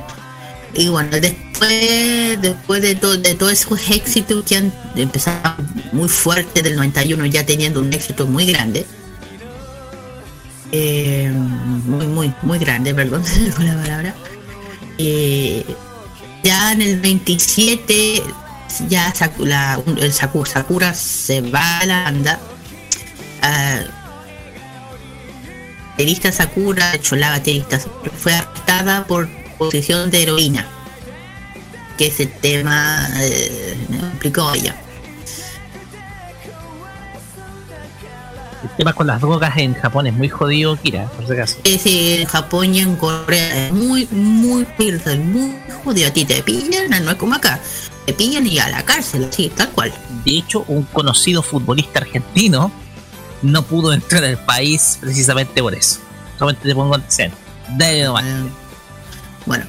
[0.73, 5.55] y bueno, después, después de, todo de todos esos éxitos que han empezado
[5.93, 8.85] muy fuerte del 91, ya teniendo un éxito muy grande,
[10.71, 13.23] eh, muy, muy, muy grande, perdón,
[13.55, 14.15] con la palabra.
[14.97, 15.65] Eh,
[16.43, 18.21] ya en el 27
[18.89, 22.39] ya Saku- la- el Saku- Sakura se va a la banda
[23.41, 23.79] Ah,
[25.95, 27.79] baterista Sakura de hecho la baterista
[28.17, 30.67] fue arrestada por posesión de heroína
[31.97, 33.77] que ese tema eh,
[34.11, 34.75] explicó ella
[38.63, 41.57] El tema con las drogas en Japón es muy jodido, Kira, por si acaso.
[41.63, 46.07] Sí, sí, en Japón y en Corea es muy, muy, muy, muy jodido.
[46.07, 47.59] A ti te pillan, no es como acá.
[48.07, 49.93] Te pillan y a la cárcel, sí, tal cual.
[50.25, 52.71] De hecho, un conocido futbolista argentino
[53.41, 55.99] no pudo entrar al país precisamente por eso.
[56.37, 57.39] Solamente te pongo antecedentes.
[57.77, 58.25] Dale nomás.
[59.45, 59.65] Bueno,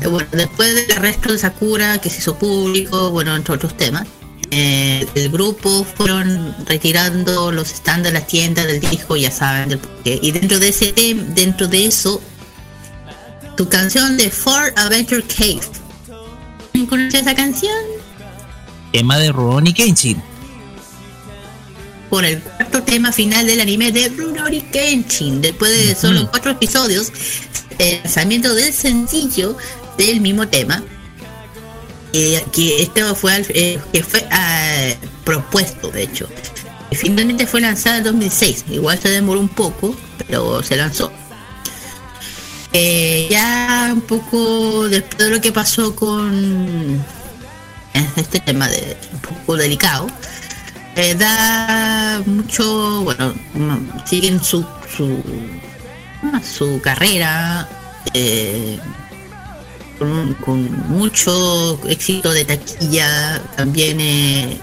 [0.00, 4.06] eh, bueno, después del arresto de Sakura, que se hizo público, bueno, entre otros temas,
[4.50, 9.78] eh, el grupo fueron retirando los stands de las tiendas del disco, ya saben del
[9.78, 10.18] porqué.
[10.22, 10.92] Y dentro de ese
[11.34, 12.20] dentro de eso,
[13.56, 15.60] tu canción de Fort Adventure Cave.
[16.88, 17.76] ¿Conoces esa canción?
[18.92, 20.29] Tema de Rurouni Kenshin.
[22.10, 25.40] Por el cuarto tema final del anime de Rurouni Kenshin.
[25.40, 27.12] Después de solo cuatro episodios,
[27.78, 29.56] el lanzamiento del sencillo
[29.96, 30.82] del mismo tema,
[32.12, 34.92] eh, que este fue, al- eh, que fue ah,
[35.24, 36.28] propuesto, de hecho.
[36.92, 38.64] Finalmente fue lanzado en 2006.
[38.70, 39.94] Igual se demoró un poco,
[40.26, 41.12] pero se lanzó.
[42.72, 47.04] Eh, ya un poco después de lo que pasó con
[48.16, 50.08] este tema de un poco delicado,
[51.18, 53.34] da mucho, bueno,
[54.04, 54.64] siguen su,
[54.96, 55.22] su,
[56.24, 57.68] ah, su carrera
[58.12, 58.78] eh,
[59.98, 64.58] con, mucho éxito de taquilla, también eh,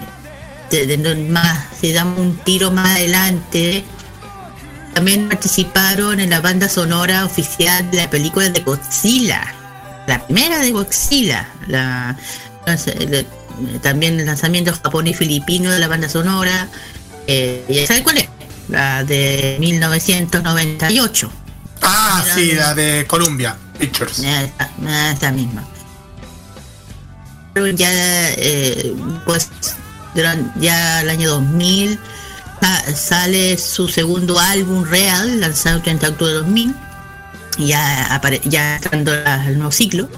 [0.70, 3.84] de- de- más, se da un tiro más adelante.
[4.94, 9.42] También participaron en la banda sonora oficial de la película de Godzilla,
[10.08, 12.16] la primera de Godzilla, la,
[12.66, 13.24] la-
[13.82, 16.68] también el lanzamiento japonés filipino de la banda sonora.
[17.26, 18.28] Eh, ¿Ya saben cuál es?
[18.68, 21.30] La de 1998.
[21.82, 24.18] Ah, sí, la de Columbia Pictures.
[24.18, 24.70] Esa,
[25.12, 25.64] esa misma.
[27.54, 28.94] Pero ya, eh,
[29.24, 29.50] pues,
[30.14, 31.98] durante, ya el año 2000
[32.60, 36.74] sa- sale su segundo álbum real, lanzado el 30 de octubre de 2000,
[37.58, 40.08] ya, ya entrando al nuevo ciclo.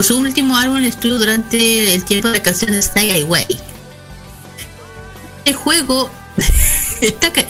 [0.00, 3.46] Su último álbum estuvo durante el tiempo de la canción de Stay Away.
[5.44, 6.10] El juego,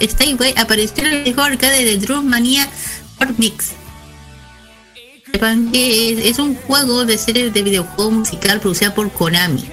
[0.01, 2.69] Stay Away apareció en el mejor arcade de Drum Mania
[3.19, 3.73] Hot Mix.
[5.73, 9.69] Es, un juego de serie de videojuego musical producida por Konami.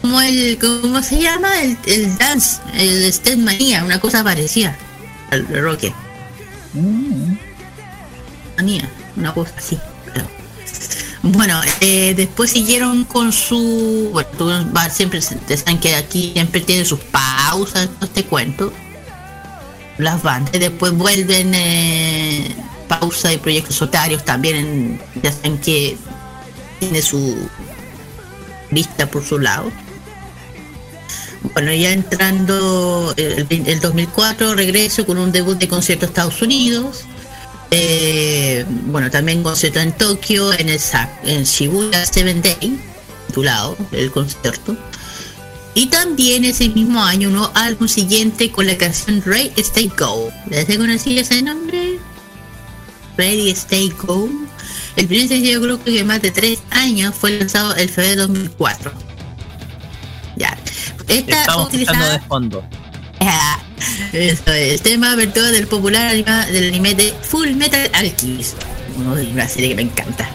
[0.00, 1.60] Como el, ¿cómo se llama?
[1.60, 4.76] El, el Dance, el Step Mania, una cosa parecida
[5.30, 5.92] al Rocket.
[8.56, 9.78] Mania, una cosa así.
[10.12, 10.41] creo.
[11.22, 14.10] Bueno, eh, después siguieron con su.
[14.12, 18.72] Bueno, va, siempre saben que aquí siempre tienen sus pausas, no te cuento.
[19.98, 20.52] Las bandas.
[20.52, 22.54] Después vuelven eh,
[22.88, 24.56] pausa de proyectos solitarios también.
[24.56, 25.96] en- ya saben que
[26.80, 27.48] tiene su
[28.72, 29.70] lista por su lado.
[31.54, 37.04] Bueno, ya entrando el, el 2004 regreso con un debut de concierto a Estados Unidos.
[37.74, 40.78] Eh, bueno, también concierto en Tokio, en el
[41.24, 42.78] en Shibuya Seven Day,
[43.28, 44.76] titulado el concierto.
[45.74, 50.30] Y también ese mismo año un nuevo álbum siguiente con la canción Ready Stay Go.
[50.50, 51.98] ¿Les he conocido ese nombre?
[53.16, 54.28] Ready Stay Go.
[54.96, 58.92] El primer sencillo creo que más de tres años fue lanzado el febrero de 2004.
[60.36, 60.58] Ya.
[61.08, 62.62] Esta Estamos utilizada- de fondo.
[64.12, 68.56] Eso es, tema abertura del popular anima del anime de Full Metal Alchemist.
[68.96, 70.28] Una serie que me encanta.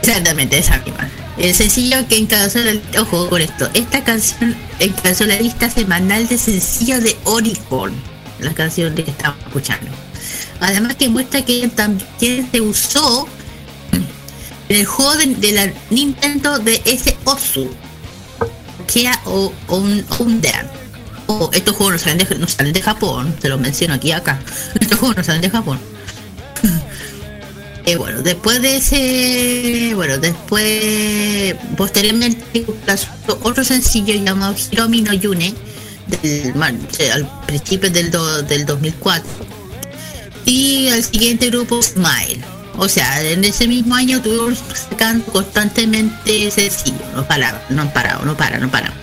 [0.00, 1.08] Exactamente, esa misma.
[1.38, 6.38] El sencillo que encabezó la ojo con esto, esta canción encabezó la lista semanal de
[6.38, 7.92] sencillos de Oricon,
[8.38, 9.90] la canción que estamos escuchando.
[10.60, 13.26] Además que muestra que también se usó
[14.68, 17.70] en el juego de, de la Nintendo de ese Osu,
[18.86, 20.73] que o un Undead.
[21.26, 24.40] Oh, estos juegos no salen, de, salen de Japón, te lo menciono aquí acá.
[24.80, 25.78] Estos juegos no salen de Japón.
[27.86, 32.64] Eh, bueno, después de ese, bueno, después, posteriormente,
[33.42, 35.52] otro sencillo llamado Hiromi no Yune,
[36.22, 36.54] del,
[37.12, 39.30] al principio del, do- del 2004.
[40.46, 42.42] Y al siguiente grupo, Smile.
[42.78, 48.34] O sea, en ese mismo año tuvimos sacando constantemente sencillo, no paraban, no parado, no
[48.34, 48.94] paran, no paran.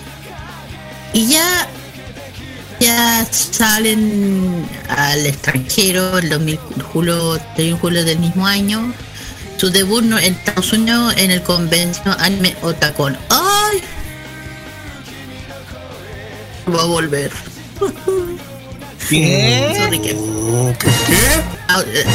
[1.14, 1.68] Y ya
[2.82, 6.60] ya salen al extranjero el 2000
[6.92, 8.94] julio, 31 de julio del mismo año.
[9.58, 13.16] Su debut no- en Estados Unidos en el convención anime Otacon.
[13.30, 13.82] ¡Ay!
[16.74, 17.32] Va a volver.
[19.10, 19.74] ¿Qué?
[19.78, 20.00] Sorry,
[21.94, 22.06] eh,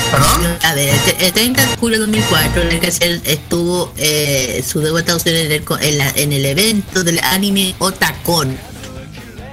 [0.63, 4.65] A ver, el, el 30 de julio de 2004, en el que se- estuvo eh,
[4.67, 8.57] su debut en el, en la- en el evento del anime Otacon.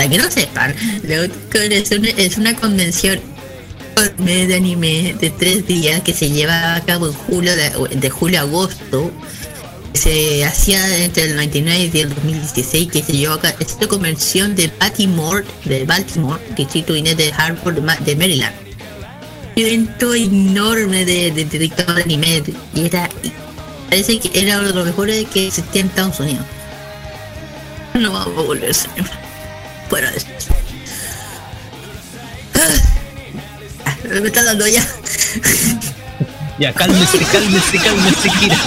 [0.10, 0.76] Que no sepan,
[1.54, 3.20] es una, es una convención
[4.18, 8.40] de anime de tres días que se lleva a cabo en julio de, de julio
[8.40, 9.12] a agosto
[9.94, 14.56] se hacía entre el 99 y el 2016 que se llevó a cabo esta convención
[14.56, 18.56] de Baltimore de Baltimore distrito de Harvard de, Ma- de Maryland.
[19.56, 22.42] Un evento enorme de, de, al anime
[22.74, 23.08] y era
[23.88, 26.46] parece que era uno de los mejores que existía en Estados Unidos.
[27.94, 29.23] No vamos a volver señor fuera
[29.92, 30.28] eso
[33.86, 34.86] Ah, me está dando ya
[36.60, 38.58] Ya, cálmese, cálmese, cálmese, Kira.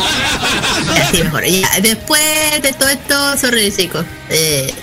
[1.00, 1.44] Así mejor.
[1.46, 2.20] Ya, después
[2.60, 4.04] de todo esto, sorry chicos.
[4.28, 4.74] Eh,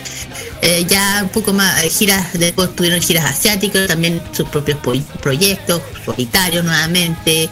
[0.62, 4.80] eh, ya un poco más eh, giras, después tuvieron giras asiáticas, también sus propios
[5.22, 7.50] proyectos, solitarios nuevamente.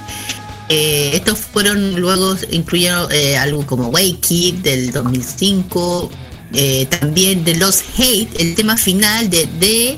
[0.69, 6.09] Eh, estos fueron luego incluyeron algo como Wakey del 2005,
[6.53, 9.98] eh, también de Los Hate, el tema final de, de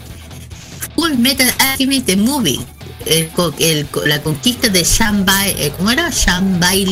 [0.96, 2.60] Full Metal Alchemist The Movie.
[3.06, 6.10] El, el- la conquista de Shambai, eh, ¿cómo era?
[6.10, 6.92] Shambhala.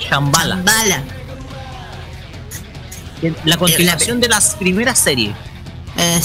[0.00, 0.56] Shambhala.
[0.56, 1.02] Shambhala.
[3.44, 5.34] La continuación de las primeras series.
[5.96, 6.20] Eh,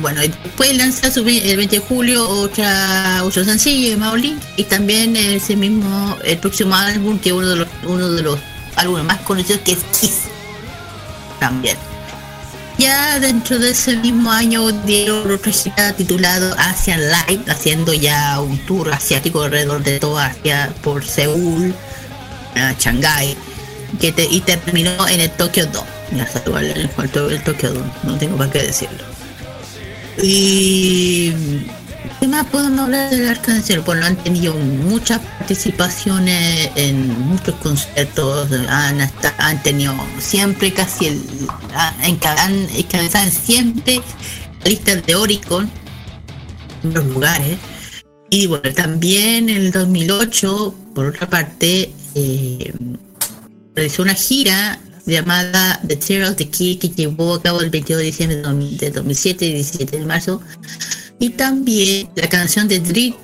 [0.00, 4.64] bueno, y después lanza su el 20 de julio otra, otro sencillo de Mauli y
[4.64, 8.38] también ese mismo, el próximo álbum que uno de los, uno de los
[8.76, 10.18] álbumes más conocidos que es Kiss
[11.40, 11.76] también.
[12.78, 18.58] Ya dentro de ese mismo año dieron otra gira titulado Asian Live, haciendo ya un
[18.66, 21.74] tour asiático alrededor de toda Asia por Seúl,
[22.54, 23.34] a Shanghái,
[23.98, 25.88] que te- y terminó en el Tokyo Dome.
[26.12, 26.28] Ya
[27.02, 29.15] el, to- el Tokyo Dome, no tengo para qué decirlo.
[30.22, 31.30] Y
[32.20, 33.80] ¿qué más podemos hablar del Arcángel?
[33.80, 41.22] Bueno, han tenido muchas participaciones en muchos conciertos, han, hasta- han tenido siempre casi el
[41.74, 44.00] han enca- han encabezado siempre
[44.64, 45.70] listas de Oricon
[46.82, 47.58] en los lugares.
[48.30, 52.72] Y bueno, también en el 2008, por otra parte, eh,
[53.74, 57.98] realizó una gira llamada The Tear of the Key que llevó a cabo el 22
[57.98, 60.42] de diciembre de 2000 de 2007 y 17 de marzo.
[61.18, 63.14] Y también la canción de Dream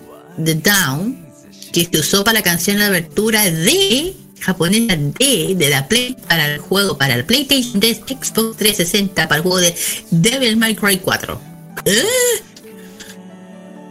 [0.42, 1.26] The Down
[1.72, 6.52] que se usó para la canción de abertura de japonesa de, de la Play para
[6.52, 9.74] el juego para el PlayStation 3 Xbox 360 para el juego de
[10.10, 11.40] Devil May Cry 4.
[11.84, 12.02] ¿Eh?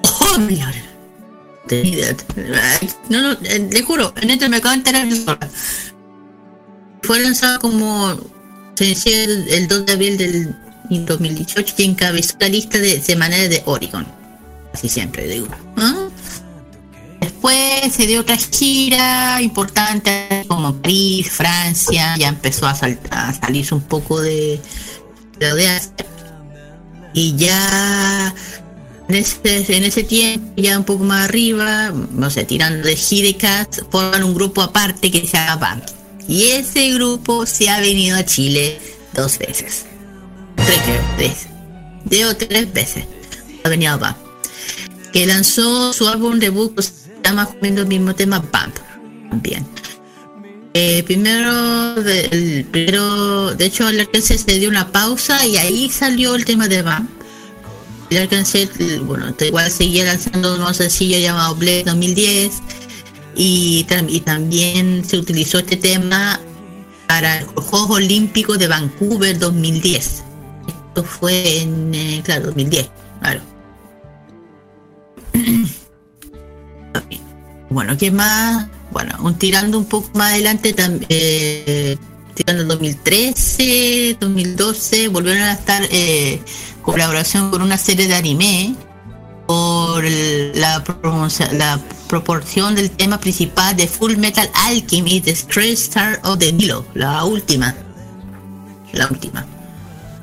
[0.04, 0.74] Oh, mira.
[3.10, 5.08] No, no, eh, le juro, en esto me acabo de enterar.
[7.04, 8.18] Fue lanzado como
[8.76, 10.56] sencillo el, el 2 de abril del
[11.06, 14.06] 2018 y encabezó la lista de semanales de Oregon.
[14.74, 15.48] Así siempre digo.
[15.78, 16.08] ¿Ah?
[17.20, 23.76] Después se dio otra gira importante como París, Francia, ya empezó a, sal- a salirse
[23.76, 24.60] un poco de,
[25.40, 25.80] de.
[27.14, 28.34] Y ya
[29.10, 33.82] en ese, en ese tiempo, ya un poco más arriba, no sé, tirando de Hidecast,
[33.92, 35.84] forman un grupo aparte que se llama Band.
[36.28, 38.80] Y ese grupo se ha venido a Chile
[39.14, 39.86] dos veces.
[40.56, 40.80] Tres,
[41.18, 41.48] tres.
[42.38, 43.06] Tres veces.
[43.64, 44.18] Ha venido a.
[45.12, 46.94] Que lanzó su álbum debut que se
[47.24, 48.78] llama el mismo tema Bump.
[49.30, 49.66] También.
[50.74, 56.36] Eh, primero, el primero, de hecho, al alcance se dio una pausa y ahí salió
[56.36, 57.10] el tema de Bump.
[58.10, 58.70] El alcance,
[59.04, 62.62] bueno, igual seguía lanzando un nuevo sencillo llamado Blade 2010
[63.36, 66.40] y, tam- y también se utilizó este tema
[67.08, 70.24] para los Juegos Olímpicos de Vancouver 2010.
[70.68, 72.90] Esto fue en, eh, claro, 2010,
[73.22, 73.42] claro.
[77.70, 78.68] Bueno, ¿qué más?
[78.92, 81.96] Bueno, un, tirando un poco más adelante, tam- eh,
[82.36, 86.42] tirando el 2013, 2012, volvieron a estar eh,
[86.82, 88.76] colaboración con una serie de anime
[89.52, 90.82] por la,
[91.52, 96.86] la proporción del tema principal de Full Metal Alchemy, The Stray Star of the Nilo,
[96.94, 97.76] la última.
[98.94, 99.46] La última.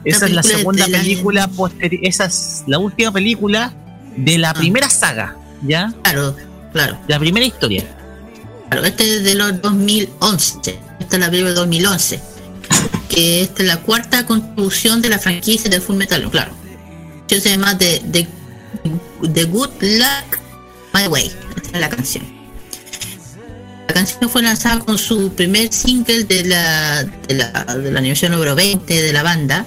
[0.03, 2.01] Esa es la segunda película posterior.
[2.05, 3.75] Esa es la última película
[4.17, 5.93] de la primera saga, ¿ya?
[6.05, 6.35] Claro,
[6.73, 6.99] claro.
[7.07, 7.85] La primera historia.
[8.71, 10.81] Claro, este es de los 2011.
[11.01, 12.21] Esta es la película de 2011.
[13.11, 16.53] Que esta es la cuarta contribución de la franquicia de Full Metal, claro.
[17.27, 18.29] Yo llama The, The,
[19.23, 20.39] The Good Luck
[20.95, 21.33] My Way.
[21.73, 22.25] Es la canción.
[23.89, 28.37] La canción fue lanzada con su primer single de la, de la, de la aniversario
[28.37, 29.67] número 20 de la banda.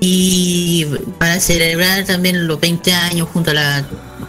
[0.00, 0.86] Y
[1.18, 3.86] para celebrar también los 20 años junto a la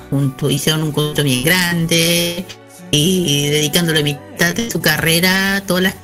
[0.09, 2.45] junto hicieron un concierto bien grande
[2.91, 5.95] y dedicándole mitad de su carrera todas las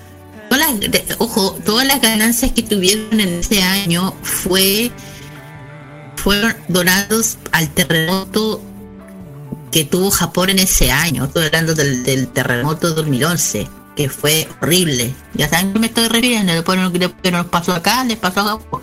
[0.49, 4.91] todas las ojo todas las ganancias que tuvieron en ese año fue
[6.19, 8.61] fueron donados al terremoto
[9.71, 11.25] que tuvo Japón en ese año.
[11.25, 15.13] Estoy hablando del, del terremoto de 2011 que fue horrible.
[15.33, 16.91] Ya saben que me estoy refiriendo después lo
[17.21, 18.81] que nos pasó acá les pasó a Japón.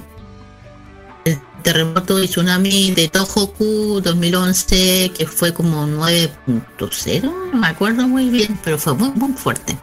[1.25, 7.23] El terremoto y tsunami de Tohoku 2011 que fue como 9.0
[7.53, 9.77] no me acuerdo muy bien pero fue muy muy fuerte.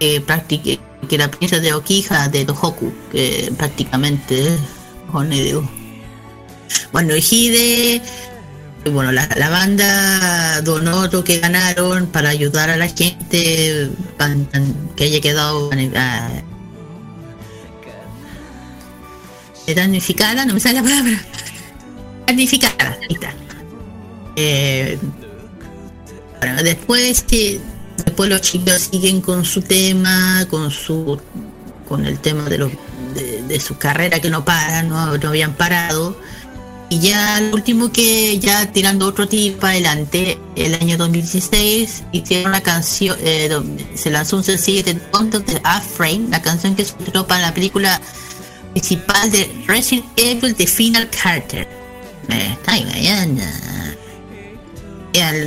[0.00, 4.58] Eh, practique- que la pieza de Okija de Tohoku que prácticamente
[5.12, 5.68] con digo
[6.92, 8.00] bueno y
[8.90, 13.90] bueno la, la banda donó lo que ganaron para ayudar a la gente
[14.96, 16.28] que haya quedado ah,
[19.74, 21.20] damnificada, no me sale la palabra.
[22.26, 23.34] Damnificada, ahí está.
[24.36, 24.98] Eh,
[26.40, 27.60] bueno, después que
[28.04, 31.20] después los chicos siguen con su tema, con su
[31.88, 32.70] con el tema de los
[33.14, 36.16] de, de su carrera que no paran, no, no habían parado.
[36.88, 42.60] Y ya lo último que ya tirando otro tip adelante, el año 2016 hicieron una
[42.60, 43.50] canción, eh,
[43.94, 47.54] se lanzó un sencillo de Content de A-Frame, la canción que se utilizó para la
[47.54, 48.00] película
[48.70, 51.66] principal de Resident Evil The Final Carter.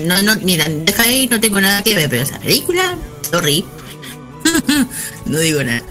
[0.06, 2.98] No, no, mira, deja ahí, no tengo nada que ver, pero esa película,
[3.30, 3.64] sorry.
[5.26, 5.84] no digo nada.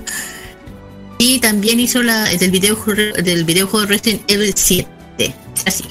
[1.18, 4.97] Y también hizo la del videojuego del videojuego Resident Evil 7.
[5.18, 5.34] Es
[5.66, 5.84] así.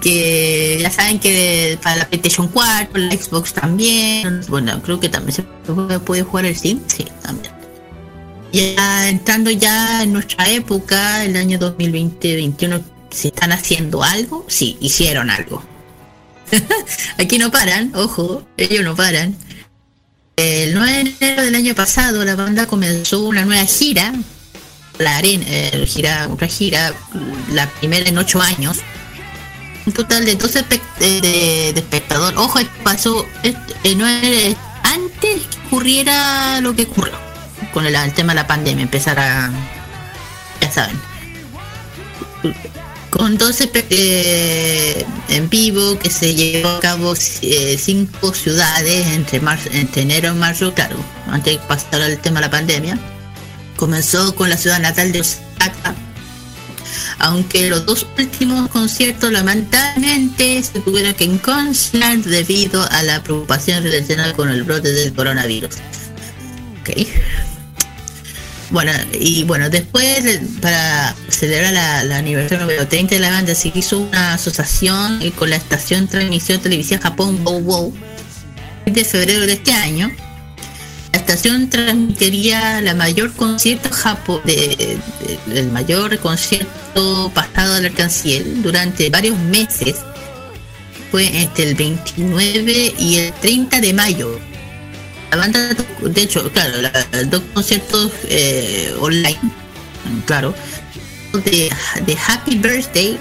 [0.00, 4.40] Que ya saben que para la PlayStation 4, la Xbox también.
[4.48, 5.42] Bueno, creo que también se
[6.00, 6.80] puede jugar el Steam.
[6.86, 7.52] Sí, también.
[8.52, 14.44] Ya entrando ya en nuestra época, el año 2020-2021, ¿se están haciendo algo?
[14.48, 15.62] Sí, hicieron algo.
[17.18, 19.36] Aquí no paran, ojo, ellos no paran.
[20.36, 24.14] El 9 de enero del año pasado la banda comenzó una nueva gira,
[24.98, 26.92] la arena, eh, gira, gira,
[27.52, 28.78] la primera en 8 años.
[29.86, 31.20] Un total de 12 espe- de,
[31.72, 32.38] de- espectadores.
[32.38, 33.54] Ojo, pasó eh,
[33.96, 34.06] no
[34.82, 37.14] antes que ocurriera lo que ocurrió
[37.72, 39.50] con el, el tema de la pandemia, empezar a,
[40.60, 40.96] ya saben,
[43.10, 49.40] con 12 espe- eh, en vivo que se llevó a cabo eh, cinco ciudades entre
[49.40, 50.96] marzo, entre enero y marzo, claro,
[51.30, 52.98] antes de pasar el tema de la pandemia.
[53.78, 55.94] Comenzó con la ciudad natal de Osaka,
[57.20, 64.32] aunque los dos últimos conciertos lamentablemente se tuvieron que cancelar debido a la preocupación relacionada
[64.34, 65.76] con el brote del coronavirus.
[66.80, 67.06] Ok.
[68.70, 73.72] Bueno, y bueno, después de- para celebrar la, aniversario número 30 de la banda se
[73.74, 77.94] hizo una asociación eh, con la estación transmisión televisiva Japón Wow Wow
[78.86, 80.10] de febrero de este año.
[81.12, 83.88] La estación transmitiría la mayor concierto
[84.46, 89.96] el mayor concierto pasado del Arcanciel durante varios meses.
[91.10, 94.38] Fue entre el 29 y el 30 de mayo.
[95.30, 99.38] La banda, de hecho, claro, la- dos conciertos eh, online,
[100.26, 100.54] claro,
[101.44, 101.70] de,
[102.26, 103.18] Happy Birthday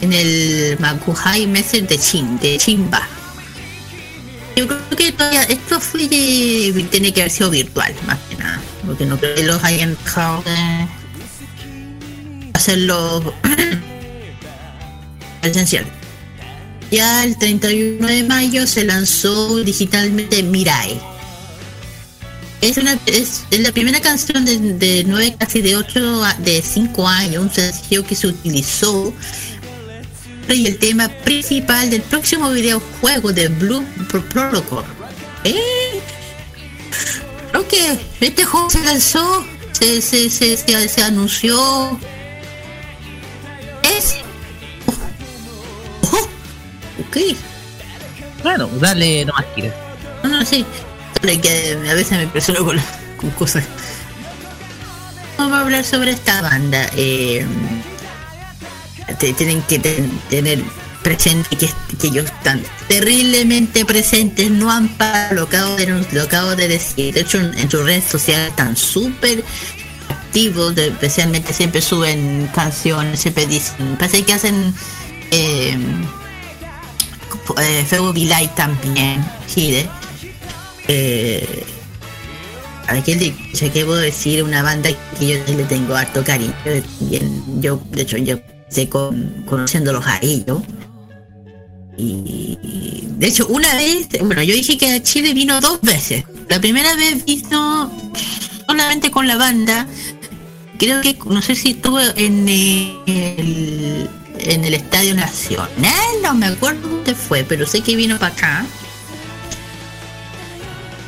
[0.00, 3.06] en el Makuhai Messe de Chin, de Chimba.
[4.56, 9.06] Yo creo que todavía esto fue tiene que haber sido virtual, más que nada, porque
[9.06, 10.88] no creo que los hayan dejado de
[12.52, 13.34] hacerlo
[15.42, 15.86] esencial.
[16.90, 21.00] Ya el 31 de mayo se lanzó digitalmente Mirai.
[22.60, 27.08] Es, una, es, es la primera canción de, de 9, casi de 8, de 5
[27.08, 29.14] años, un sencillo que se utilizó
[30.48, 34.84] y el tema principal del próximo videojuego de Blue Pro- Protocol.
[35.44, 36.00] ¿Eh?
[37.50, 40.56] Creo que este juego se lanzó, se, se, se,
[40.88, 41.98] se, anunció.
[43.96, 44.16] Es.
[46.02, 46.28] Ojo.
[47.08, 47.16] Ok.
[48.42, 49.74] Claro, dale nomás, Kira.
[50.22, 50.64] No, no, sí.
[51.22, 52.80] Que a veces me impresiono con,
[53.16, 53.64] con cosas.
[55.38, 56.88] Vamos a hablar sobre esta banda.
[56.96, 57.46] Eh,
[59.18, 60.62] te- tienen que ten- tener
[61.02, 61.68] presente que,
[62.06, 67.14] ellos están terriblemente presentes, no han parado, lo acabo de, lo de decir.
[67.14, 69.44] De hecho, en, sus redes sociales están súper
[70.08, 74.74] activos, especialmente siempre suben canciones, siempre dicen, parece que hacen
[75.30, 75.76] eh,
[77.60, 79.88] eh, Facebook Live también, Chile.
[80.88, 81.64] Eh,
[82.88, 84.42] a ver, ¿qué, le- yo puedo decir?
[84.42, 86.54] Una banda que yo le tengo harto cariño.
[87.00, 88.36] Bien, yo, de hecho, yo
[88.88, 90.62] con, conociéndolos a ellos.
[91.96, 96.24] Y de hecho, una vez, bueno, yo dije que a Chile vino dos veces.
[96.48, 97.92] La primera vez vino
[98.66, 99.86] solamente con la banda.
[100.78, 104.08] Creo que, no sé si estuvo en el,
[104.38, 108.66] en el Estadio Nacional, no me acuerdo dónde fue, pero sé que vino para acá.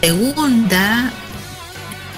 [0.00, 1.12] Segunda,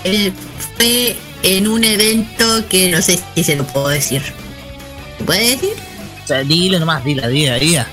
[0.04, 0.32] eh,
[0.76, 4.20] fue en un evento que no sé si se lo puedo decir.
[5.18, 5.72] ¿Se puede decir?
[6.24, 7.86] O sea, dile nomás, dile, dile, dile.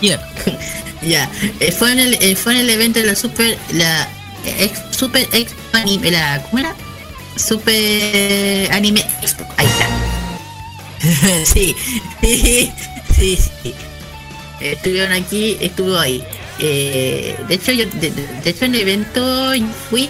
[0.00, 0.20] Bien.
[1.02, 1.30] Ya,
[1.60, 4.08] eh, fue en el eh, fue en el evento de la super la
[4.58, 6.74] ex, super ex anime la ¿cómo era?
[7.36, 9.46] Super anime Expo.
[9.58, 11.44] Ahí está.
[11.44, 11.76] sí,
[12.22, 12.72] sí,
[13.14, 13.74] sí, sí.
[14.60, 16.24] Estuvieron aquí, estuvo ahí.
[16.58, 19.52] Eh, de hecho yo de, de- hecho en el evento
[19.90, 20.08] fui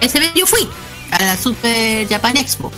[0.00, 0.66] ese evento yo fui
[1.10, 2.72] a la Super Japan Expo.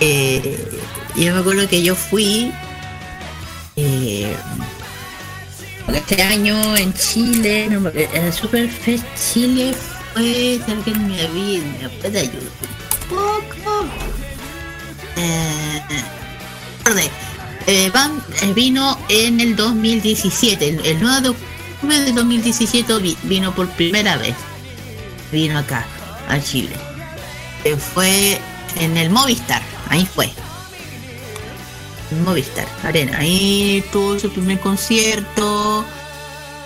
[0.00, 0.75] Eh,
[1.16, 2.52] yo me acuerdo que yo fui
[3.76, 4.36] eh,
[5.94, 9.74] este año en Chile, no, me- el Superfest Chile
[10.12, 12.42] fue, si alguien me, avi- me puede ayudar
[13.08, 13.86] poco.
[15.16, 15.82] Eh,
[17.66, 23.16] eh, Van eh, vino en el 2017, el, el 9 de octubre del 2017 vi-
[23.24, 24.34] vino por primera vez,
[25.32, 25.84] vino acá,
[26.28, 26.76] a Chile.
[27.64, 28.38] Eh, fue
[28.78, 30.30] en el Movistar, ahí fue.
[32.24, 35.84] Movistar Arena, ahí tuvo su primer concierto.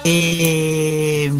[0.04, 1.32] Eh,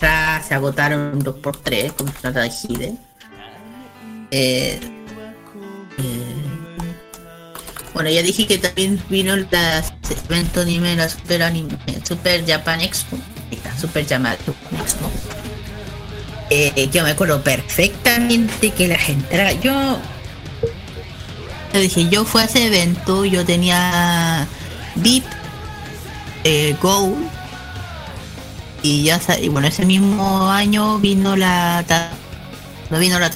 [0.00, 2.94] ya se agotaron dos por tres con trata de Hide.
[4.30, 4.78] Eh,
[5.98, 6.36] eh,
[7.94, 9.48] bueno, ya dije que también vino el
[10.28, 13.18] evento anime, la Super Anime, Super Japan Expo.
[13.50, 14.36] Está, Super Japan
[14.80, 15.10] Expo.
[16.50, 19.52] Eh, yo me acuerdo perfectamente que la gente era.
[19.52, 19.98] Yo.
[21.80, 24.46] Dije, yo fui a ese evento, yo tenía
[24.96, 25.24] VIP,
[26.44, 27.16] eh, Go.
[28.82, 31.84] Y ya y bueno, ese mismo año vino la.
[32.88, 33.30] No vino la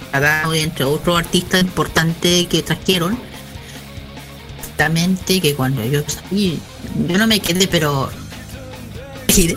[0.54, 3.18] entre otros artistas importantes que trajeron.
[4.58, 6.60] Exactamente que cuando yo salí,
[7.08, 8.10] yo no me quedé, pero.
[9.34, 9.56] Vi.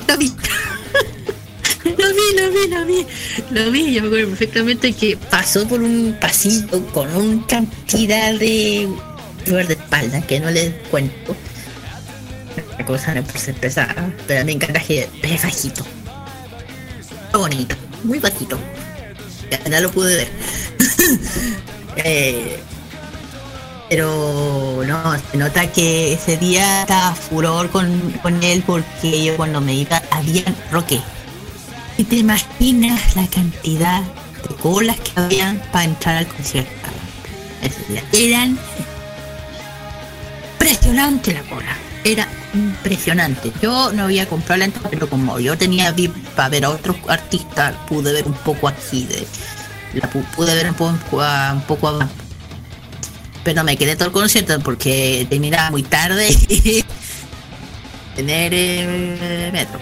[1.83, 3.05] Lo vi, lo vi, lo vi,
[3.51, 8.87] lo vi, yo me acuerdo perfectamente que pasó por un pasillo con una cantidad de
[9.45, 11.35] dolor de espalda que no les cuento.
[12.77, 15.85] La cosa no es pesada, pero me encanta que es bajito.
[17.33, 18.57] Bonito, muy bajito.
[19.69, 20.27] Ya lo pude ver.
[21.95, 22.57] Eh,
[23.87, 29.61] pero no, se nota que ese día estaba furor con, con él porque yo cuando
[29.61, 30.99] me iba había roque.
[31.97, 36.71] Y te imaginas la cantidad de colas que habían para entrar al concierto.
[38.11, 38.57] Eran
[40.59, 41.77] impresionante la cola.
[42.03, 43.51] Era impresionante.
[43.61, 46.97] Yo no había comprado la entrada, pero como yo tenía VIP para ver a otros
[47.07, 49.25] artistas, pude ver un poco aquí de.
[49.93, 52.09] La pu- pude ver un poco, a- un poco a-
[53.43, 56.83] Pero me quedé todo el concierto porque terminaba muy tarde y
[58.15, 59.79] tener eh, metro.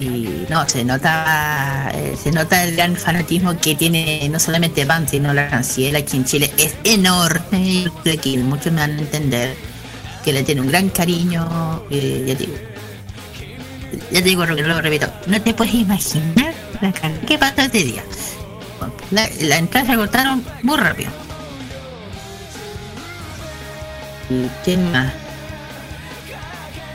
[0.00, 5.08] Y no, se nota eh, se nota el gran fanatismo que tiene no solamente Band,
[5.10, 6.50] sino la canciller aquí en Chile.
[6.56, 7.84] Es enorme.
[8.22, 9.54] Que muchos me van a entender
[10.24, 11.82] que le tiene un gran cariño.
[11.90, 12.58] eh, ya te digo.
[14.10, 15.12] Ya digo, lo que repito.
[15.26, 18.02] No te puedes imaginar la can- qué pasó este día.
[19.10, 21.10] La, la entrada se agotaron muy rápido.
[24.30, 25.12] ¿Y qué más?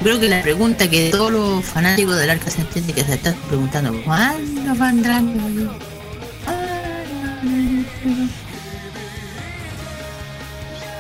[0.02, 4.76] Creo que la pregunta que todos los fanáticos del arca que se están preguntando, ¿cuándo
[4.76, 5.70] vendrán?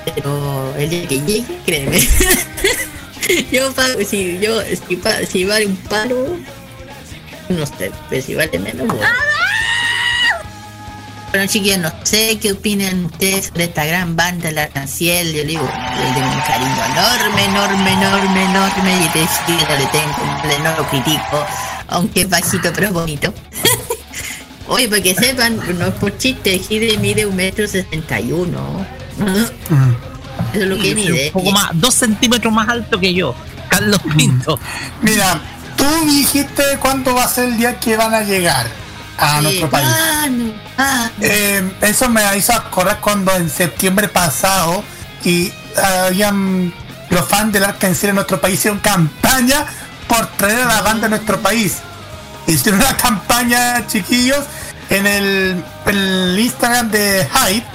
[0.06, 2.00] Pero el día que llegue, créeme.
[3.52, 6.38] yo pago, si yo, si, si vale un palo,
[7.50, 9.35] no sé, pero si vale menos, bueno.
[11.36, 15.50] Bueno chiquillos, no sé qué opinan ustedes sobre esta gran banda, la Canciel, yo le
[15.50, 20.78] digo, le tengo un cariño enorme, enorme, enorme, enorme, y te no le tengo, no
[20.78, 21.46] lo critico,
[21.90, 23.34] aunque es bajito pero es bonito.
[24.70, 28.86] Oye, para que sepan, no es por chiste, Gide mide un metro sesenta y uno.
[29.20, 29.52] Eso
[30.54, 31.32] es lo que mide.
[31.34, 33.36] Un poco más, dos centímetros más alto que yo,
[33.68, 34.58] Carlos Pinto.
[35.02, 35.42] Mira,
[35.76, 38.85] tú me dijiste cuándo va a ser el día que van a llegar
[39.18, 39.88] a Sí, nuestro país.
[39.90, 44.84] ah, no, ah, Eh, eso me hizo acordar cuando en septiembre pasado
[45.24, 45.52] y
[46.06, 46.74] habían
[47.10, 49.66] los fans del Arkansas en nuestro país hicieron campaña
[50.08, 51.78] por traer a la banda a nuestro país.
[52.48, 54.44] Hicieron una campaña, chiquillos,
[54.90, 57.66] en el, el Instagram de Hype,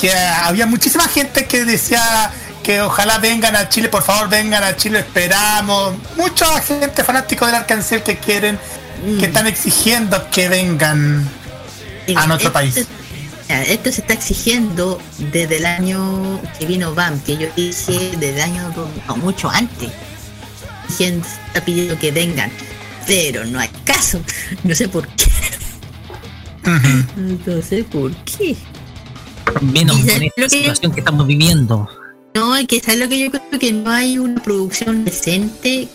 [0.00, 2.30] que había muchísima gente que decía
[2.62, 5.94] que ojalá vengan a Chile, por favor vengan a Chile, esperamos.
[6.16, 8.58] Mucha gente fanático del Arkansas que quieren,
[9.18, 11.28] que están exigiendo que vengan
[12.16, 12.86] a nuestro país.
[13.48, 15.00] Esto se está exigiendo
[15.32, 18.74] desde el año que vino BAM, que yo hice desde el año
[19.06, 19.90] no, mucho antes.
[20.98, 22.50] Gente está pidiendo que vengan,
[23.06, 24.20] pero no hay caso.
[24.64, 25.26] No sé por qué.
[27.46, 28.56] No sé por qué.
[29.62, 31.88] Menos Y con ¿sabes esta lo que- situación que estamos viviendo.
[32.34, 35.88] No, es que sabes lo que yo creo que no hay una producción decente.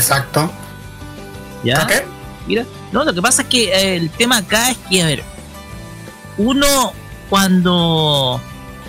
[0.00, 0.50] Exacto.
[1.62, 1.86] ¿Ya?
[2.46, 5.22] Mira, no, lo que pasa es que eh, el tema acá es que, a ver,
[6.38, 6.92] uno
[7.28, 8.40] cuando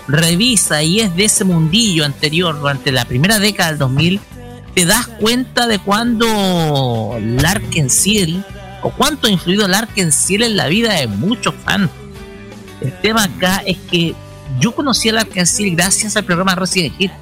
[0.08, 4.20] revisa y es de ese mundillo anterior, durante la primera década del 2000,
[4.74, 8.42] te das cuenta de cuando Larken Ciel,
[8.82, 11.90] o cuánto ha influido Larken Ciel en la vida de muchos fans.
[12.80, 14.14] El tema acá es que
[14.58, 17.12] yo conocí a Larken Ciel gracias al programa Resident Evil,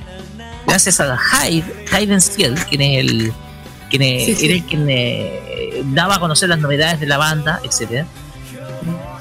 [0.65, 3.33] gracias a Hyde, Hayden Ciel, quien es el
[3.91, 4.47] quien es- Sí, sí.
[4.47, 8.07] era el quien eh, daba a conocer las novedades de la banda, etcétera.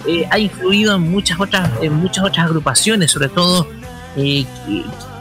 [0.07, 3.67] Eh, ha influido en muchas otras, en muchas otras agrupaciones, sobre todo
[4.15, 4.45] eh,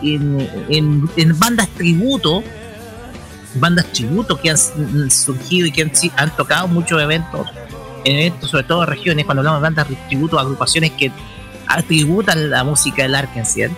[0.03, 2.43] en, en- en bandas tributo
[3.55, 7.49] bandas tributo que han surgido y que han, han tocado muchos eventos,
[8.05, 11.11] en eventos sobre todo regiones, cuando hablamos de bandas tributo, agrupaciones que
[11.67, 13.71] atributan la música del Arkansas.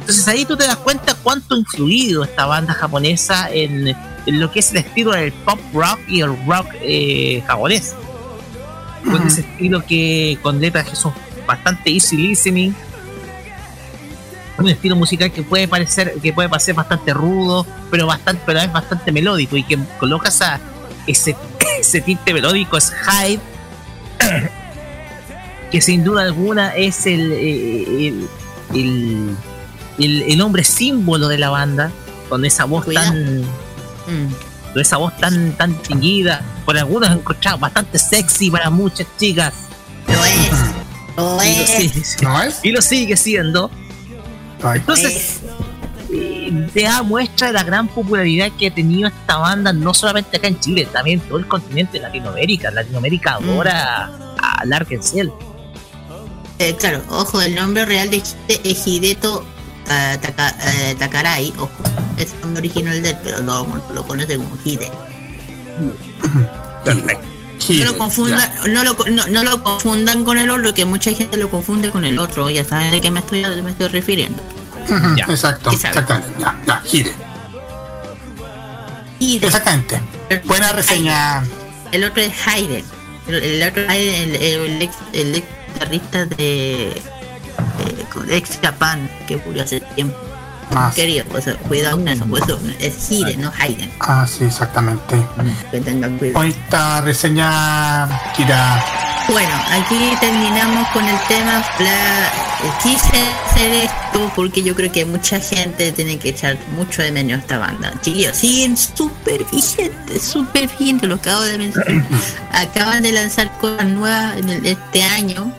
[0.00, 4.50] Entonces ahí tú te das cuenta cuánto ha influido esta banda japonesa en, en lo
[4.50, 7.94] que es el estilo del pop rock y el rock eh, japonés.
[9.04, 11.12] Con ese estilo que con letras que son
[11.46, 12.74] bastante easy listening.
[14.58, 18.72] Un estilo musical que puede parecer, que puede parecer bastante rudo, pero bastante, pero es
[18.72, 20.58] bastante melódico y que coloca esa,
[21.06, 21.36] ese,
[21.80, 23.38] ese tinte melódico es Hyde,
[25.70, 28.28] que sin duda alguna es el, el,
[28.74, 29.36] el,
[29.98, 31.90] el- el hombre símbolo de la banda,
[32.28, 33.42] con esa voz tan
[34.72, 39.52] con esa voz tan tan tinguida, por algunos encontrado bastante sexy para muchas chicas.
[40.06, 40.50] Lo es.
[41.16, 41.70] Lo Y lo es.
[41.70, 42.60] sigue, ¿No es?
[42.62, 43.70] y lo sigue siendo.
[44.74, 45.40] Entonces,
[46.12, 50.36] eh, te da muestra de la gran popularidad que ha tenido esta banda, no solamente
[50.38, 52.70] acá en Chile, también en todo el continente de Latinoamérica.
[52.70, 54.10] Latinoamérica adora
[54.40, 55.30] a Larkin Ciel.
[56.58, 59.44] Eh, claro, ojo, el nombre real de Hide- es Hideto
[59.90, 61.70] eh, Taka- eh, Takarai, ojo,
[62.16, 64.90] es nombre original de él, pero mundo lo conoce como Hide.
[67.68, 71.36] No lo, confunda, no, lo, no, no lo confundan con el otro, que mucha gente
[71.36, 74.40] lo confunde con el otro, ya saben de qué me estoy, me estoy refiriendo.
[75.16, 75.24] Ya.
[75.24, 76.28] Exacto, exactamente.
[76.38, 77.12] Ya, ya, gire.
[79.18, 79.46] Hide.
[79.46, 80.00] Exactamente.
[80.44, 81.42] Buena reseña.
[81.90, 82.84] El otro es Hayden.
[83.26, 87.02] El, el otro es Hayden, el, el ex, el ex guitarrista de
[88.12, 90.16] con ex Japan que murió hace tiempo.
[90.72, 90.94] Más.
[90.96, 93.92] Querido, pues, cuidado con eso, pues, eso es Hayden, no Hayden.
[94.00, 95.16] Ah, sí, exactamente.
[95.70, 96.40] Que tengan cuidado.
[96.40, 98.84] Bonita reseña, Kira.
[99.28, 101.64] Bueno, aquí terminamos con el tema.
[101.78, 102.32] La,
[102.82, 107.38] quise hacer esto porque yo creo que mucha gente tiene que echar mucho de menos
[107.38, 107.92] a esta banda.
[108.02, 112.04] Chiquillos, siguen súper vigentes, súper vigentes, lo acabo de mencionar.
[112.52, 115.52] Acaban de lanzar cosas nuevas en el- este año.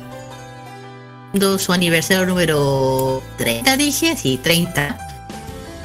[1.59, 4.97] Su aniversario número 30, dije, sí, 30.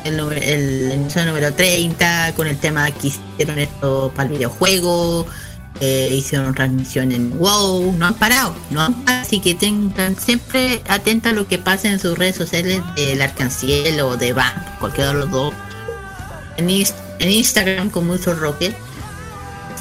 [0.05, 5.27] El, el número 30, con el tema que hicieron esto para el videojuego,
[6.11, 11.33] hicieron transmisión en WoW, no han parado, no han parado, así que tengan siempre atentos
[11.33, 15.19] a lo que pasa en sus redes sociales del Arcanciel o de Band, cualquiera de
[15.21, 15.53] los dos.
[16.57, 18.75] En, Ins- en Instagram como Uso Rocket,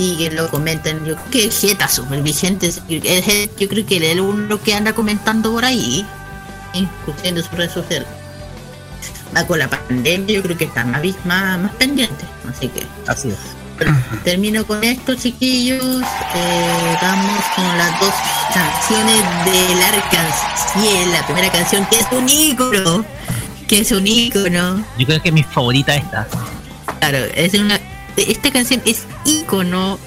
[0.02, 4.22] síguenlo, comenten, yo creo que es Jeta super vigente, yo creo que él es el
[4.22, 6.04] uno que anda comentando por ahí,
[6.74, 8.08] incluyendo sus redes sociales.
[9.36, 13.30] Va con la pandemia, yo creo que está más, más, más pendiente, así que Así
[13.30, 13.38] es.
[14.24, 15.84] Termino con esto, chiquillos.
[16.36, 18.14] Eh, vamos con las dos
[18.54, 21.12] canciones del Arcanciel.
[21.12, 23.06] La primera canción que es un ícono.
[23.68, 24.86] Que es un ícono.
[25.00, 26.28] Yo creo que es mi favorita esta.
[27.00, 27.80] Claro, es una.
[28.28, 29.98] Esta canción es ícono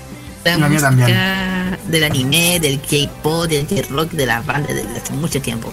[0.45, 1.79] de la La mía música también.
[1.91, 5.73] del anime, del K-pop, del J-rock, de la banda desde hace mucho tiempo.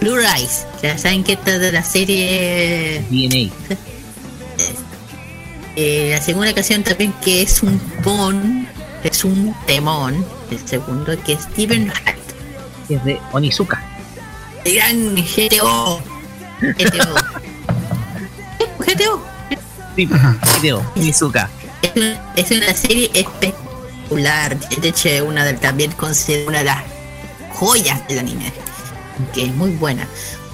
[0.00, 3.52] Blue Rise, ya saben que esta es de la serie DNA.
[5.76, 8.66] Eh, la segunda canción también que es un pon,
[9.04, 10.24] es un temón.
[10.50, 12.18] El segundo que es Steven Hart.
[12.88, 13.82] que es de Onizuka.
[14.64, 16.00] El gran GTO.
[16.60, 17.14] GTO.
[18.78, 19.22] GTO.
[19.94, 20.08] Sí,
[20.62, 21.50] video, Onizuka.
[21.82, 24.58] Es una, es una serie espectacular.
[24.58, 26.82] De hecho, una de, también considero una de las
[27.54, 28.52] joyas del anime.
[29.34, 30.06] Que es muy buena.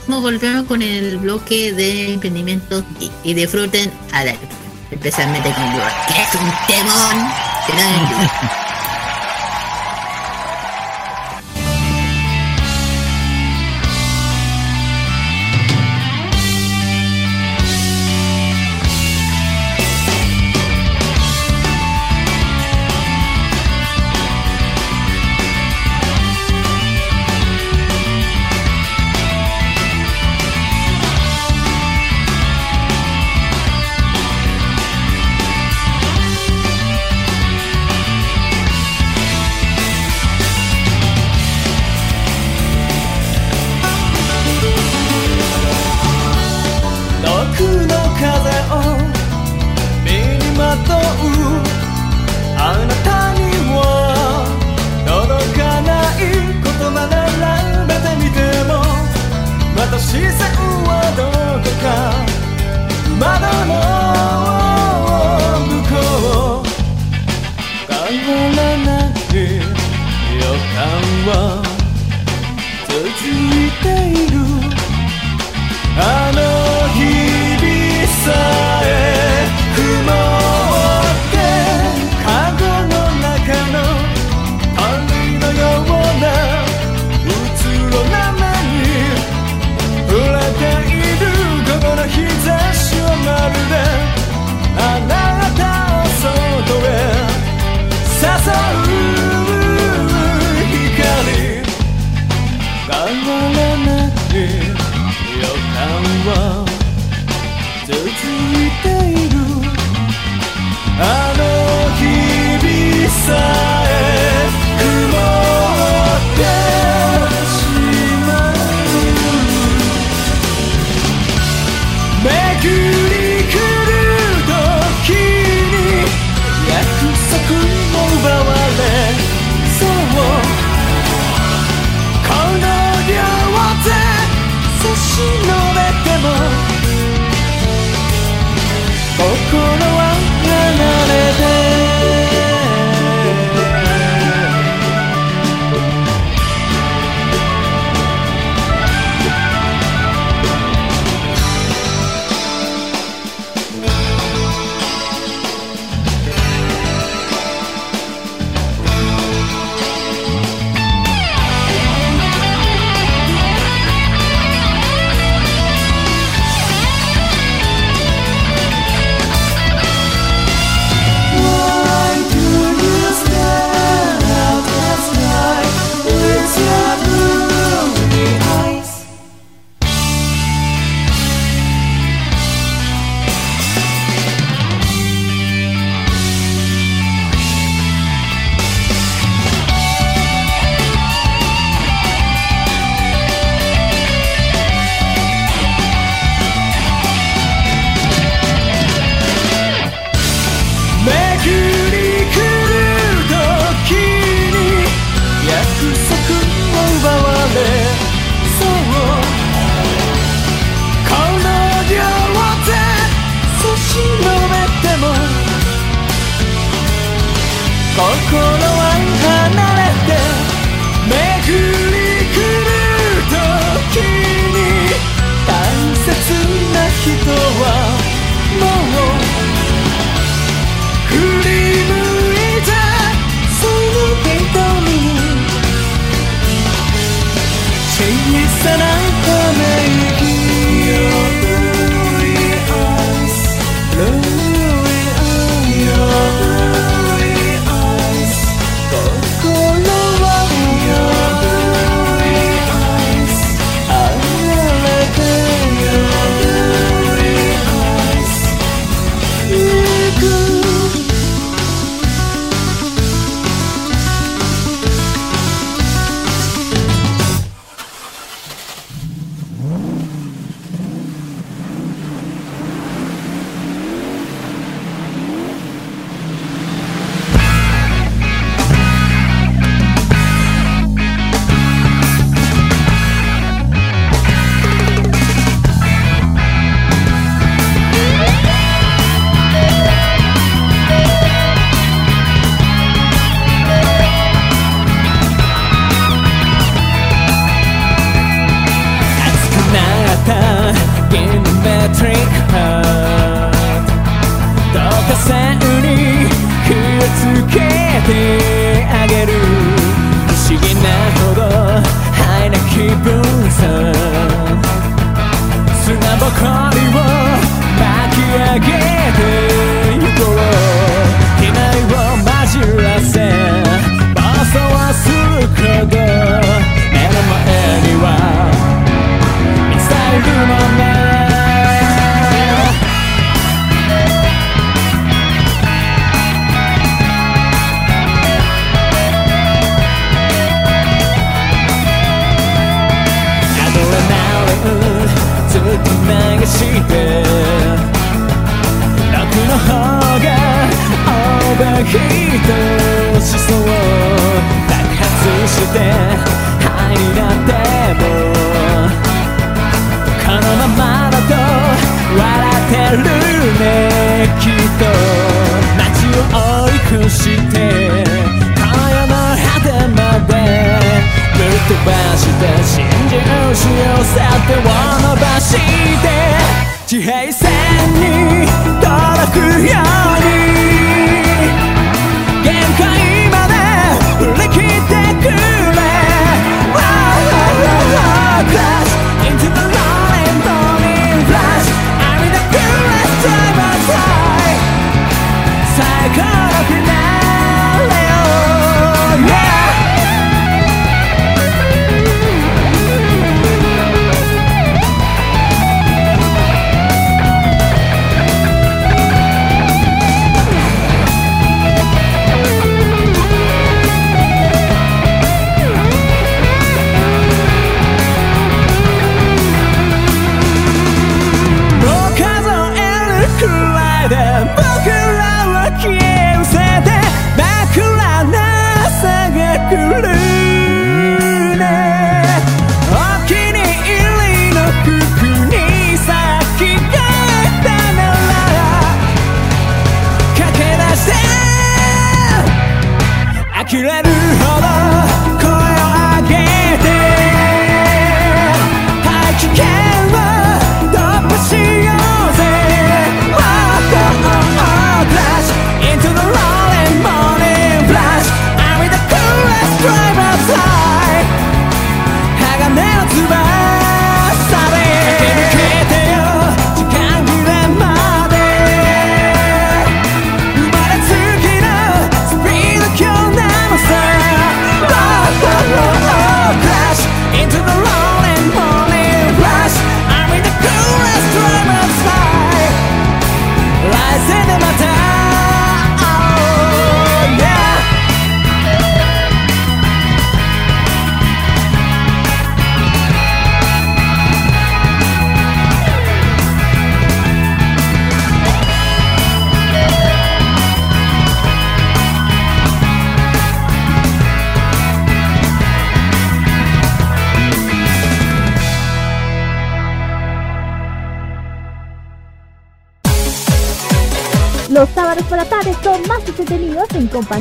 [0.07, 2.83] Nos volvemos con el bloque de emprendimientos
[3.25, 4.35] y, disfruten a la
[4.91, 7.29] especialmente con Blue, que es un temón.
[72.98, 73.12] 続い
[73.84, 74.07] てい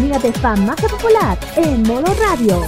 [0.07, 2.65] de Fan Masa Popular en modo radio.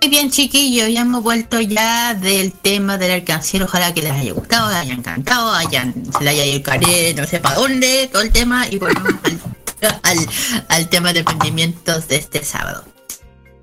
[0.00, 3.66] Muy bien, chiquillos, ya hemos vuelto ya del tema del alcancero.
[3.66, 7.14] Ojalá que les haya gustado, les haya encantado, hayan, se le haya ido el caré,
[7.14, 8.66] no sé para dónde, todo el tema.
[8.68, 9.12] Y volvemos
[9.82, 10.28] al, al,
[10.68, 12.91] al tema de emprendimientos de este sábado.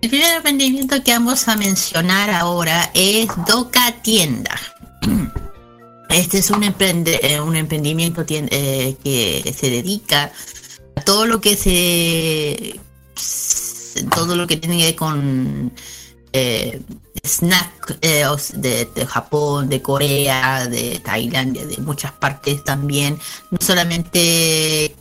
[0.02, 4.60] El primer emprendimiento que vamos a mencionar ahora es Doca Tienda.
[6.10, 10.32] Este es un, emprende, eh, un emprendimiento eh, que se dedica
[10.96, 12.80] a todo lo que se
[14.16, 15.72] todo lo que tiene que con
[16.32, 16.82] eh,
[18.02, 23.20] eh, de Japón, de Corea, de Tailandia, de muchas partes también.
[23.52, 24.96] No solamente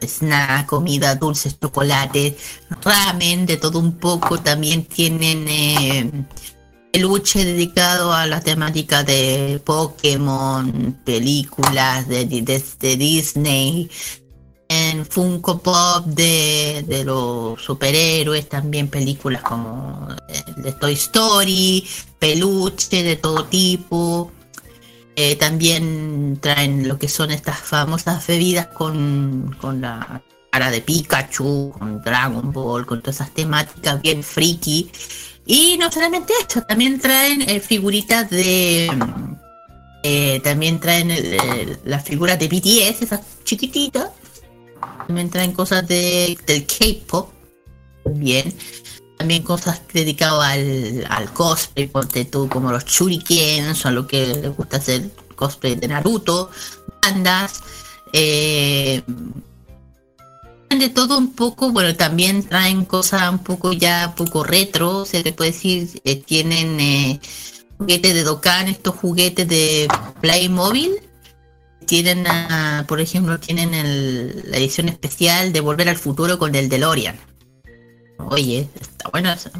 [0.00, 2.34] snack, comida, dulces, chocolates,
[2.82, 4.38] ramen, de todo un poco.
[4.40, 6.10] También tienen eh,
[6.92, 13.90] peluche dedicado a la temática de Pokémon, películas de, de- Disney,
[14.68, 21.86] en Funko Pop de, de los superhéroes, también películas como eh, de Toy Story,
[22.18, 24.32] peluche de todo tipo.
[25.18, 31.72] Eh, también traen lo que son estas famosas bebidas con, con la cara de Pikachu,
[31.78, 34.90] con Dragon Ball, con todas esas temáticas bien friki.
[35.46, 38.90] Y no solamente esto, también traen eh, figuritas de...
[40.02, 41.10] eh, también traen
[41.84, 44.10] las figuras de BTS, esas chiquititas.
[45.06, 47.30] También traen cosas de, del K-pop.
[48.04, 48.52] Bien.
[49.18, 54.56] También cosas dedicadas al, al cosplay, ponte tú como los shurikens o lo que les
[54.56, 56.50] gusta hacer cosplay de Naruto,
[57.02, 57.62] bandas,
[58.12, 59.02] eh,
[60.68, 65.22] de todo un poco, bueno, también traen cosas un poco ya un poco retro, se
[65.22, 67.20] le puede decir, eh, tienen eh,
[67.78, 69.88] juguetes de Dokkan, estos juguetes de
[70.20, 70.92] Playmobil,
[71.86, 73.70] tienen, ah, por ejemplo, tienen
[74.50, 77.16] la edición especial de Volver al Futuro con el DeLorean.
[78.18, 79.50] Oye, está bueno eso.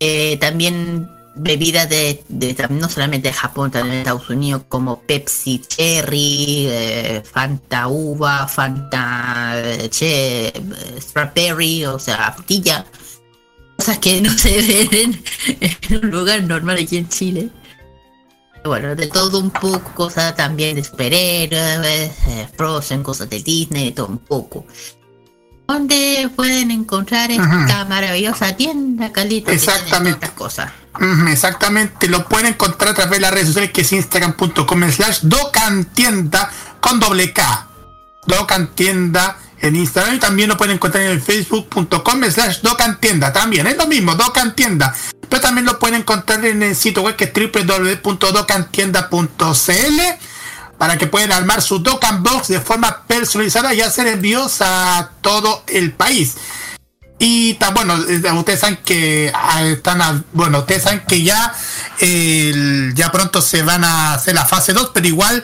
[0.00, 2.22] Eh, también bebidas de,
[2.70, 9.54] no solamente de Japón, también de Estados Unidos, como Pepsi Cherry, eh, Fanta Uva, Fanta
[9.56, 10.52] eh, che,
[11.00, 12.84] Strawberry, o sea, frutilla.
[13.76, 15.22] Cosas que no se ven
[15.60, 17.48] en, un lugar normal aquí en Chile.
[18.64, 22.12] Bueno, de todo un poco, cosas también de superhéroes,
[22.56, 24.64] Frozen, cosas de Disney, de todo un poco.
[25.66, 30.28] ¿Dónde pueden encontrar esta maravillosa tienda, tiene Exactamente.
[30.30, 30.70] cosas.
[31.28, 36.50] Exactamente, lo pueden encontrar a través de las redes sociales que es instagram.com slash docantienda
[36.80, 37.68] con doble K.
[38.26, 43.32] Docantienda en Instagram y también lo pueden encontrar en el facebook.com slash docantienda.
[43.32, 44.94] También es lo mismo, docantienda.
[45.28, 50.00] Pero también lo pueden encontrar en el sitio web que es www.docantienda.cl
[50.78, 55.64] para que puedan armar su Docan Box de forma personalizada y hacer envíos a todo
[55.68, 56.36] el país.
[57.18, 57.94] Y ta- bueno,
[58.38, 61.54] ustedes saben que ah, están bueno, ustedes saben que ya
[62.94, 65.42] ya pronto se van a hacer la fase 2, pero igual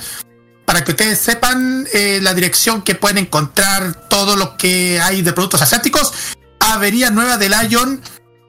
[0.64, 5.32] para que ustedes sepan eh, la dirección que pueden encontrar todo lo que hay de
[5.32, 6.12] productos asiáticos,
[6.60, 8.00] Avería Nueva del Lion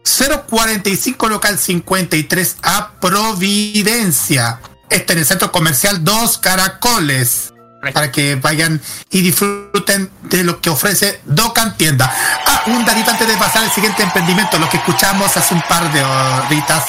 [0.03, 4.59] 045 local 53 a Providencia.
[4.91, 7.53] Este en el centro comercial Dos Caracoles.
[7.93, 12.13] Para que vayan y disfruten de lo que ofrece Docan Tienda.
[12.45, 15.91] Ah, un datito antes de pasar al siguiente emprendimiento, lo que escuchamos hace un par
[15.91, 16.85] de horitas,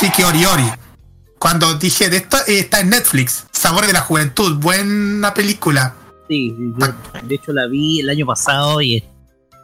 [0.00, 0.64] Shiki Oriori.
[1.38, 5.94] Cuando dije de esto, eh, está en Netflix, Sabor de la Juventud, buena película.
[6.28, 6.86] Sí, sí, yo,
[7.22, 9.04] de hecho la vi el año pasado y es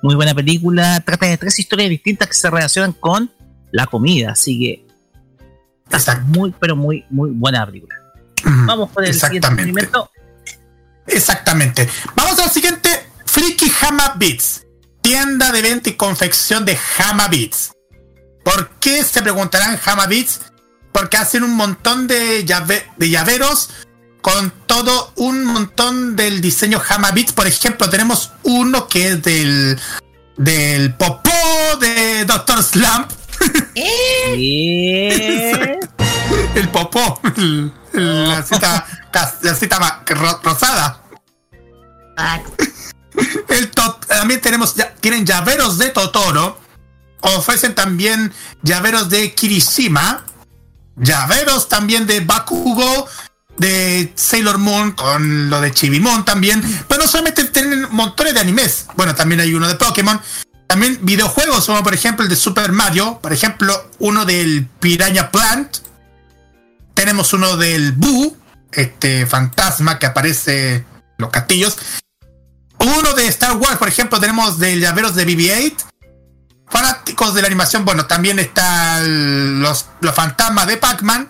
[0.02, 1.00] muy buena película.
[1.00, 3.32] Trata de tres historias distintas que se relacionan con
[3.72, 4.91] la comida, así que
[6.26, 7.94] Muy, pero muy, muy buena película.
[8.44, 9.70] Vamos con el siguiente Exactamente.
[9.80, 10.10] experimento.
[11.06, 11.88] Exactamente.
[12.14, 12.88] Vamos al siguiente.
[13.26, 14.64] Freaky Hama Beats.
[15.00, 17.72] Tienda de venta y confección de Hama Beats.
[18.44, 20.40] ¿Por qué se preguntarán Hama Beats?
[20.92, 23.70] Porque hacen un montón de, llave- de llaveros
[24.20, 27.32] con todo un montón del diseño Hama Beats.
[27.32, 29.78] Por ejemplo, tenemos uno que es del
[30.36, 31.30] del popó
[31.80, 33.10] de Doctor Slump.
[36.54, 37.20] El popó.
[37.36, 38.86] el- el- la cita,
[39.42, 41.02] la cita ro- rosada.
[43.48, 46.58] El to- también tenemos, ya- tienen llaveros de Totoro.
[47.20, 48.32] Ofrecen también
[48.62, 50.24] llaveros de Kirishima.
[50.96, 53.06] Llaveros también de Bakugo.
[53.58, 56.62] De Sailor Moon con lo de Chibimon también.
[56.88, 58.86] Pero no solamente tienen montones de animes.
[58.96, 60.20] Bueno, también hay uno de Pokémon.
[60.72, 63.18] También videojuegos como por ejemplo el de Super Mario.
[63.20, 65.76] Por ejemplo, uno del Piranha Plant.
[66.94, 68.34] Tenemos uno del Boo.
[68.70, 70.86] Este fantasma que aparece en
[71.18, 71.76] los castillos.
[72.78, 75.74] Uno de Star Wars, por ejemplo, tenemos de llaveros de BB-8.
[76.70, 81.28] Fanáticos de la animación, bueno, también están los, los fantasmas de Pac-Man.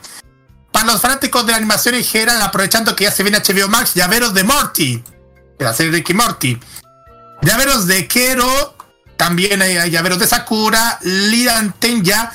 [0.71, 3.95] Para los fanáticos de la animación en general, aprovechando que ya se viene HBO Max,
[3.95, 5.03] llaveros de Morty.
[5.59, 6.61] De la serie Ricky Morty.
[7.43, 8.77] Llaveros de Kero.
[9.23, 10.99] También hay, llaveros de Sakura.
[11.03, 12.33] Lidan Tenya.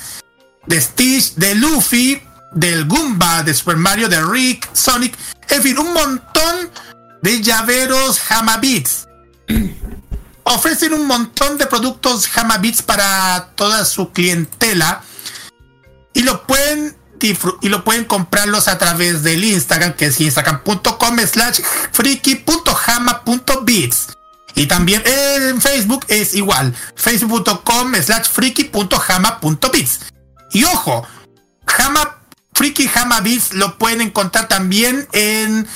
[0.64, 1.34] De Stitch.
[1.34, 2.22] De Luffy.
[2.52, 3.42] Del Goomba.
[3.42, 4.08] De Super Mario.
[4.08, 4.66] De Rick.
[4.72, 5.14] Sonic.
[5.50, 6.70] En fin, un montón
[7.20, 9.06] de llaveros Hamabits.
[10.44, 15.02] Ofrecen un montón de productos Hamabits para toda su clientela
[16.14, 21.60] y lo pueden y lo pueden comprarlos a través del Instagram que es instagram.com slash
[21.92, 22.46] friki.hama.bits
[24.54, 28.28] y también en Facebook es igual facebook.com slash
[30.52, 31.06] y ojo
[31.78, 32.16] Hama
[32.54, 35.66] Friki Hama Beats lo pueden encontrar también en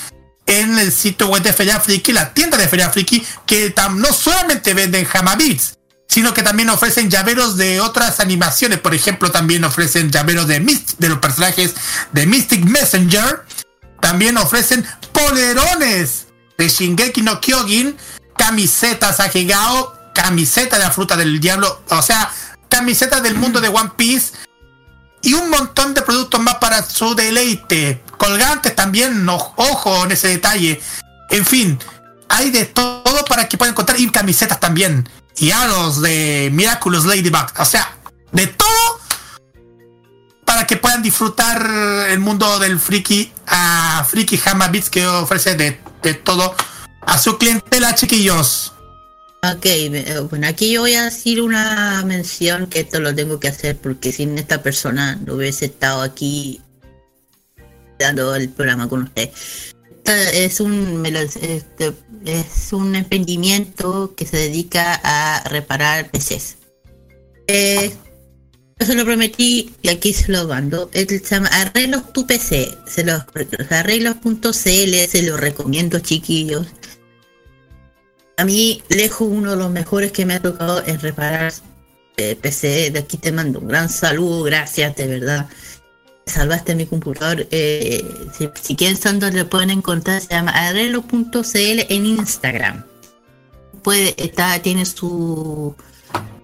[0.46, 4.12] en el sitio web de Feria Friki, la tienda de Feria Friki, que tam- no
[4.12, 5.78] solamente venden Hama Beats,
[6.08, 8.80] sino que también ofrecen llaveros de otras animaciones.
[8.80, 10.58] Por ejemplo, también ofrecen llaveros de,
[10.98, 11.74] de los personajes
[12.10, 13.44] de Mystic Messenger.
[14.00, 16.26] También ofrecen polerones
[16.58, 17.96] de Shingeki no Kyojin,
[18.36, 22.30] camisetas a Hegao, camiseta de la fruta del diablo, o sea,
[22.68, 24.32] camisetas del mundo de One Piece
[25.22, 28.02] y un montón de productos más para su deleite.
[28.16, 30.80] Colgantes también, ojo en ese detalle.
[31.30, 31.78] En fin,
[32.28, 35.08] hay de todo para que puedan encontrar y camisetas también.
[35.36, 37.46] Y aros de Miraculous Ladybug.
[37.58, 37.96] O sea,
[38.32, 39.00] de todo
[40.44, 41.64] para que puedan disfrutar
[42.08, 46.54] el mundo del friki a Friki Hammer que ofrece de, de todo
[47.06, 48.72] a su clientela, chiquillos.
[49.44, 53.48] Ok, eh, bueno, aquí yo voy a decir una mención que esto lo tengo que
[53.48, 56.60] hacer porque sin esta persona no hubiese estado aquí
[57.98, 59.30] dando el programa con usted.
[60.04, 61.92] Es un este,
[62.24, 66.56] es un emprendimiento que se dedica a reparar PCs.
[67.48, 67.92] Eh,
[68.78, 70.90] yo se lo prometí y aquí se lo mando.
[70.92, 72.76] Él se llama Arreglos tu PC.
[72.86, 73.22] Se los
[73.70, 76.66] arreglos.cl se lo recomiendo chiquillos.
[78.36, 81.52] A mí, lejos, uno de los mejores que me ha tocado en reparar
[82.16, 82.90] eh, PC.
[82.90, 85.48] De aquí te mando un gran saludo, gracias, de verdad.
[86.26, 87.46] Salvaste mi computador.
[87.50, 88.04] Eh,
[88.60, 92.84] si, quieren saber lo pueden encontrar, se llama arreglo.cl en Instagram.
[93.82, 95.74] Puede, está, tiene su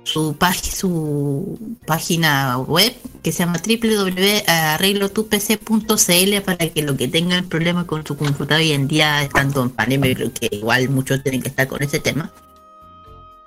[0.08, 8.06] su, su página web que se llama www.arreglotupc.cl para que lo que tengan problemas con
[8.06, 11.68] su computador hoy en día, estando en pandemia, creo que igual muchos tienen que estar
[11.68, 12.32] con ese tema.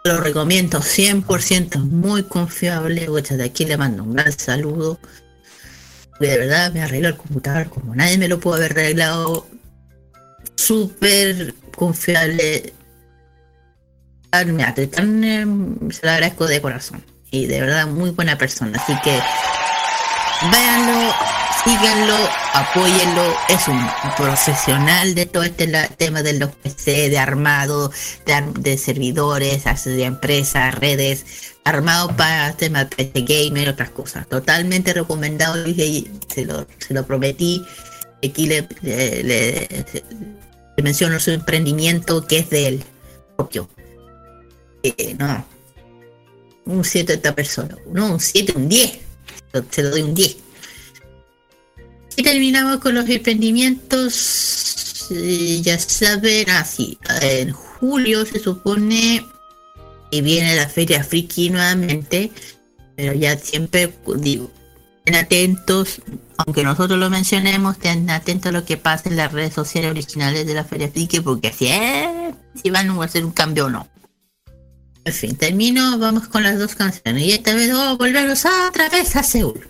[0.04, 3.08] Lo recomiendo 100%, muy confiable.
[3.08, 5.00] De aquí le mando un gran saludo.
[6.20, 9.48] De verdad, me arregló el computador como nadie me lo pudo haber arreglado.
[10.56, 12.74] Súper confiable.
[14.32, 15.46] Ah, mira, te- tan, eh,
[15.92, 17.04] se lo agradezco de corazón.
[17.32, 18.78] Y de verdad, muy buena persona.
[18.82, 19.20] Así que
[20.52, 21.14] véanlo,
[21.64, 22.16] síganlo,
[22.54, 23.36] apóyenlo.
[23.50, 23.86] Es un
[24.18, 25.68] profesional de todo este
[25.98, 27.92] tema de los PC, de armado,
[28.26, 31.26] de, de servidores, de empresas, redes,
[31.66, 34.28] armado para temas PC gamer, otras cosas.
[34.28, 37.66] Totalmente recomendado, se lo, prometí.
[38.24, 38.68] Aquí le
[40.82, 42.84] menciono su emprendimiento que es de él
[43.36, 43.70] propio.
[44.84, 45.46] Eh, no,
[46.66, 49.00] un 7 esta persona, no, un 7, un 10,
[49.70, 50.38] se lo doy un 10.
[52.18, 59.26] Y terminamos con los emprendimientos, eh, ya saben, así, en julio se supone
[60.12, 62.32] que viene la feria friki nuevamente,
[62.96, 64.52] pero ya siempre digo,
[65.06, 66.02] estén atentos,
[66.38, 70.46] aunque nosotros lo mencionemos, estén atentos a lo que pasa en las redes sociales originales
[70.46, 73.88] de la Feria Friki, porque así es, si van a hacer un cambio o no.
[75.04, 77.24] En fin, termino, vamos con las dos canciones.
[77.24, 79.68] Y esta vez oh, volvemos otra vez a Seúl.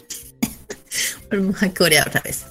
[1.31, 2.45] volvemos a Corea otra vez.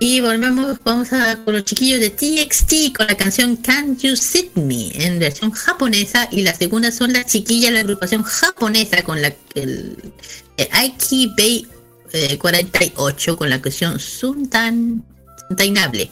[0.00, 4.54] Y volvemos, vamos a con los chiquillos de TXT con la canción Can You Sit
[4.54, 6.28] Me en versión japonesa.
[6.30, 10.12] Y la segunda son las chiquillas de la agrupación japonesa con la el,
[10.56, 11.66] el Aiki Bay
[12.12, 15.04] eh, 48 con la canción Suntan,
[15.48, 16.10] Suntainable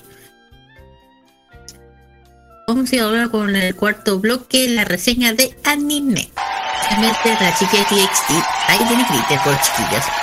[2.75, 6.31] vamos a ir ahora con el cuarto bloque, la reseña de anime.
[6.89, 8.31] Realmente la chica TXT,
[8.69, 10.07] ahí tiene grite por chiquillas.
[10.09, 10.23] ¡Ah!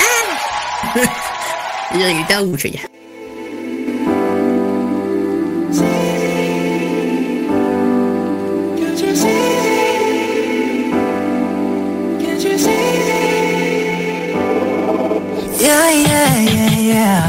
[1.93, 2.81] Yo he gritado mucho ya.
[15.59, 17.28] Yeah, yeah, yeah, yeah.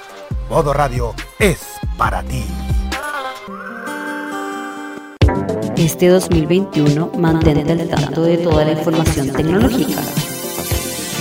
[0.51, 1.61] Modo Radio es
[1.97, 2.43] para ti.
[5.77, 10.01] Este 2021 mantente al tanto de toda la información tecnológica.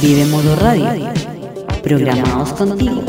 [0.03, 1.13] Vive Modo Radio.
[1.81, 3.05] Programados contigo.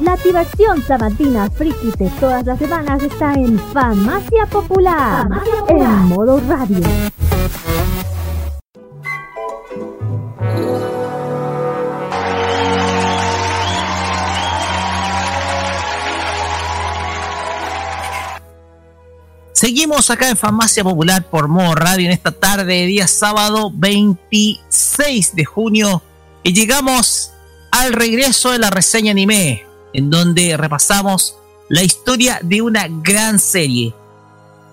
[0.00, 5.26] La activación sabatina friki de todas las semanas está en Farmacia Popular,
[5.66, 6.86] en modo radio.
[19.58, 25.34] Seguimos acá en Farmacia Popular por modo radio en esta tarde de día sábado 26
[25.34, 26.00] de junio
[26.44, 27.32] y llegamos
[27.72, 31.34] al regreso de la reseña anime en donde repasamos
[31.68, 33.92] la historia de una gran serie.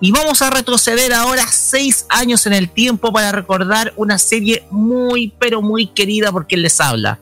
[0.00, 5.34] Y vamos a retroceder ahora seis años en el tiempo para recordar una serie muy
[5.40, 7.18] pero muy querida por quien les habla.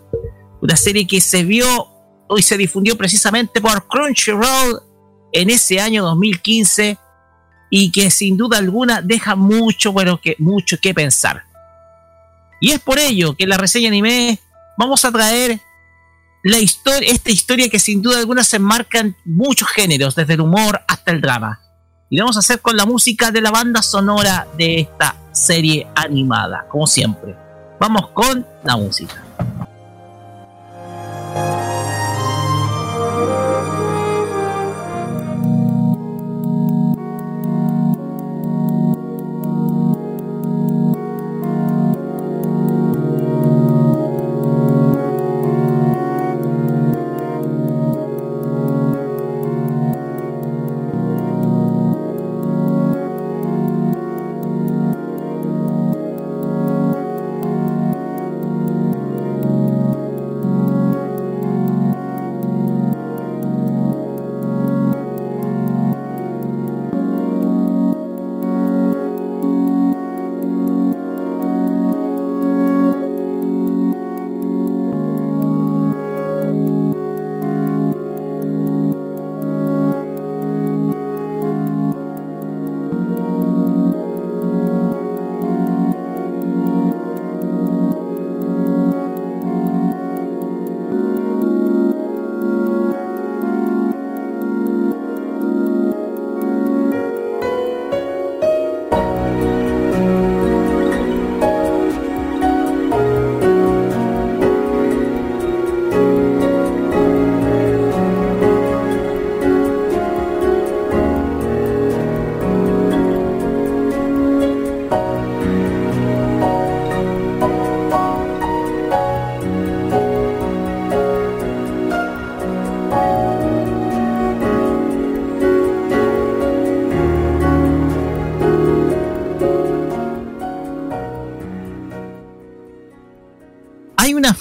[0.61, 1.89] Una serie que se vio
[2.37, 4.83] y se difundió precisamente por Crunchyroll
[5.33, 6.99] en ese año 2015
[7.77, 11.43] y que sin duda alguna deja mucho, pero que mucho que pensar.
[12.61, 14.39] Y es por ello que en la reseña anime
[14.79, 15.59] vamos a traer
[16.45, 20.43] la historia, esta historia que sin duda alguna se enmarca en muchos géneros, desde el
[20.43, 21.59] humor hasta el drama.
[22.11, 26.67] Y vamos a hacer con la música de la banda sonora de esta serie animada,
[26.69, 27.35] como siempre.
[27.81, 29.24] Vamos con la música.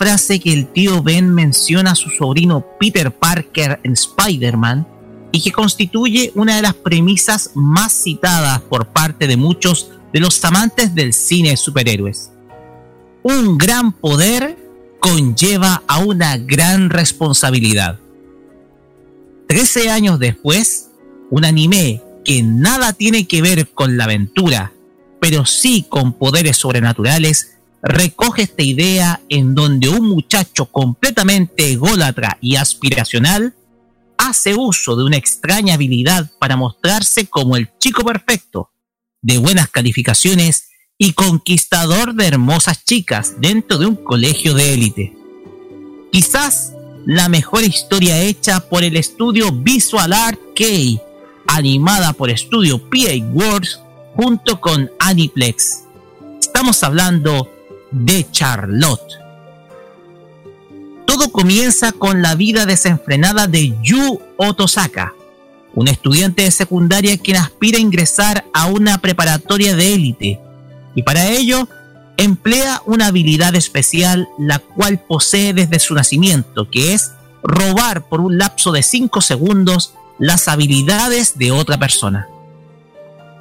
[0.04, 4.86] Frase que el tío Ben menciona a su sobrino Peter Parker en Spider-Man
[5.32, 10.44] y que constituye una de las premisas más citadas por parte de muchos de los
[10.44, 12.32] amantes del cine de superhéroes.
[13.24, 14.58] Un gran poder
[15.00, 17.98] conlleva a una gran responsabilidad.
[19.48, 20.90] 13 años después,
[21.30, 24.74] un anime que nada tiene que ver con la aventura,
[25.22, 27.53] pero sí con poderes sobrenaturales,
[27.84, 33.54] recoge esta idea en donde un muchacho completamente ególatra y aspiracional
[34.18, 38.72] hace uso de una extraña habilidad para mostrarse como el chico perfecto,
[39.22, 45.14] de buenas calificaciones y conquistador de hermosas chicas dentro de un colegio de élite.
[46.12, 46.74] Quizás
[47.06, 50.64] la mejor historia hecha por el estudio Visual Art K,
[51.48, 53.82] animada por estudio PA Works
[54.16, 55.84] junto con Aniplex.
[56.40, 57.50] Estamos hablando
[57.94, 59.20] de Charlotte.
[61.06, 65.14] Todo comienza con la vida desenfrenada de Yu Otosaka,
[65.76, 70.40] un estudiante de secundaria quien aspira a ingresar a una preparatoria de élite
[70.96, 71.68] y para ello
[72.18, 77.12] emplea una habilidad especial la cual posee desde su nacimiento, que es
[77.44, 82.28] robar por un lapso de 5 segundos las habilidades de otra persona.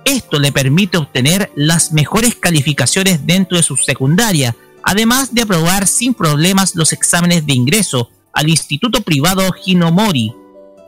[0.05, 6.15] Esto le permite obtener las mejores calificaciones dentro de su secundaria, además de aprobar sin
[6.15, 10.35] problemas los exámenes de ingreso al Instituto Privado Hinomori,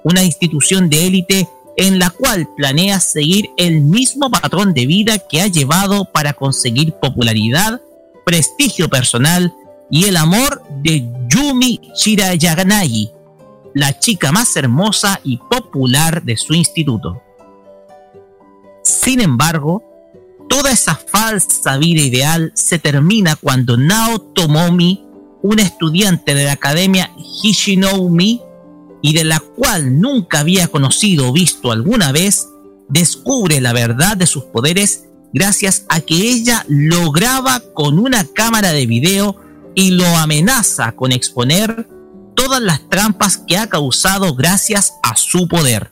[0.02, 5.40] una institución de élite en la cual planea seguir el mismo patrón de vida que
[5.40, 7.80] ha llevado para conseguir popularidad,
[8.24, 9.52] prestigio personal
[9.90, 13.10] y el amor de Yumi Shirayanagi,
[13.74, 17.23] la chica más hermosa y popular de su instituto.
[18.84, 19.82] Sin embargo,
[20.48, 25.04] toda esa falsa vida ideal se termina cuando Nao Tomomi,
[25.42, 27.10] un estudiante de la academia
[27.42, 28.40] Hishinoumi,
[29.04, 32.48] y de la cual nunca había conocido o visto alguna vez,
[32.88, 35.04] descubre la verdad de sus poderes
[35.34, 39.36] gracias a que ella lo graba con una cámara de video
[39.74, 41.86] y lo amenaza con exponer
[42.34, 45.90] todas las trampas que ha causado gracias a su poder.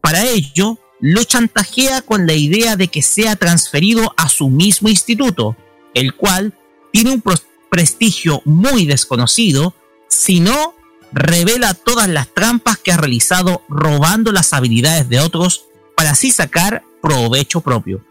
[0.00, 5.56] Para ello, lo chantajea con la idea de que sea transferido a su mismo instituto,
[5.94, 6.52] el cual
[6.92, 7.22] tiene un
[7.70, 9.74] prestigio muy desconocido,
[10.08, 10.74] si no
[11.12, 15.64] revela todas las trampas que ha realizado robando las habilidades de otros
[15.96, 18.04] para así sacar provecho propio.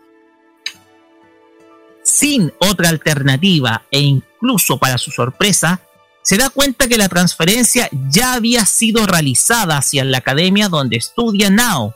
[2.04, 5.82] Sin otra alternativa e incluso para su sorpresa,
[6.24, 11.50] se da cuenta que la transferencia ya había sido realizada hacia la academia donde estudia
[11.50, 11.94] Nao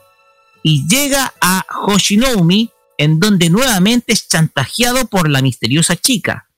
[0.64, 6.48] y llega a Hoshinoumi en donde nuevamente es chantajeado por la misteriosa chica.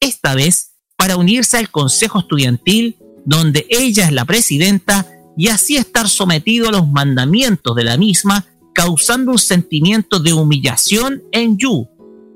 [0.00, 5.06] Esta vez para unirse al consejo estudiantil donde ella es la presidenta
[5.36, 8.44] y así estar sometido a los mandamientos de la misma,
[8.74, 11.88] causando un sentimiento de humillación en Yu,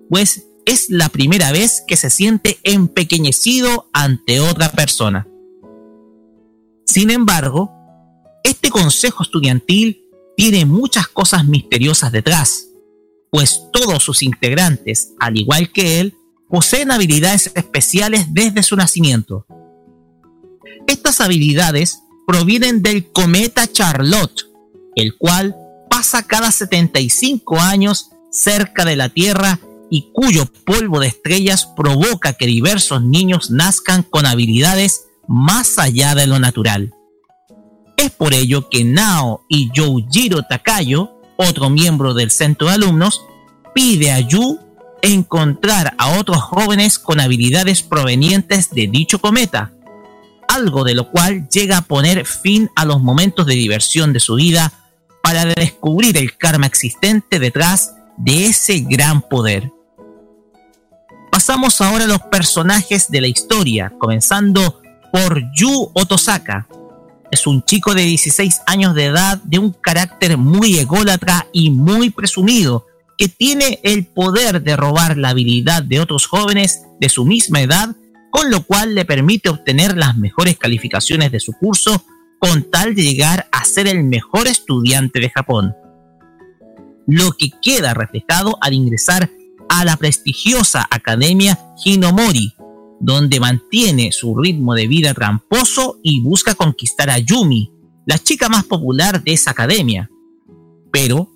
[0.09, 5.27] pues es la primera vez que se siente empequeñecido ante otra persona.
[6.87, 7.73] Sin embargo,
[8.45, 10.02] este consejo estudiantil
[10.37, 12.69] tiene muchas cosas misteriosas detrás,
[13.31, 16.15] pues todos sus integrantes, al igual que él,
[16.49, 19.47] poseen habilidades especiales desde su nacimiento,
[20.87, 24.49] estas habilidades provienen del cometa Charlotte,
[24.95, 25.57] el cual
[25.89, 29.61] pasa cada 75 años cerca de la Tierra
[29.91, 36.27] y cuyo polvo de estrellas provoca que diversos niños nazcan con habilidades más allá de
[36.27, 36.95] lo natural.
[38.23, 43.21] Por ello que Nao y Youjiro Takayo, otro miembro del centro de alumnos,
[43.75, 44.61] pide a Yu
[45.03, 49.73] encontrar a otros jóvenes con habilidades provenientes de dicho cometa,
[50.47, 54.37] algo de lo cual llega a poner fin a los momentos de diversión de su
[54.37, 54.73] vida
[55.21, 59.73] para descubrir el karma existente detrás de ese gran poder.
[61.33, 64.81] Pasamos ahora a los personajes de la historia, comenzando
[65.13, 66.69] por Yu Otosaka.
[67.33, 72.11] Es un chico de 16 años de edad, de un carácter muy ególatra y muy
[72.11, 72.87] presumido,
[73.19, 77.97] que tiene el poder de robar la habilidad de otros jóvenes de su misma edad
[78.33, 82.03] con lo cual le permite obtener las mejores calificaciones de su curso
[82.39, 85.77] con tal de llegar a ser el mejor estudiante de Japón.
[87.07, 89.29] Lo que queda reflejado al ingresar
[89.69, 92.55] a la prestigiosa Academia Hinomori,
[93.03, 97.73] donde mantiene su ritmo de vida tramposo y busca conquistar a Yumi,
[98.07, 100.09] la chica más popular de esa academia.
[100.93, 101.29] Pero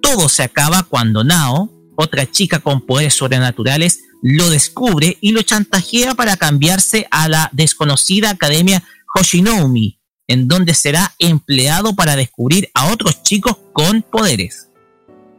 [0.00, 6.14] todo se acaba cuando Nao, otra chica con poderes sobrenaturales, lo descubre y lo chantajea
[6.14, 13.24] para cambiarse a la desconocida Academia Hoshinoumi, en donde será empleado para descubrir a otros
[13.24, 14.68] chicos con poderes.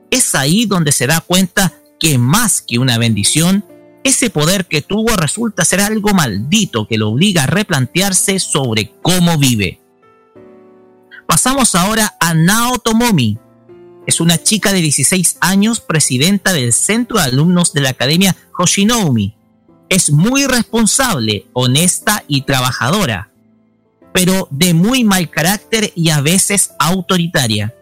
[0.10, 3.64] Es ahí donde se da cuenta que más que una bendición,
[4.04, 9.38] ese poder que tuvo resulta ser algo maldito que lo obliga a replantearse sobre cómo
[9.38, 9.80] vive.
[11.28, 13.38] Pasamos ahora a Nao Tomomi.
[14.08, 19.36] Es una chica de 16 años, presidenta del Centro de Alumnos de la Academia Hoshinoumi.
[19.90, 23.32] Es muy responsable, honesta y trabajadora,
[24.14, 27.76] pero de muy mal carácter y a veces autoritaria.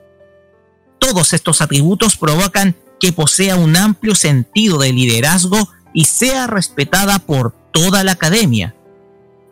[0.99, 5.69] Todos estos atributos provocan que posea un amplio sentido de liderazgo
[5.99, 8.73] y sea respetada por toda la academia,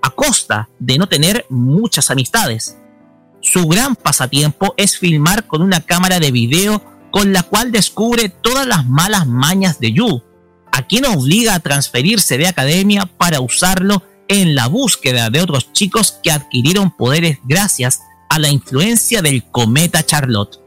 [0.02, 2.78] a costa de no tener muchas amistades.
[3.42, 8.66] Su gran pasatiempo es filmar con una cámara de video con la cual descubre todas
[8.66, 10.24] las malas mañas de Yu,
[10.72, 16.18] a quien obliga a transferirse de academia para usarlo en la búsqueda de otros chicos
[16.24, 20.62] que adquirieron poderes gracias a la influencia del cometa Charlotte.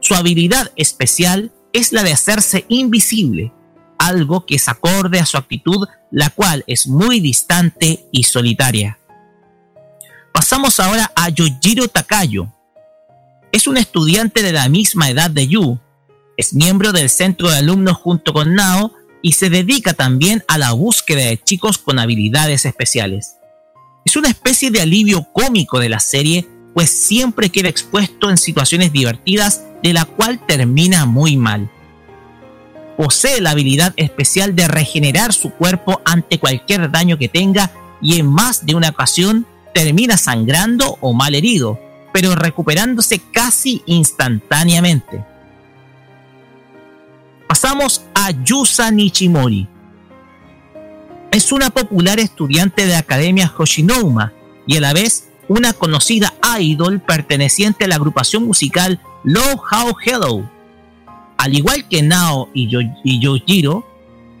[0.00, 3.52] Su habilidad especial es la de hacerse invisible,
[4.00, 8.98] algo que es acorde a su actitud, la cual es muy distante y solitaria.
[10.32, 12.48] Pasamos ahora a Yojiro Takayo.
[13.52, 15.78] Es un estudiante de la misma edad de Yu,
[16.40, 20.72] es miembro del centro de alumnos junto con Nao y se dedica también a la
[20.72, 23.36] búsqueda de chicos con habilidades especiales.
[24.06, 28.90] Es una especie de alivio cómico de la serie, pues siempre queda expuesto en situaciones
[28.90, 31.70] divertidas de la cual termina muy mal.
[33.00, 37.70] Posee la habilidad especial de regenerar su cuerpo ante cualquier daño que tenga
[38.02, 41.80] y en más de una ocasión termina sangrando o mal herido,
[42.12, 45.24] pero recuperándose casi instantáneamente.
[47.48, 49.66] Pasamos a Yusa Nichimori.
[51.30, 54.34] Es una popular estudiante de la Academia Hoshinouma
[54.66, 60.59] y a la vez una conocida idol perteneciente a la agrupación musical Low How Hello.
[61.40, 63.86] Al igual que Nao y, Yo Yojiro,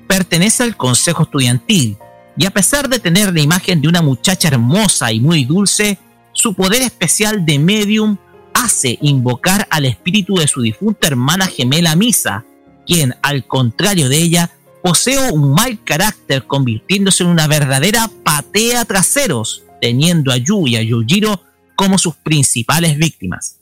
[0.06, 1.96] pertenece al consejo estudiantil
[2.36, 5.98] y a pesar de tener la imagen de una muchacha hermosa y muy dulce,
[6.32, 8.18] su poder especial de medium
[8.52, 12.44] hace invocar al espíritu de su difunta hermana gemela Misa,
[12.86, 14.50] quien, al contrario de ella,
[14.82, 20.82] posee un mal carácter convirtiéndose en una verdadera patea traseros, teniendo a Yu y a
[20.82, 21.40] Yujiro
[21.76, 23.59] como sus principales víctimas.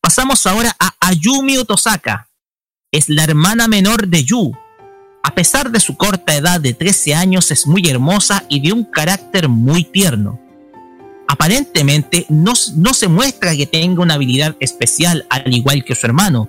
[0.00, 2.30] Pasamos ahora a Ayumi Otosaka.
[2.90, 4.52] Es la hermana menor de Yu.
[5.22, 8.84] A pesar de su corta edad de 13 años, es muy hermosa y de un
[8.84, 10.40] carácter muy tierno.
[11.28, 16.48] Aparentemente no, no se muestra que tenga una habilidad especial al igual que su hermano.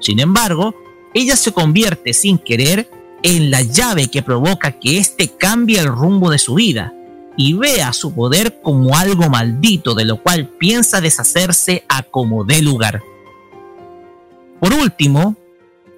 [0.00, 0.74] Sin embargo,
[1.12, 2.90] ella se convierte sin querer
[3.22, 6.94] en la llave que provoca que éste cambie el rumbo de su vida
[7.38, 12.60] y vea su poder como algo maldito de lo cual piensa deshacerse a como dé
[12.60, 13.00] lugar.
[14.60, 15.36] Por último,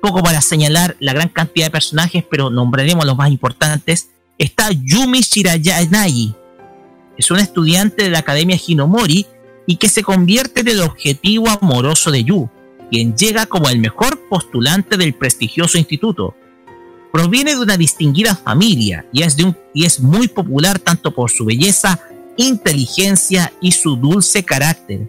[0.02, 5.23] poco para señalar la gran cantidad de personajes, pero nombraremos los más importantes, está Yumi
[5.23, 6.35] Shirayanagi.
[7.17, 9.27] Es un estudiante de la Academia Hinomori
[9.67, 12.51] y que se convierte en el objetivo amoroso de Yu,
[12.91, 16.35] quien llega como el mejor postulante del prestigioso instituto.
[17.12, 22.00] Proviene de una distinguida familia y es, muy popular tanto por su belleza,
[22.36, 25.08] inteligencia y su dulce carácter.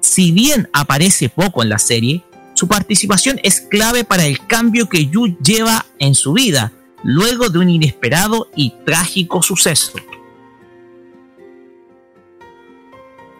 [0.00, 2.22] Si bien aparece poco en la serie,
[2.54, 7.58] su participación es clave para el cambio que Yu lleva en su vida, luego de
[7.58, 9.92] un inesperado y trágico suceso.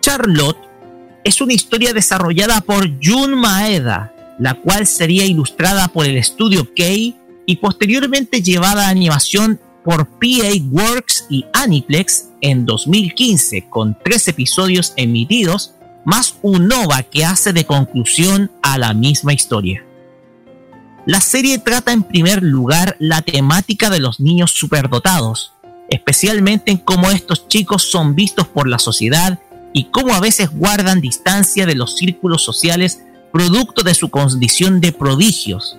[0.00, 0.58] Charlotte
[1.24, 7.16] es una historia desarrollada por Jun Maeda, la cual sería ilustrada por el estudio Kei
[7.46, 14.92] y posteriormente llevada a animación por PA Works y Aniplex en 2015 con tres episodios
[14.96, 19.84] emitidos más un OVA que hace de conclusión a la misma historia.
[21.06, 25.52] La serie trata en primer lugar la temática de los niños superdotados,
[25.90, 29.40] especialmente en cómo estos chicos son vistos por la sociedad
[29.72, 34.92] y cómo a veces guardan distancia de los círculos sociales producto de su condición de
[34.92, 35.78] prodigios,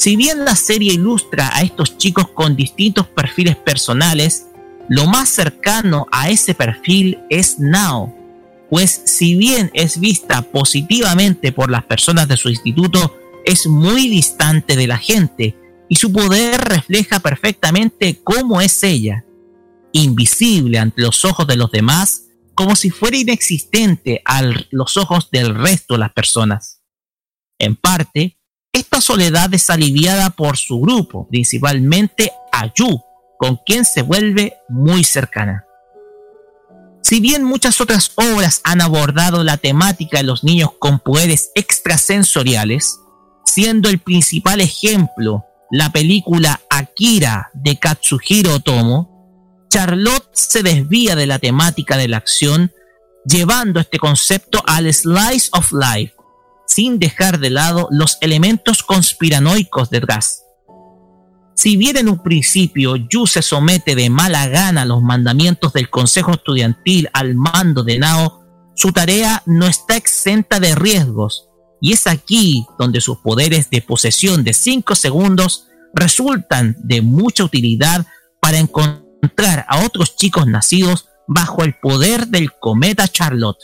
[0.00, 4.46] si bien la serie ilustra a estos chicos con distintos perfiles personales,
[4.88, 8.16] lo más cercano a ese perfil es Nao,
[8.70, 13.14] pues si bien es vista positivamente por las personas de su instituto,
[13.44, 15.54] es muy distante de la gente
[15.86, 19.26] y su poder refleja perfectamente cómo es ella,
[19.92, 22.22] invisible ante los ojos de los demás,
[22.54, 26.80] como si fuera inexistente a los ojos del resto de las personas.
[27.58, 28.39] En parte,
[28.72, 33.02] esta soledad es aliviada por su grupo, principalmente Ayu,
[33.38, 35.64] con quien se vuelve muy cercana.
[37.02, 43.00] Si bien muchas otras obras han abordado la temática de los niños con poderes extrasensoriales,
[43.44, 51.38] siendo el principal ejemplo la película Akira de Katsuhiro Otomo, Charlotte se desvía de la
[51.38, 52.72] temática de la acción
[53.24, 56.14] llevando este concepto al slice of life,
[56.70, 60.44] sin dejar de lado los elementos conspiranoicos detrás.
[61.56, 65.90] Si bien en un principio Yu se somete de mala gana a los mandamientos del
[65.90, 68.40] Consejo Estudiantil al mando de Nao,
[68.76, 71.48] su tarea no está exenta de riesgos,
[71.80, 78.06] y es aquí donde sus poderes de posesión de 5 segundos resultan de mucha utilidad
[78.40, 83.58] para encontrar a otros chicos nacidos bajo el poder del cometa Charlotte.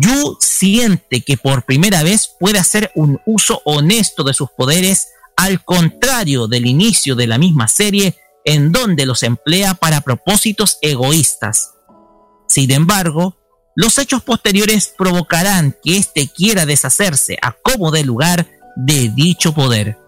[0.00, 5.64] Yu siente que por primera vez puede hacer un uso honesto de sus poderes al
[5.64, 11.72] contrario del inicio de la misma serie en donde los emplea para propósitos egoístas.
[12.48, 13.36] Sin embargo,
[13.74, 19.98] los hechos posteriores provocarán que éste quiera deshacerse a como de lugar de dicho poder.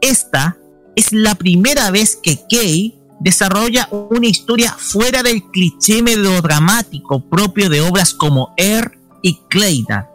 [0.00, 0.56] Esta
[0.96, 7.82] es la primera vez que Kei desarrolla una historia fuera del cliché melodramático propio de
[7.82, 10.08] obras como Air y Kleina.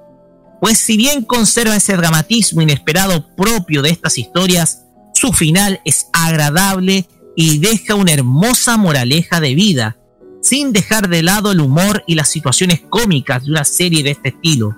[0.59, 7.07] Pues si bien conserva ese dramatismo inesperado propio de estas historias, su final es agradable
[7.35, 9.97] y deja una hermosa moraleja de vida,
[10.41, 14.29] sin dejar de lado el humor y las situaciones cómicas de una serie de este
[14.29, 14.75] estilo.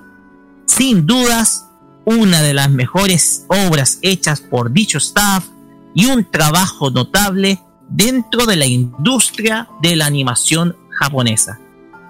[0.66, 1.66] Sin dudas,
[2.04, 5.46] una de las mejores obras hechas por dicho staff
[5.94, 11.58] y un trabajo notable dentro de la industria de la animación japonesa.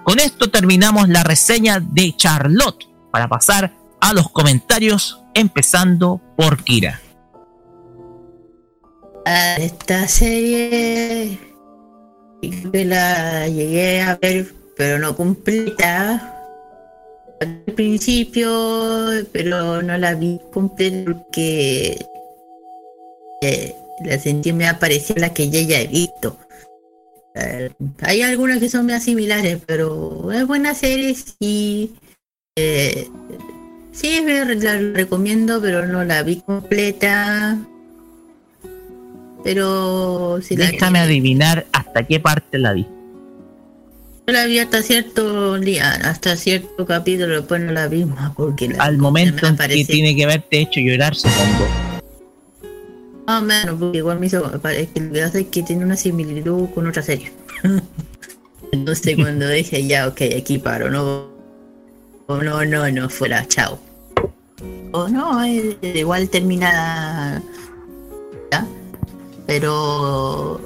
[0.03, 6.99] Con esto terminamos la reseña de Charlotte para pasar a los comentarios, empezando por Kira.
[9.25, 11.37] esta serie
[12.41, 16.35] que la llegué a ver, pero no completa
[17.41, 22.05] al principio, pero no la vi completa porque
[23.41, 23.75] eh,
[24.05, 26.37] la sentí me apareció la que ya, ya he visto.
[27.35, 27.71] Eh,
[28.01, 31.91] hay algunas que son más similares, pero es buena serie y
[32.55, 33.07] eh,
[33.91, 37.57] sí, la recomiendo, pero no la vi completa.
[39.43, 42.85] Pero si Déjame adivinar hasta qué parte la vi.
[44.27, 48.75] Yo la vi hasta cierto día, hasta cierto capítulo, después no la vi más porque
[48.77, 51.88] Al momento en que tiene que haberte hecho llorar, supongo.
[53.29, 54.41] Más o menos, porque igual me hizo.
[54.59, 57.31] Que lo que hace es que tiene una similitud con otra serie.
[58.71, 61.29] Entonces cuando dije ya, ok, aquí paro, no.
[62.27, 63.79] No, no, no, fuera, chao.
[64.93, 67.39] O no, igual termina.
[69.45, 70.59] Pero.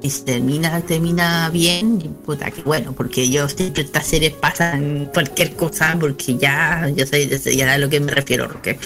[0.00, 5.94] Y termina, termina bien, puta que bueno, porque yo que estas series pasan cualquier cosa,
[6.00, 8.78] porque ya, ya sé, ya a lo que me refiero, porque.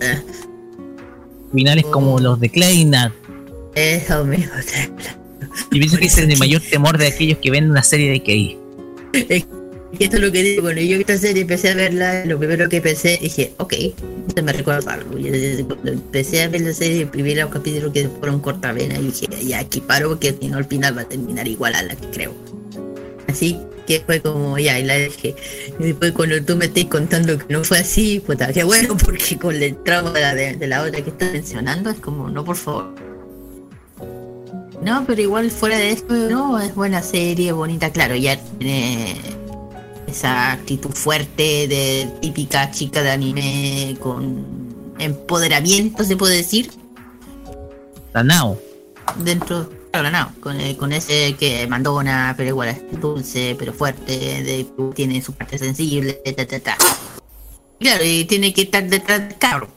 [0.00, 0.22] Eh,
[1.52, 3.12] Finales como los de Kleinat.
[3.74, 4.52] Eso mismo.
[5.72, 8.56] Y pienso que es el mayor temor de aquellos que ven una serie de KI.
[9.12, 12.80] esto es lo que digo, bueno, yo esta serie empecé a verla, lo primero que
[12.80, 13.74] pensé, dije, ok,
[14.32, 15.10] se me recuerda algo.
[15.66, 19.58] cuando empecé a ver la serie, el primer capítulo que fueron cortavena, y dije, ya
[19.58, 22.34] aquí paro porque si no al final va a terminar igual a la que creo.
[23.26, 23.58] Así
[23.90, 25.34] que fue como, ya, y la dejé.
[25.80, 29.36] Y después cuando tú me estás contando que no fue así, pues qué bueno, porque
[29.36, 32.54] con el trauma de la, de, la otra que estás mencionando, es como, no, por
[32.54, 32.94] favor.
[34.80, 39.16] No, pero igual fuera de esto, no, es buena serie, bonita, claro, ya tiene
[40.06, 46.70] esa actitud fuerte de típica chica de anime con empoderamiento, se puede decir.
[48.14, 48.56] La Nao.
[49.24, 55.22] Dentro, claro, la con, eh, ese que mandona, pero igual es dulce, pero fuerte, tiene
[55.22, 56.20] su parte sensible,
[57.78, 59.68] Claro, y tiene que estar detrás de carro.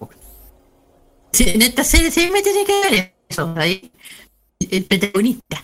[1.40, 3.92] En esta serie se me tiene que ver eso, ahí.
[4.60, 5.64] El protagonista.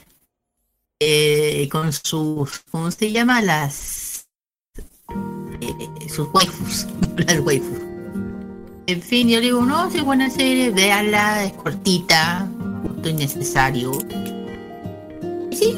[1.01, 3.41] Eh, con sus, ¿cómo se llama?
[3.41, 4.27] Las
[5.61, 6.87] eh, sus waifus,
[7.17, 7.79] las waifus.
[8.87, 12.49] En fin, yo digo, no, es buena serie, véanla, es cortita,
[12.81, 13.09] justo.
[13.09, 13.13] Y
[15.59, 15.75] sí,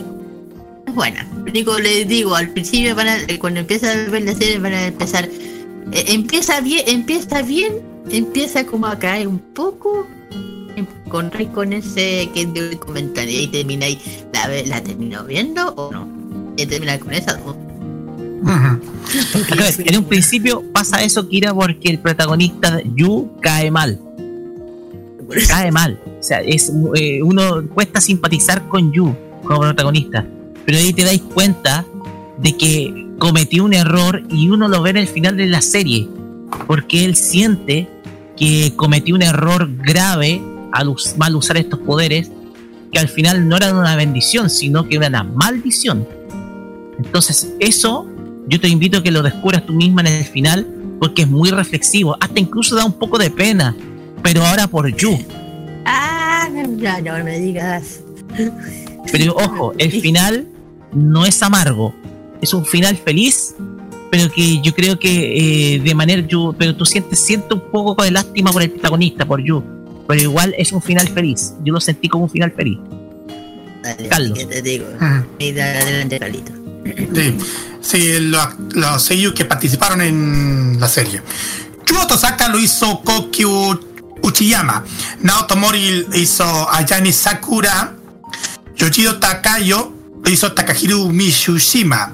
[0.87, 1.27] es buena.
[1.51, 4.73] Digo, les digo, al principio van a, eh, cuando empieza a ver la serie van
[4.73, 10.07] a empezar, eh, empieza bien, empieza bien, empieza como a caer un poco,
[11.09, 13.99] con con ese que dio el comentario y termina ahí,
[14.33, 16.07] la, la terminó viendo o no,
[16.55, 17.37] y termina con esa
[19.85, 23.99] en un principio pasa eso, Kira, porque el protagonista Yu cae mal.
[25.47, 25.99] Cae mal.
[26.19, 30.25] O sea, es eh, uno cuesta simpatizar con Yu como protagonista.
[30.65, 31.85] Pero ahí te dais cuenta
[32.37, 36.07] de que cometió un error y uno lo ve en el final de la serie.
[36.67, 37.87] Porque él siente
[38.37, 42.31] que cometió un error grave al mal usar estos poderes
[42.91, 46.07] que al final no era una bendición, sino que era una maldición.
[46.97, 48.07] Entonces, eso
[48.47, 50.67] yo te invito a que lo descubras tú misma en el final,
[50.99, 53.75] porque es muy reflexivo, hasta incluso da un poco de pena,
[54.21, 55.17] pero ahora por Yu.
[55.85, 58.01] Ah, no, no me digas.
[59.11, 60.47] Pero ojo, el final
[60.93, 61.93] no es amargo,
[62.41, 63.55] es un final feliz,
[64.09, 68.03] pero que yo creo que eh, de manera Yu, pero tú sientes, siento un poco
[68.03, 69.63] de lástima por el protagonista, por Yu,
[70.07, 71.53] pero igual es un final feliz.
[71.63, 72.77] Yo lo sentí como un final feliz.
[73.81, 74.37] Dale, Carlos.
[74.37, 74.85] ¿qué te digo?
[75.39, 76.51] Y dale adelante, Carlito.
[77.13, 77.37] Sí,
[77.81, 81.21] sí los, los seiyuu que participaron en la serie.
[81.87, 83.79] Yuo Tosaka lo hizo Kokyu
[84.23, 84.83] Uchiyama.
[85.21, 87.95] Naoto Mori hizo Ayane Sakura.
[88.75, 89.93] Yoshiro Takayo
[90.23, 92.11] lo hizo Takahiro Mishushima.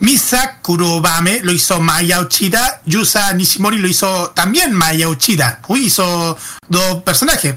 [0.00, 2.80] Misa Kurobame lo hizo Maya Uchida.
[2.86, 5.60] Yusa Nishimori lo hizo también Maya Uchida.
[5.68, 6.36] Uy, hizo
[6.68, 7.56] dos personajes.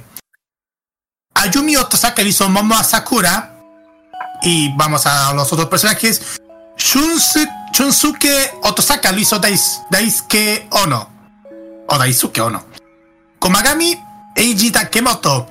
[1.36, 3.56] Ayumi Otosaka lo hizo Momo Sakura.
[4.44, 6.40] Y vamos a los otros personajes.
[6.78, 11.10] Shunsu- Shunsuke Otosaka lo hizo Dais, Daisuke Ono.
[11.88, 12.64] O Daisuke Ono.
[13.40, 13.98] Komagami
[14.36, 15.48] Eiji Takemoto.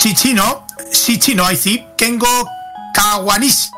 [0.00, 1.84] Chichino, Shichino, ahí sí.
[1.96, 2.48] Kengo
[2.94, 3.70] Kawanishi.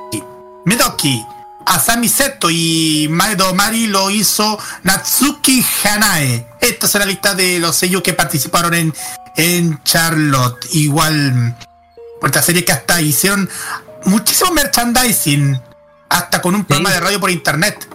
[0.64, 1.24] Midoki.
[1.64, 6.46] Asami Seto y Maedo Mari lo hizo Natsuki Hanae.
[6.60, 8.94] Esta es la lista de los sellos que participaron en,
[9.36, 10.66] en Charlotte.
[10.72, 11.56] Igual,
[12.20, 13.48] por esta serie que hasta hicieron
[14.06, 15.60] muchísimo merchandising.
[16.08, 17.88] Hasta con un programa de radio por internet.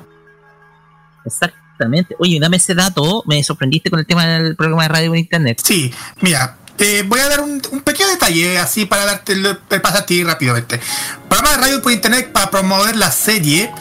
[1.25, 2.15] Exactamente.
[2.19, 5.61] Oye, dame ese dato, me sorprendiste con el tema del programa de radio por internet.
[5.63, 9.97] Sí, mira, te voy a dar un, pequeño detalle así para darte el, el pase
[9.97, 10.79] a ti rápidamente.
[11.27, 13.71] Programa de radio por internet para promover la serie.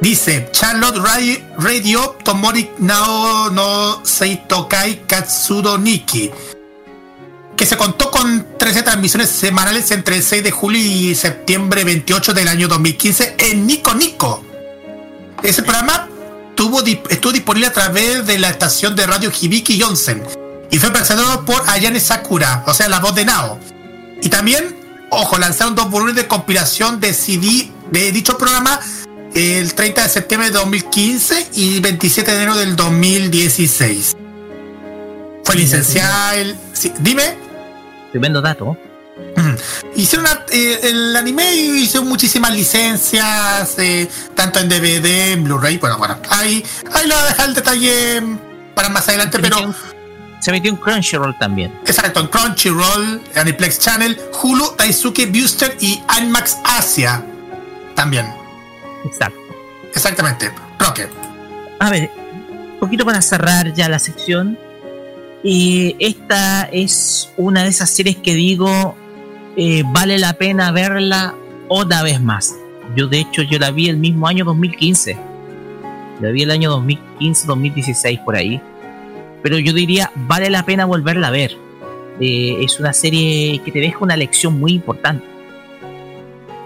[0.00, 6.30] Dice Charlotte Radio, Radio Tomori Nao no Seitokai Katsudo Niki.
[7.54, 12.32] Que se contó con 13 transmisiones semanales entre el 6 de julio y septiembre 28
[12.32, 14.42] del año 2015 en Nico Nico.
[15.42, 16.08] Ese programa
[17.10, 20.22] estuvo disponible a través de la estación de radio Hibiki Yonsen
[20.70, 23.58] y fue presentado por Ayane Sakura, o sea, la voz de Nao.
[24.22, 24.76] Y también,
[25.10, 28.78] ojo, lanzaron dos volúmenes de compilación de CD de dicho programa
[29.34, 34.16] el 30 de septiembre de 2015 y 27 de enero del 2016.
[35.44, 36.56] Fue licenciada el...
[36.72, 37.36] sí, dime.
[38.10, 38.76] Tremendo dato.
[39.96, 45.98] Hicieron una- eh, el anime hizo muchísimas licencias, eh, tanto en DVD, en Blu-ray, bueno,
[45.98, 48.22] bueno, ahí, ahí lo voy a dejar el detalle
[48.74, 49.74] para más adelante, pero...
[50.40, 51.72] Se metió en Crunchyroll también.
[51.86, 57.24] Exacto, en Crunchyroll, Aniplex Channel, Hulu, Daisuke Booster y Animax Asia
[57.94, 58.26] también.
[59.04, 59.38] Exacto.
[59.94, 60.50] Exactamente.
[60.78, 61.06] Roque.
[61.78, 62.10] A ver,
[62.72, 64.58] un poquito para cerrar ya la sección.
[65.42, 68.94] Y esta es una de esas series que digo,
[69.56, 71.34] eh, vale la pena verla
[71.68, 72.54] otra vez más.
[72.96, 75.18] Yo de hecho yo la vi el mismo año 2015.
[76.20, 78.60] La vi el año 2015, 2016 por ahí.
[79.42, 81.56] Pero yo diría, vale la pena volverla a ver.
[82.20, 85.24] Eh, es una serie que te deja una lección muy importante.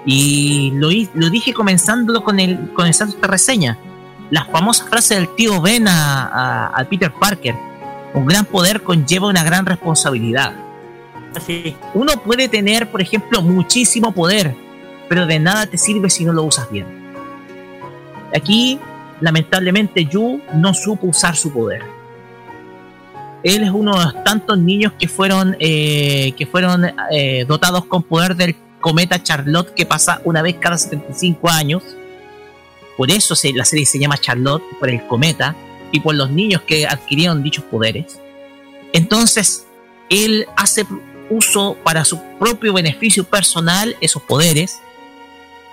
[0.07, 3.79] Y lo, lo dije comenzándolo con el comenzando esta reseña.
[4.31, 7.55] Las famosas frases del tío Ben a, a- a Peter Parker.
[8.15, 10.53] Un gran poder conlleva una gran responsabilidad.
[11.37, 14.55] Así, uno puede tener, por ejemplo, muchísimo poder,
[15.09, 16.87] pero de nada te sirve si no lo usas bien.
[18.35, 18.79] Aquí,
[19.21, 21.83] lamentablemente, Yu no supo usar su poder.
[23.45, 28.03] Él es uno de los tantos niños que fueron, eh, que fueron eh, dotados con
[28.03, 31.83] poder del cometa Charlotte que pasa una vez cada 75 años.
[32.97, 35.55] Por eso se- la serie se llama Charlotte, por el cometa
[35.93, 38.19] y por los niños que adquirieron dichos poderes.
[38.93, 39.67] Entonces,
[40.09, 40.87] él hace
[41.31, 44.79] uso para su propio beneficio personal esos poderes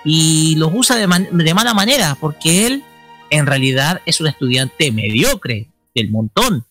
[0.04, 2.82] y los usa de, man- de mala manera porque él
[3.30, 6.64] en realidad es un estudiante mediocre del montón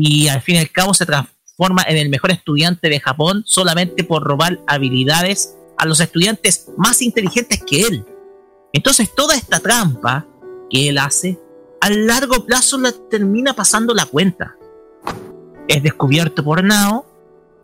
[0.00, 4.02] y al fin y al cabo se transforma en el mejor estudiante de Japón solamente
[4.02, 8.04] por robar habilidades a los estudiantes más inteligentes que él.
[8.72, 10.26] Entonces toda esta trampa
[10.70, 11.38] que él hace,
[11.80, 14.56] a largo plazo la termina pasando la cuenta.
[15.68, 17.06] Es descubierto por Nao,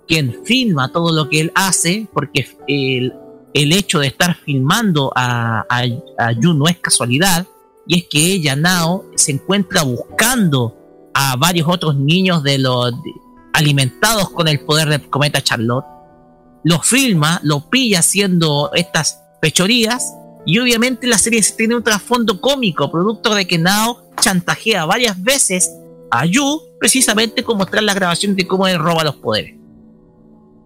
[0.07, 3.15] quien filma todo lo que él hace, porque el,
[3.55, 5.83] el hecho de estar filmando a, a,
[6.19, 7.47] a Yu no es casualidad,
[7.87, 10.86] y es que ella, Nao, se encuentra buscando
[11.19, 12.93] a varios otros niños de los
[13.55, 15.87] alimentados con el poder del cometa Charlotte,
[16.63, 20.13] lo filma, lo pilla haciendo estas pechorías
[20.45, 25.73] y obviamente la serie tiene un trasfondo cómico, producto de que Nao chantajea varias veces
[26.11, 29.55] a Yu precisamente con mostrar la grabación de cómo él roba los poderes.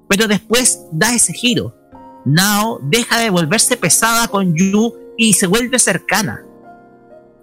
[0.08, 1.76] pero después da ese giro.
[2.24, 6.44] Nao deja de volverse pesada con Yu y se vuelve cercana.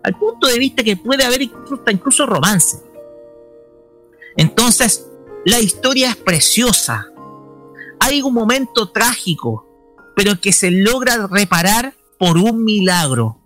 [0.04, 2.87] Al punto de vista que puede haber incluso romance.
[4.38, 5.08] Entonces,
[5.46, 7.08] la historia es preciosa.
[8.00, 9.66] Hay un momento trágico,
[10.16, 13.40] pero que se logra reparar por un milagro.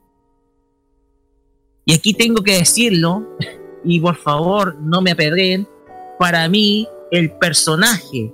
[1.86, 3.38] Y aquí tengo que decirlo,
[3.84, 5.68] y por favor no me apedreen,
[6.20, 8.34] para mí el personaje,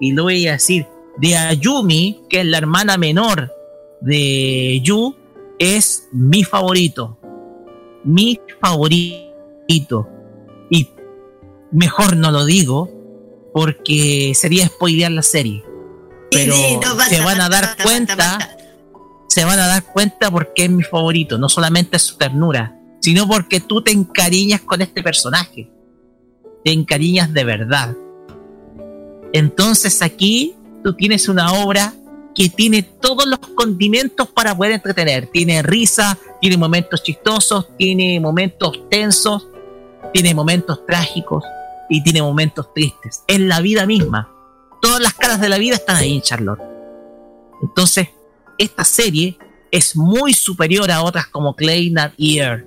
[0.00, 3.52] y lo voy a decir, de Ayumi, que es la hermana menor
[4.00, 5.14] de Yu,
[5.58, 7.18] es mi favorito.
[8.02, 10.08] Mi favorito.
[11.74, 12.88] Mejor no lo digo,
[13.52, 15.64] porque sería spoilear la serie.
[16.30, 16.54] Pero
[17.08, 18.56] se van a dar cuenta,
[19.28, 23.58] se van a dar cuenta porque es mi favorito, no solamente su ternura, sino porque
[23.58, 25.68] tú te encariñas con este personaje.
[26.64, 27.96] Te encariñas de verdad.
[29.32, 30.54] Entonces aquí
[30.84, 31.92] tú tienes una obra
[32.36, 35.26] que tiene todos los condimentos para poder entretener.
[35.26, 39.48] Tiene risa, tiene momentos chistosos, tiene momentos tensos,
[40.12, 41.42] tiene momentos trágicos
[41.88, 43.22] y tiene momentos tristes.
[43.26, 44.30] Es la vida misma.
[44.80, 46.60] Todas las caras de la vida están ahí en Charlotte.
[47.62, 48.08] Entonces,
[48.58, 49.38] esta serie
[49.70, 52.66] es muy superior a otras como Clay, Nat y Air.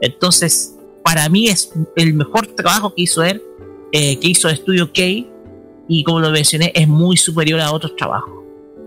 [0.00, 3.42] Entonces, para mí es el mejor trabajo que hizo él,
[3.92, 5.02] eh, que hizo Studio K,
[5.88, 8.32] y como lo mencioné, es muy superior a otros trabajos.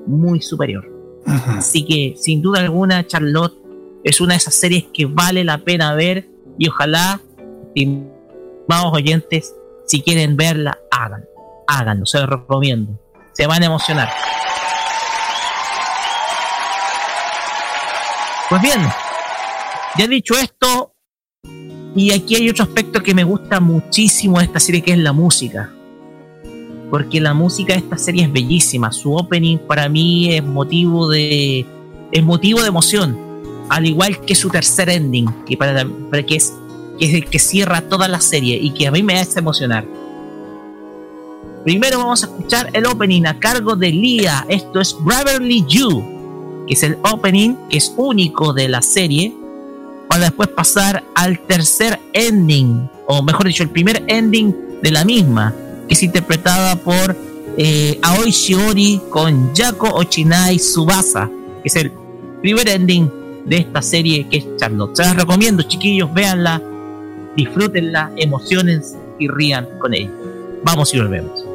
[0.06, 0.88] Muy superior.
[1.26, 3.58] Así que, sin duda alguna, Charlotte
[4.04, 6.28] es una de esas series que vale la pena ver
[6.58, 7.20] y ojalá,
[8.72, 9.54] estimados oyentes,
[9.86, 11.26] si quieren verla, hagan.
[11.68, 12.98] Háganlo, se los recomiendo.
[13.34, 14.10] Se van a emocionar.
[18.50, 18.80] Pues bien,
[19.98, 20.94] ya dicho esto,
[21.96, 25.12] y aquí hay otro aspecto que me gusta muchísimo de esta serie, que es la
[25.12, 25.70] música.
[26.90, 28.92] Porque la música de esta serie es bellísima.
[28.92, 31.66] Su opening para mí es motivo de.
[32.12, 33.18] es motivo de emoción.
[33.70, 35.86] Al igual que su tercer ending, que para,
[36.26, 36.54] que es,
[37.02, 39.84] que es el que cierra toda la serie y que a mí me hace emocionar.
[41.64, 44.46] Primero vamos a escuchar el opening a cargo de Lia.
[44.48, 49.34] Esto es Bravely You, que es el opening que es único de la serie
[50.08, 55.56] para después pasar al tercer ending, o mejor dicho, el primer ending de la misma,
[55.88, 57.18] que es interpretada por
[57.58, 61.28] eh, Aoi Shiori con Yako Ochinai Subasa,
[61.64, 61.92] que es el
[62.44, 63.12] primer ending
[63.44, 64.96] de esta serie que es Charlotte.
[64.96, 66.62] Se las recomiendo, chiquillos, véanla,
[67.36, 70.12] disfrútenla, emociones y rían con ella.
[70.64, 71.51] Vamos y volvemos.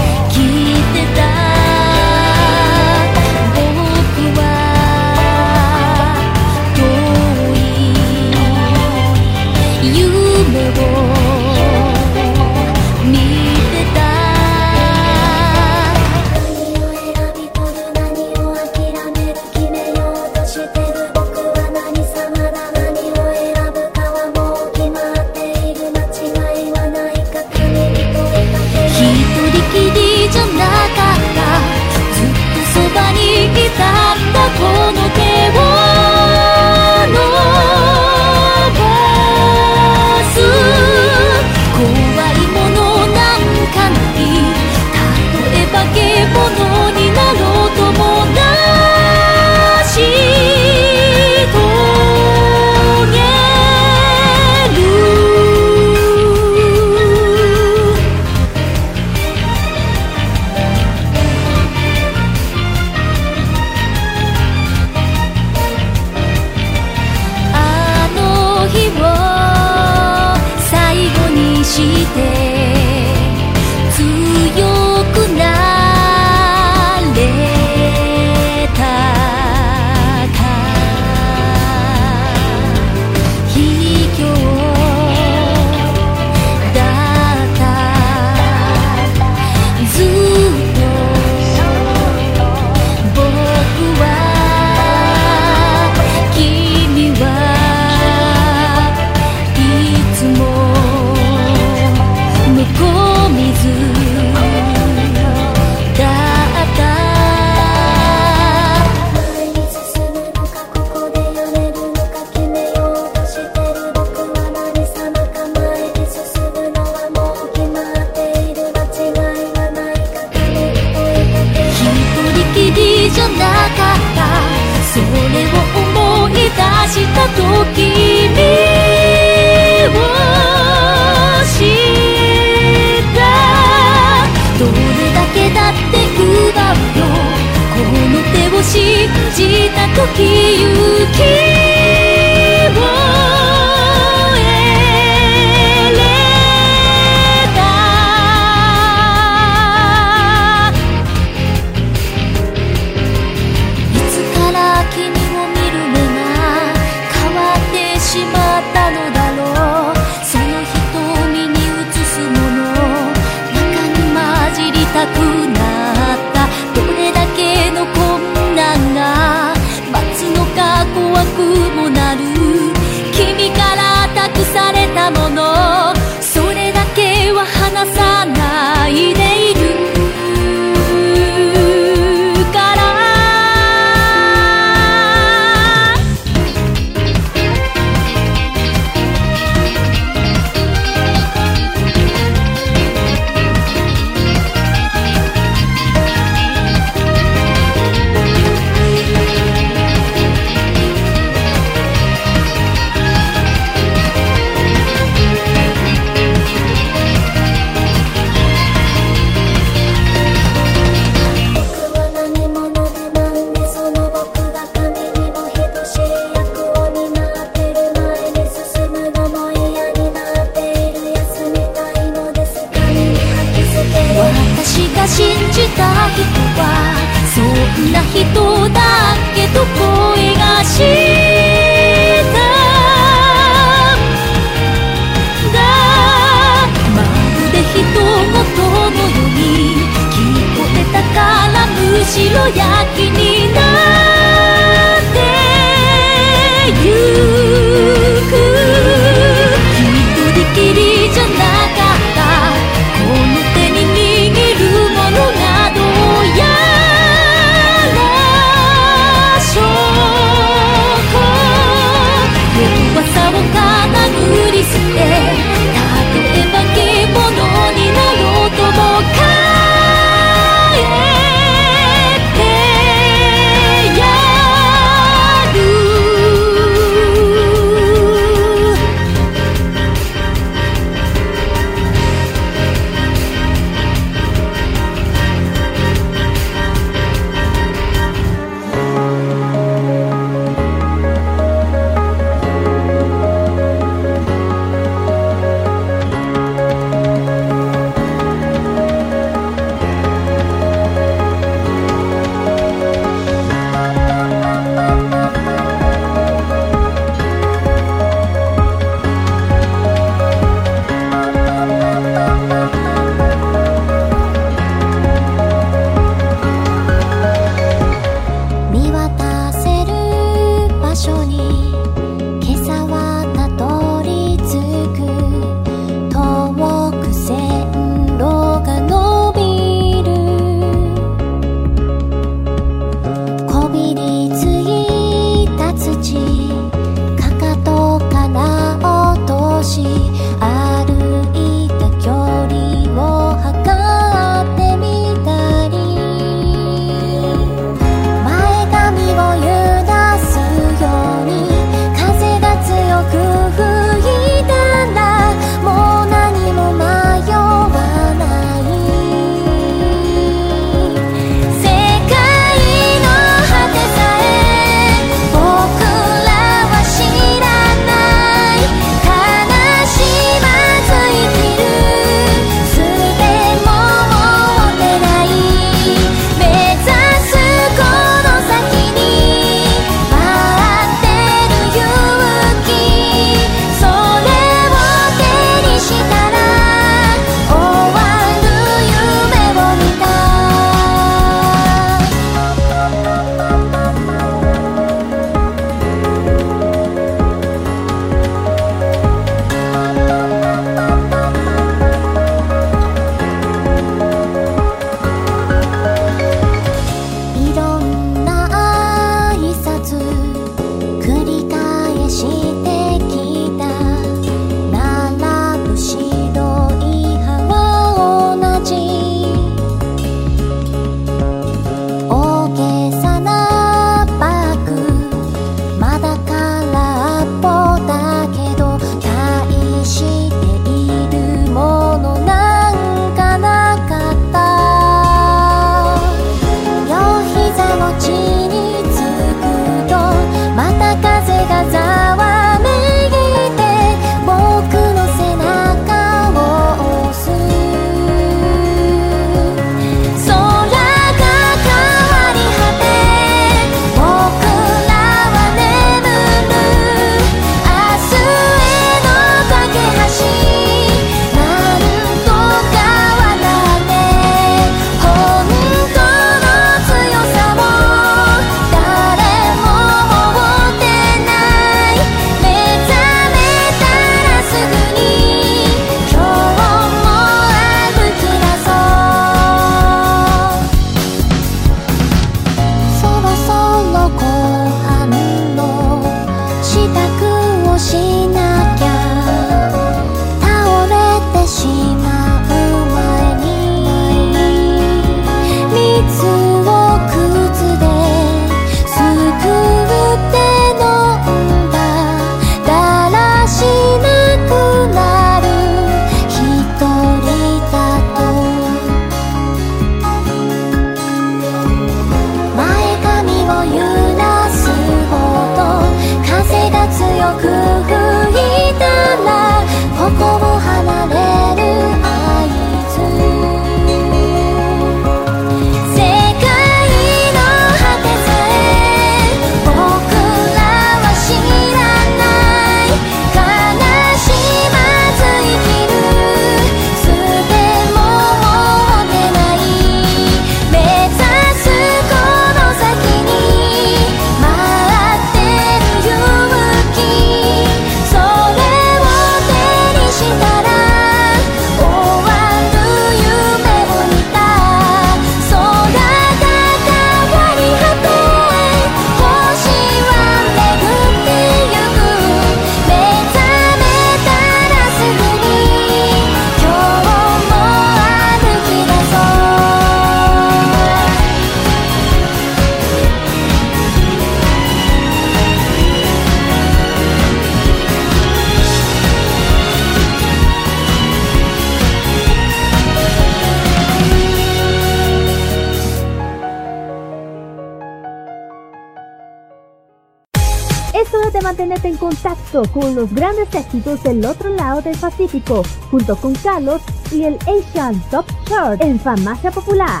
[592.64, 596.80] Con los grandes éxitos del otro lado del Pacífico, junto con Carlos
[597.12, 600.00] y el Asian Top Chart en Farmacia Popular.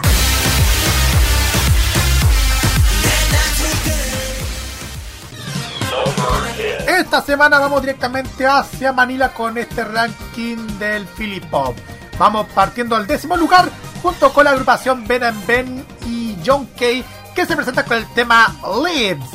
[6.88, 11.76] Esta semana vamos directamente hacia Manila con este ranking del Philip Pop.
[12.18, 13.68] Vamos partiendo al décimo lugar
[14.02, 17.04] junto con la agrupación Ben and Ben y John Kay
[17.34, 19.28] que se presenta con el tema Lives.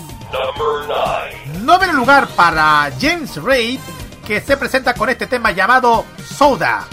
[1.61, 3.80] Noveno lugar para James Reid
[4.25, 6.88] que se presenta con este tema llamado Soda.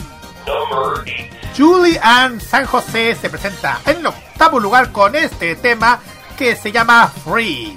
[1.56, 6.00] Julie Ann San José se presenta en el octavo lugar con este tema
[6.36, 7.74] que se llama Free.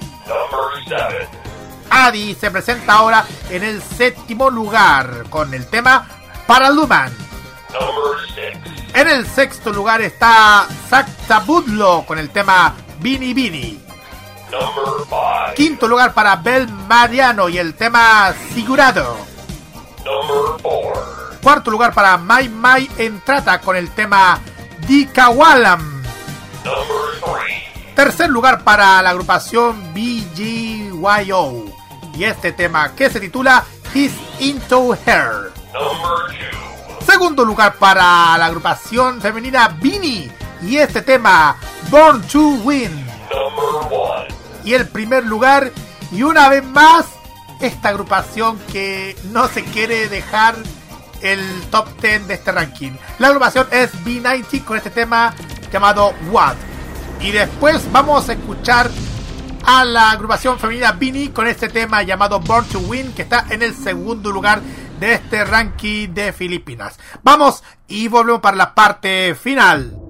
[1.88, 6.06] Adi se presenta ahora en el séptimo lugar con el tema
[6.46, 7.12] Paraluman.
[8.94, 13.81] En el sexto lugar está Sakta Budlo con el tema Bini Bini.
[15.54, 19.16] Quinto lugar para Bel Mariano y el tema Sigurado.
[21.42, 24.38] Cuarto lugar para Mai Mai Entrata con el tema
[24.86, 26.02] Dikawalam.
[27.94, 31.64] Tercer lugar para la agrupación BGYO
[32.14, 33.64] y este tema que se titula
[33.94, 35.52] He's Into Her.
[37.04, 40.30] Segundo lugar para la agrupación femenina Bini
[40.62, 41.56] y este tema
[41.90, 43.06] Born to Win.
[44.64, 45.72] Y el primer lugar
[46.10, 47.06] y una vez más
[47.60, 50.56] esta agrupación que no se quiere dejar
[51.22, 52.92] el top 10 de este ranking.
[53.18, 55.34] La agrupación es B90 con este tema
[55.72, 56.56] llamado What.
[57.20, 58.90] Y después vamos a escuchar
[59.64, 63.62] a la agrupación femenina Bini con este tema llamado Born to Win que está en
[63.62, 64.60] el segundo lugar
[64.98, 66.98] de este ranking de Filipinas.
[67.22, 70.01] Vamos y volvemos para la parte final.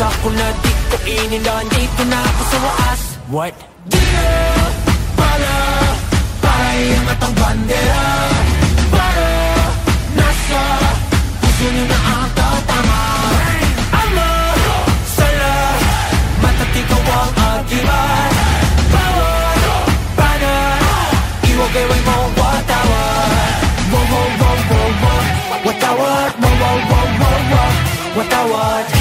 [0.00, 3.54] Sa ako na di ko inindan Dito na ako sa wakas What?
[3.84, 4.32] Di na
[6.40, 8.04] Para iangat ang bandera
[8.88, 9.28] Para
[10.16, 10.62] nasa
[11.44, 13.02] Puso niyo na ang tatama
[13.92, 14.30] Ama
[15.04, 15.52] Sala
[16.40, 18.32] Matatigaw ang agiman
[18.88, 19.60] Bawat
[20.16, 20.56] Pana
[21.44, 23.52] Iwagay mo watawat
[23.92, 25.22] Wow, wow, wow, wow, wow
[25.60, 27.72] Watawat Wow, wow, wow, wow, wow
[28.16, 29.00] Watawat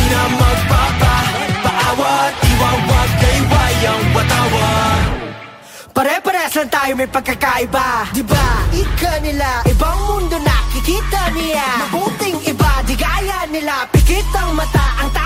[6.90, 8.46] tayo may pagkakaiba Diba?
[8.74, 15.19] Ika nila Ibang mundo nakikita niya Mabuting iba Di gaya nila Pikit ang mata Ang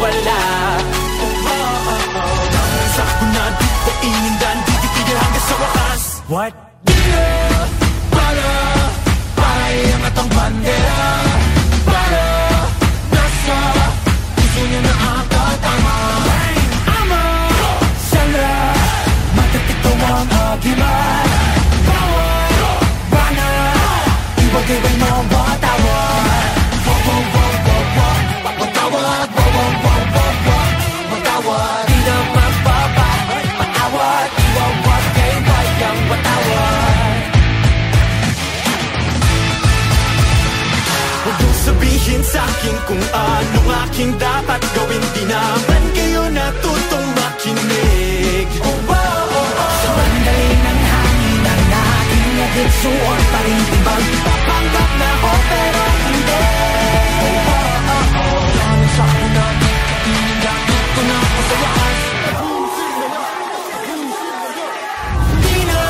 [0.00, 0.61] wala
[43.92, 48.96] aking dapat gawin Di naman kayo natutong makinig oh, wow,
[49.28, 49.72] oh, oh.
[49.84, 55.82] Sa banday ng hangin ang aking nagit Suot pa rin tibag Papanggap na ko pero
[56.08, 56.40] hindi
[57.20, 58.40] oh, wow, oh, oh.
[58.48, 59.46] Lalo sa akin na
[60.02, 62.00] Pinagapit ko na ako sa lakas
[65.36, 65.82] Di na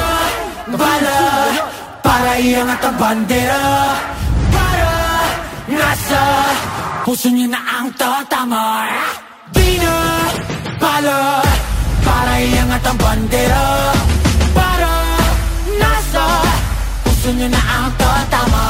[0.74, 1.20] bala
[2.02, 3.62] Para iangat ang bandera
[4.50, 4.90] Para
[5.70, 6.22] nasa
[7.02, 8.86] puso niyo na ang tatama
[9.50, 9.94] Di na
[10.78, 11.42] pala
[12.02, 13.64] Para iangat ang bandera.
[14.50, 14.92] Para
[15.78, 16.24] nasa
[17.06, 18.64] puso niyo na ang tatama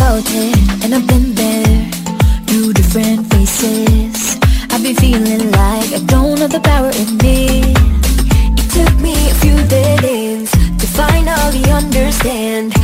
[0.00, 1.90] It, and I've been there
[2.46, 4.38] through different faces.
[4.70, 7.74] I've been feeling like I don't have the power in me.
[8.56, 12.77] It took me a few ends to finally understand.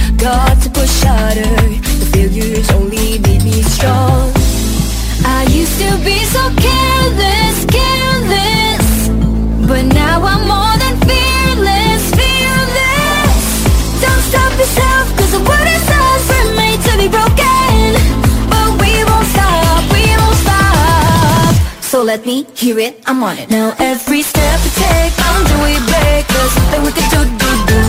[22.34, 23.48] Me hear it, I'm on it.
[23.50, 27.80] Now every step we take, until we break, there's something we can do, do, do.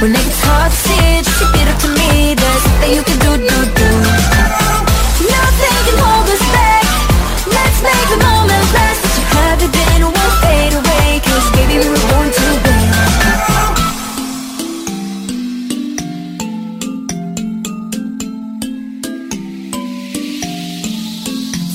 [0.00, 3.18] When it gets hard to see, just repeat it to me, there's something you can
[3.26, 3.90] do, do, do.
[5.34, 6.84] Nothing can hold us back.
[7.56, 9.02] Let's make the moment last.
[9.02, 11.06] That you have it, then it won't fade away.
[11.26, 12.86] Cause baby, we were born to win.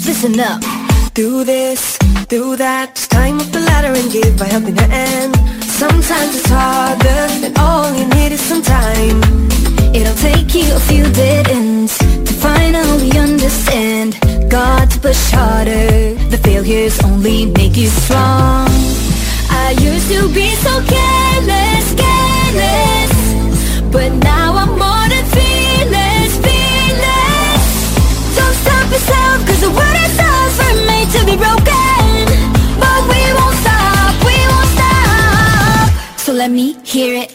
[0.08, 0.62] Listen up.
[1.14, 1.93] Do this,
[2.40, 2.96] do that.
[2.96, 5.36] Just climb up the ladder and give a helping hand.
[5.82, 9.20] Sometimes it's harder, and all you need is some time.
[9.98, 11.96] It'll take you a few dead ends
[12.28, 14.10] to finally understand.
[14.50, 16.16] Got to push harder.
[16.34, 18.68] The failures only make you strong.
[19.66, 22.03] I used to be so careless, careless,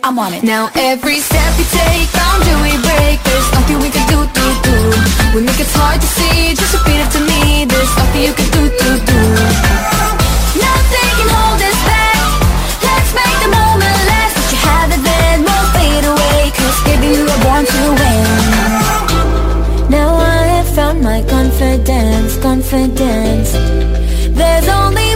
[0.03, 0.43] I'm on it.
[0.43, 4.77] Now every step we take, until we break, there's nothing we can do, do, do.
[5.35, 8.49] We make it hard to see, just repeat it to me, there's nothing you can
[8.55, 9.21] do, do, do.
[10.61, 12.31] Nothing can hold us back.
[12.85, 14.35] Let's make the moment last.
[14.39, 16.41] Let you have it, then won't fade away.
[16.55, 18.29] Cause baby, we were born to win.
[19.91, 23.51] Now I have found my confidence, confidence.
[24.31, 25.08] There's only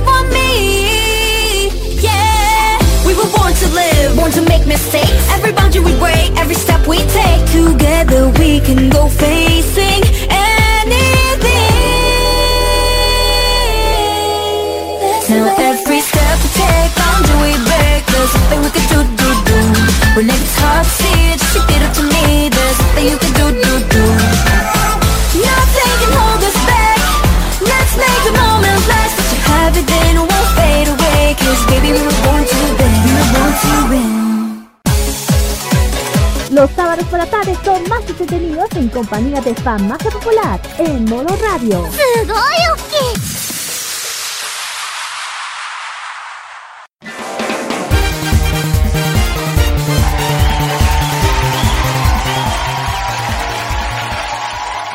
[4.32, 5.28] to make mistakes.
[5.34, 7.44] Every boundary we break, every step we take.
[7.52, 11.68] Together we can go facing anything.
[15.28, 19.58] Now every step we take, until we break, there's something we can do, do, do.
[20.16, 22.48] When it's hard to see, just repeat it to me.
[22.48, 23.41] There's something you can do.
[36.52, 41.34] Los sábados por la tarde son más entretenidos en compañía de Farmacia Popular en modo
[41.36, 41.82] radio.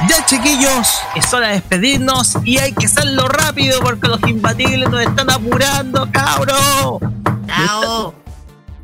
[0.08, 5.02] Ya chiquillos, es hora de despedirnos y hay que hacerlo rápido porque los imbatibles nos
[5.02, 7.00] están apurando, cabro.
[7.48, 8.27] Chao.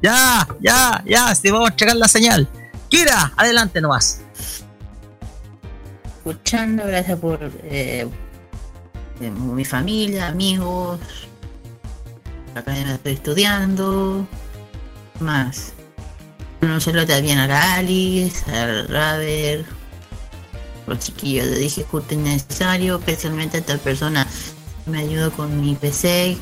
[0.04, 2.46] Ya, ya, ya, si vamos a checar la señal.
[2.90, 4.20] Kira, adelante nomás.
[6.18, 8.06] Escuchando, gracias por eh,
[9.22, 11.00] eh, mi familia, amigos.
[12.54, 14.28] Acá me estoy estudiando.
[15.18, 15.72] ¿Qué Más.
[16.60, 19.66] Conocerlo también a la Alice, al Raver,
[20.86, 24.28] los chiquillos de dije justo innecesario, especialmente a esta persona
[24.86, 26.38] me ayudó con mi PC,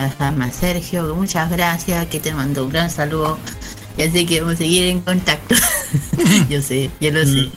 [0.00, 3.38] a Sama Sergio, muchas gracias, que te mando un gran saludo.
[3.96, 5.54] Ya sé que vamos a seguir en contacto.
[6.48, 7.50] yo sé, yo lo sé.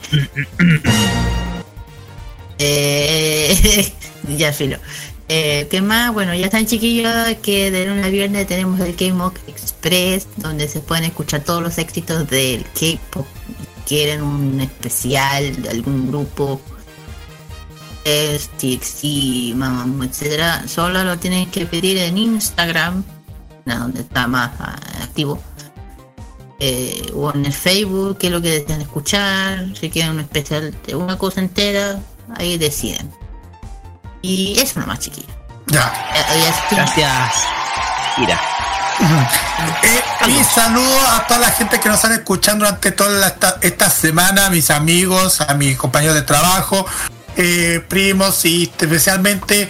[2.58, 3.92] Eh,
[4.36, 4.76] ya filo.
[5.28, 6.12] Eh, ¿Qué más?
[6.12, 10.80] Bueno, ya están chiquillos que de lunes a viernes tenemos el K-Mock Express, donde se
[10.80, 13.26] pueden escuchar todos los éxitos del K-Pop.
[13.86, 16.60] Quieren un especial de algún grupo,
[18.04, 23.02] TXT, Mamamoo, etcétera, solo lo tienen que pedir en Instagram,
[23.64, 25.40] donde está más ah, activo.
[26.60, 30.74] Eh, o en el Facebook, que es lo que desean escuchar, si quieren un especial
[30.86, 31.98] de una cosa entera,
[32.36, 33.10] ahí deciden.
[34.22, 35.34] Y eso nomás, chiquillo.
[35.66, 35.92] Ya.
[36.70, 37.34] Gracias.
[38.18, 38.40] Mira.
[39.82, 43.90] Eh, mi saludo a toda la gente que nos están escuchando durante toda esta, esta
[43.90, 46.86] semana, a mis amigos, a mis compañeros de trabajo,
[47.36, 49.68] eh, primos y especialmente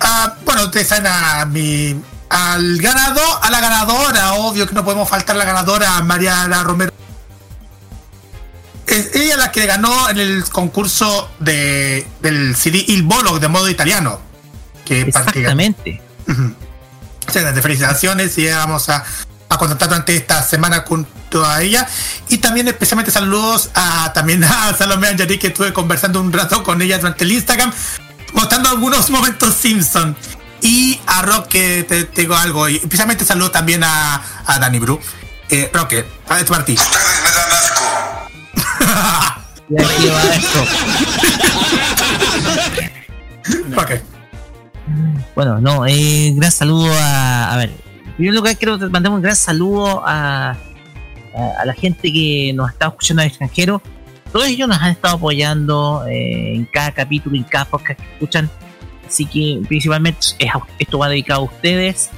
[0.00, 2.00] a, bueno, ustedes saben a mi
[2.30, 6.92] al ganador, a la ganadora, obvio que no podemos faltar a la ganadora, Mariana Romero.
[8.86, 13.68] Es ella la que ganó en el concurso de, del CD Il Bolo de modo
[13.68, 14.20] italiano.
[14.84, 16.00] Que Exactamente.
[16.36, 19.04] de felicitaciones y vamos a,
[19.48, 20.84] a contactar durante esta semana
[21.30, 21.86] junto a ella.
[22.28, 26.82] Y también especialmente saludos a también a Salomé Anjari que estuve conversando un rato con
[26.82, 27.72] ella durante el Instagram,
[28.32, 30.16] mostrando algunos momentos Simpson.
[30.62, 35.00] Y a Roque te, te digo algo, y especialmente saludo también a, a Dani Bru.
[35.48, 36.82] Eh, Roque, a ver tu partido.
[39.70, 40.64] Y aquí va esto.
[43.76, 43.92] Ok.
[45.34, 47.52] Bueno, no, eh, gran saludo a.
[47.52, 50.56] A ver, en primer lugar quiero que mandemos un gran saludo a,
[51.34, 53.82] a, la gente que nos está escuchando al extranjero.
[54.32, 58.50] Todos ellos nos han estado apoyando eh, en cada capítulo, en cada podcast que escuchan.
[59.06, 60.20] Así que principalmente
[60.78, 62.10] esto va dedicado a ustedes.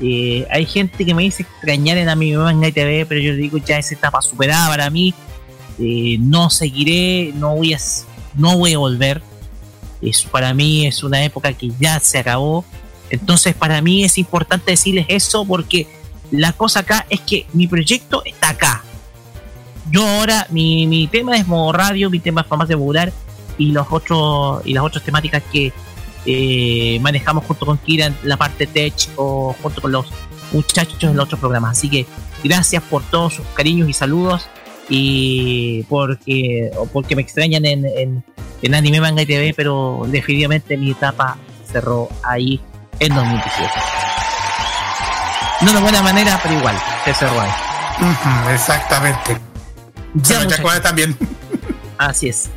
[0.00, 3.78] Eh, hay gente que me dice extrañar en a mi manga pero yo digo ya
[3.78, 5.12] esa etapa superada para mí.
[5.78, 7.78] Eh, no seguiré, no voy a,
[8.34, 9.22] no voy a volver.
[10.00, 12.64] Es, para mí es una época que ya se acabó.
[13.10, 15.86] Entonces para mí es importante decirles eso porque
[16.30, 18.82] la cosa acá es que mi proyecto está acá.
[19.90, 23.12] Yo ahora, mi, mi tema es modo radio, mi tema es farmacia popular
[23.58, 25.72] y los otros y las otras temáticas que
[26.26, 30.06] eh, manejamos junto con Kira en la parte tech o junto con los
[30.52, 31.78] muchachos en los otros programas.
[31.78, 32.06] Así que
[32.42, 34.48] gracias por todos sus cariños y saludos
[34.88, 38.24] y porque, porque me extrañan en, en,
[38.62, 41.38] en Anime Manga y TV, pero definitivamente mi etapa
[41.70, 42.60] cerró ahí
[42.98, 44.05] en 2018.
[45.62, 47.50] No de buena manera, pero igual, se cerró ahí.
[48.52, 49.38] Exactamente.
[50.14, 51.16] Ya, Se me también.
[51.98, 52.48] Así es.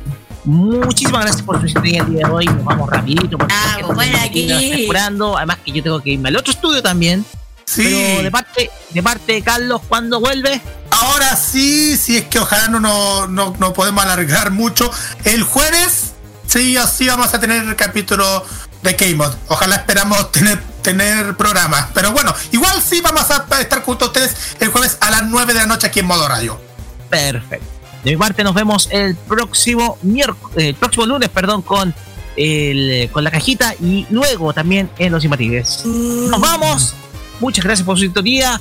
[0.44, 2.46] Muchísimas gracias por su sintonía el día de hoy.
[2.46, 4.50] Nos vamos rapidito porque Ah, bueno, aquí.
[4.50, 5.36] esperando.
[5.36, 7.24] Además que yo tengo que irme al otro estudio también.
[7.66, 7.84] Sí.
[7.84, 10.60] Pero de parte, de parte de Carlos, ¿cuándo vuelve?
[10.90, 14.90] Ahora sí, sí es que ojalá no, no, no, no podemos alargar mucho.
[15.24, 16.12] El jueves,
[16.46, 18.44] sí o sí vamos a tener el capítulo
[18.82, 19.32] de K-Mod.
[19.48, 21.90] Ojalá esperamos tener, tener programa.
[21.94, 25.52] Pero bueno, igual sí vamos a estar junto a ustedes el jueves a las 9
[25.52, 26.60] de la noche aquí en Modo Radio.
[27.08, 27.66] Perfecto.
[28.04, 31.94] De mi parte nos vemos el próximo miércoles, el próximo lunes, perdón, con
[32.36, 35.84] el, con la cajita y luego también en los imbatibles.
[35.84, 36.94] Nos vamos.
[37.40, 38.60] Muchas gracias por su sintonía.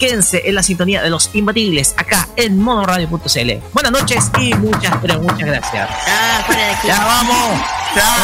[0.00, 3.50] Quédense en la sintonía de los imbatibles acá en monoradio.cl.
[3.74, 5.90] Buenas noches y muchas, pero muchas gracias.
[6.08, 6.88] Ah, fuera de aquí.
[6.88, 7.60] Ya vamos.
[7.94, 8.16] Ya.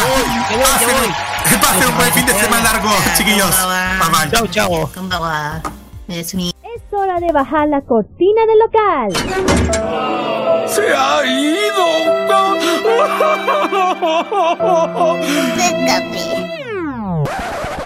[0.48, 1.58] Que voy, que voy.
[1.60, 3.50] Pasen un buen fin de semana largo, chiquillos.
[3.50, 4.30] Bye bye.
[4.30, 4.90] Chao, chao.
[4.94, 5.60] Konbawa.
[6.08, 9.12] Es mi Es hora de bajar la cortina del local.
[10.68, 11.86] ¡Se ha ido!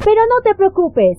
[0.05, 1.19] Pero no te preocupes.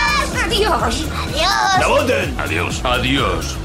[0.51, 1.07] Adiós.
[1.79, 2.35] Naboten.
[2.37, 2.81] Adiós.
[2.83, 3.57] Adiós.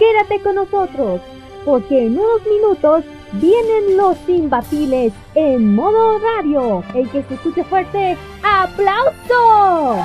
[0.00, 1.20] Quédate con nosotros,
[1.64, 6.82] porque en unos minutos vienen los imbatibles en modo radio.
[6.96, 10.04] El que se escuche fuerte, ¡aplauso!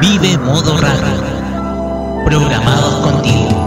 [0.00, 2.24] Vive modo radio.
[2.24, 3.65] Programados contigo.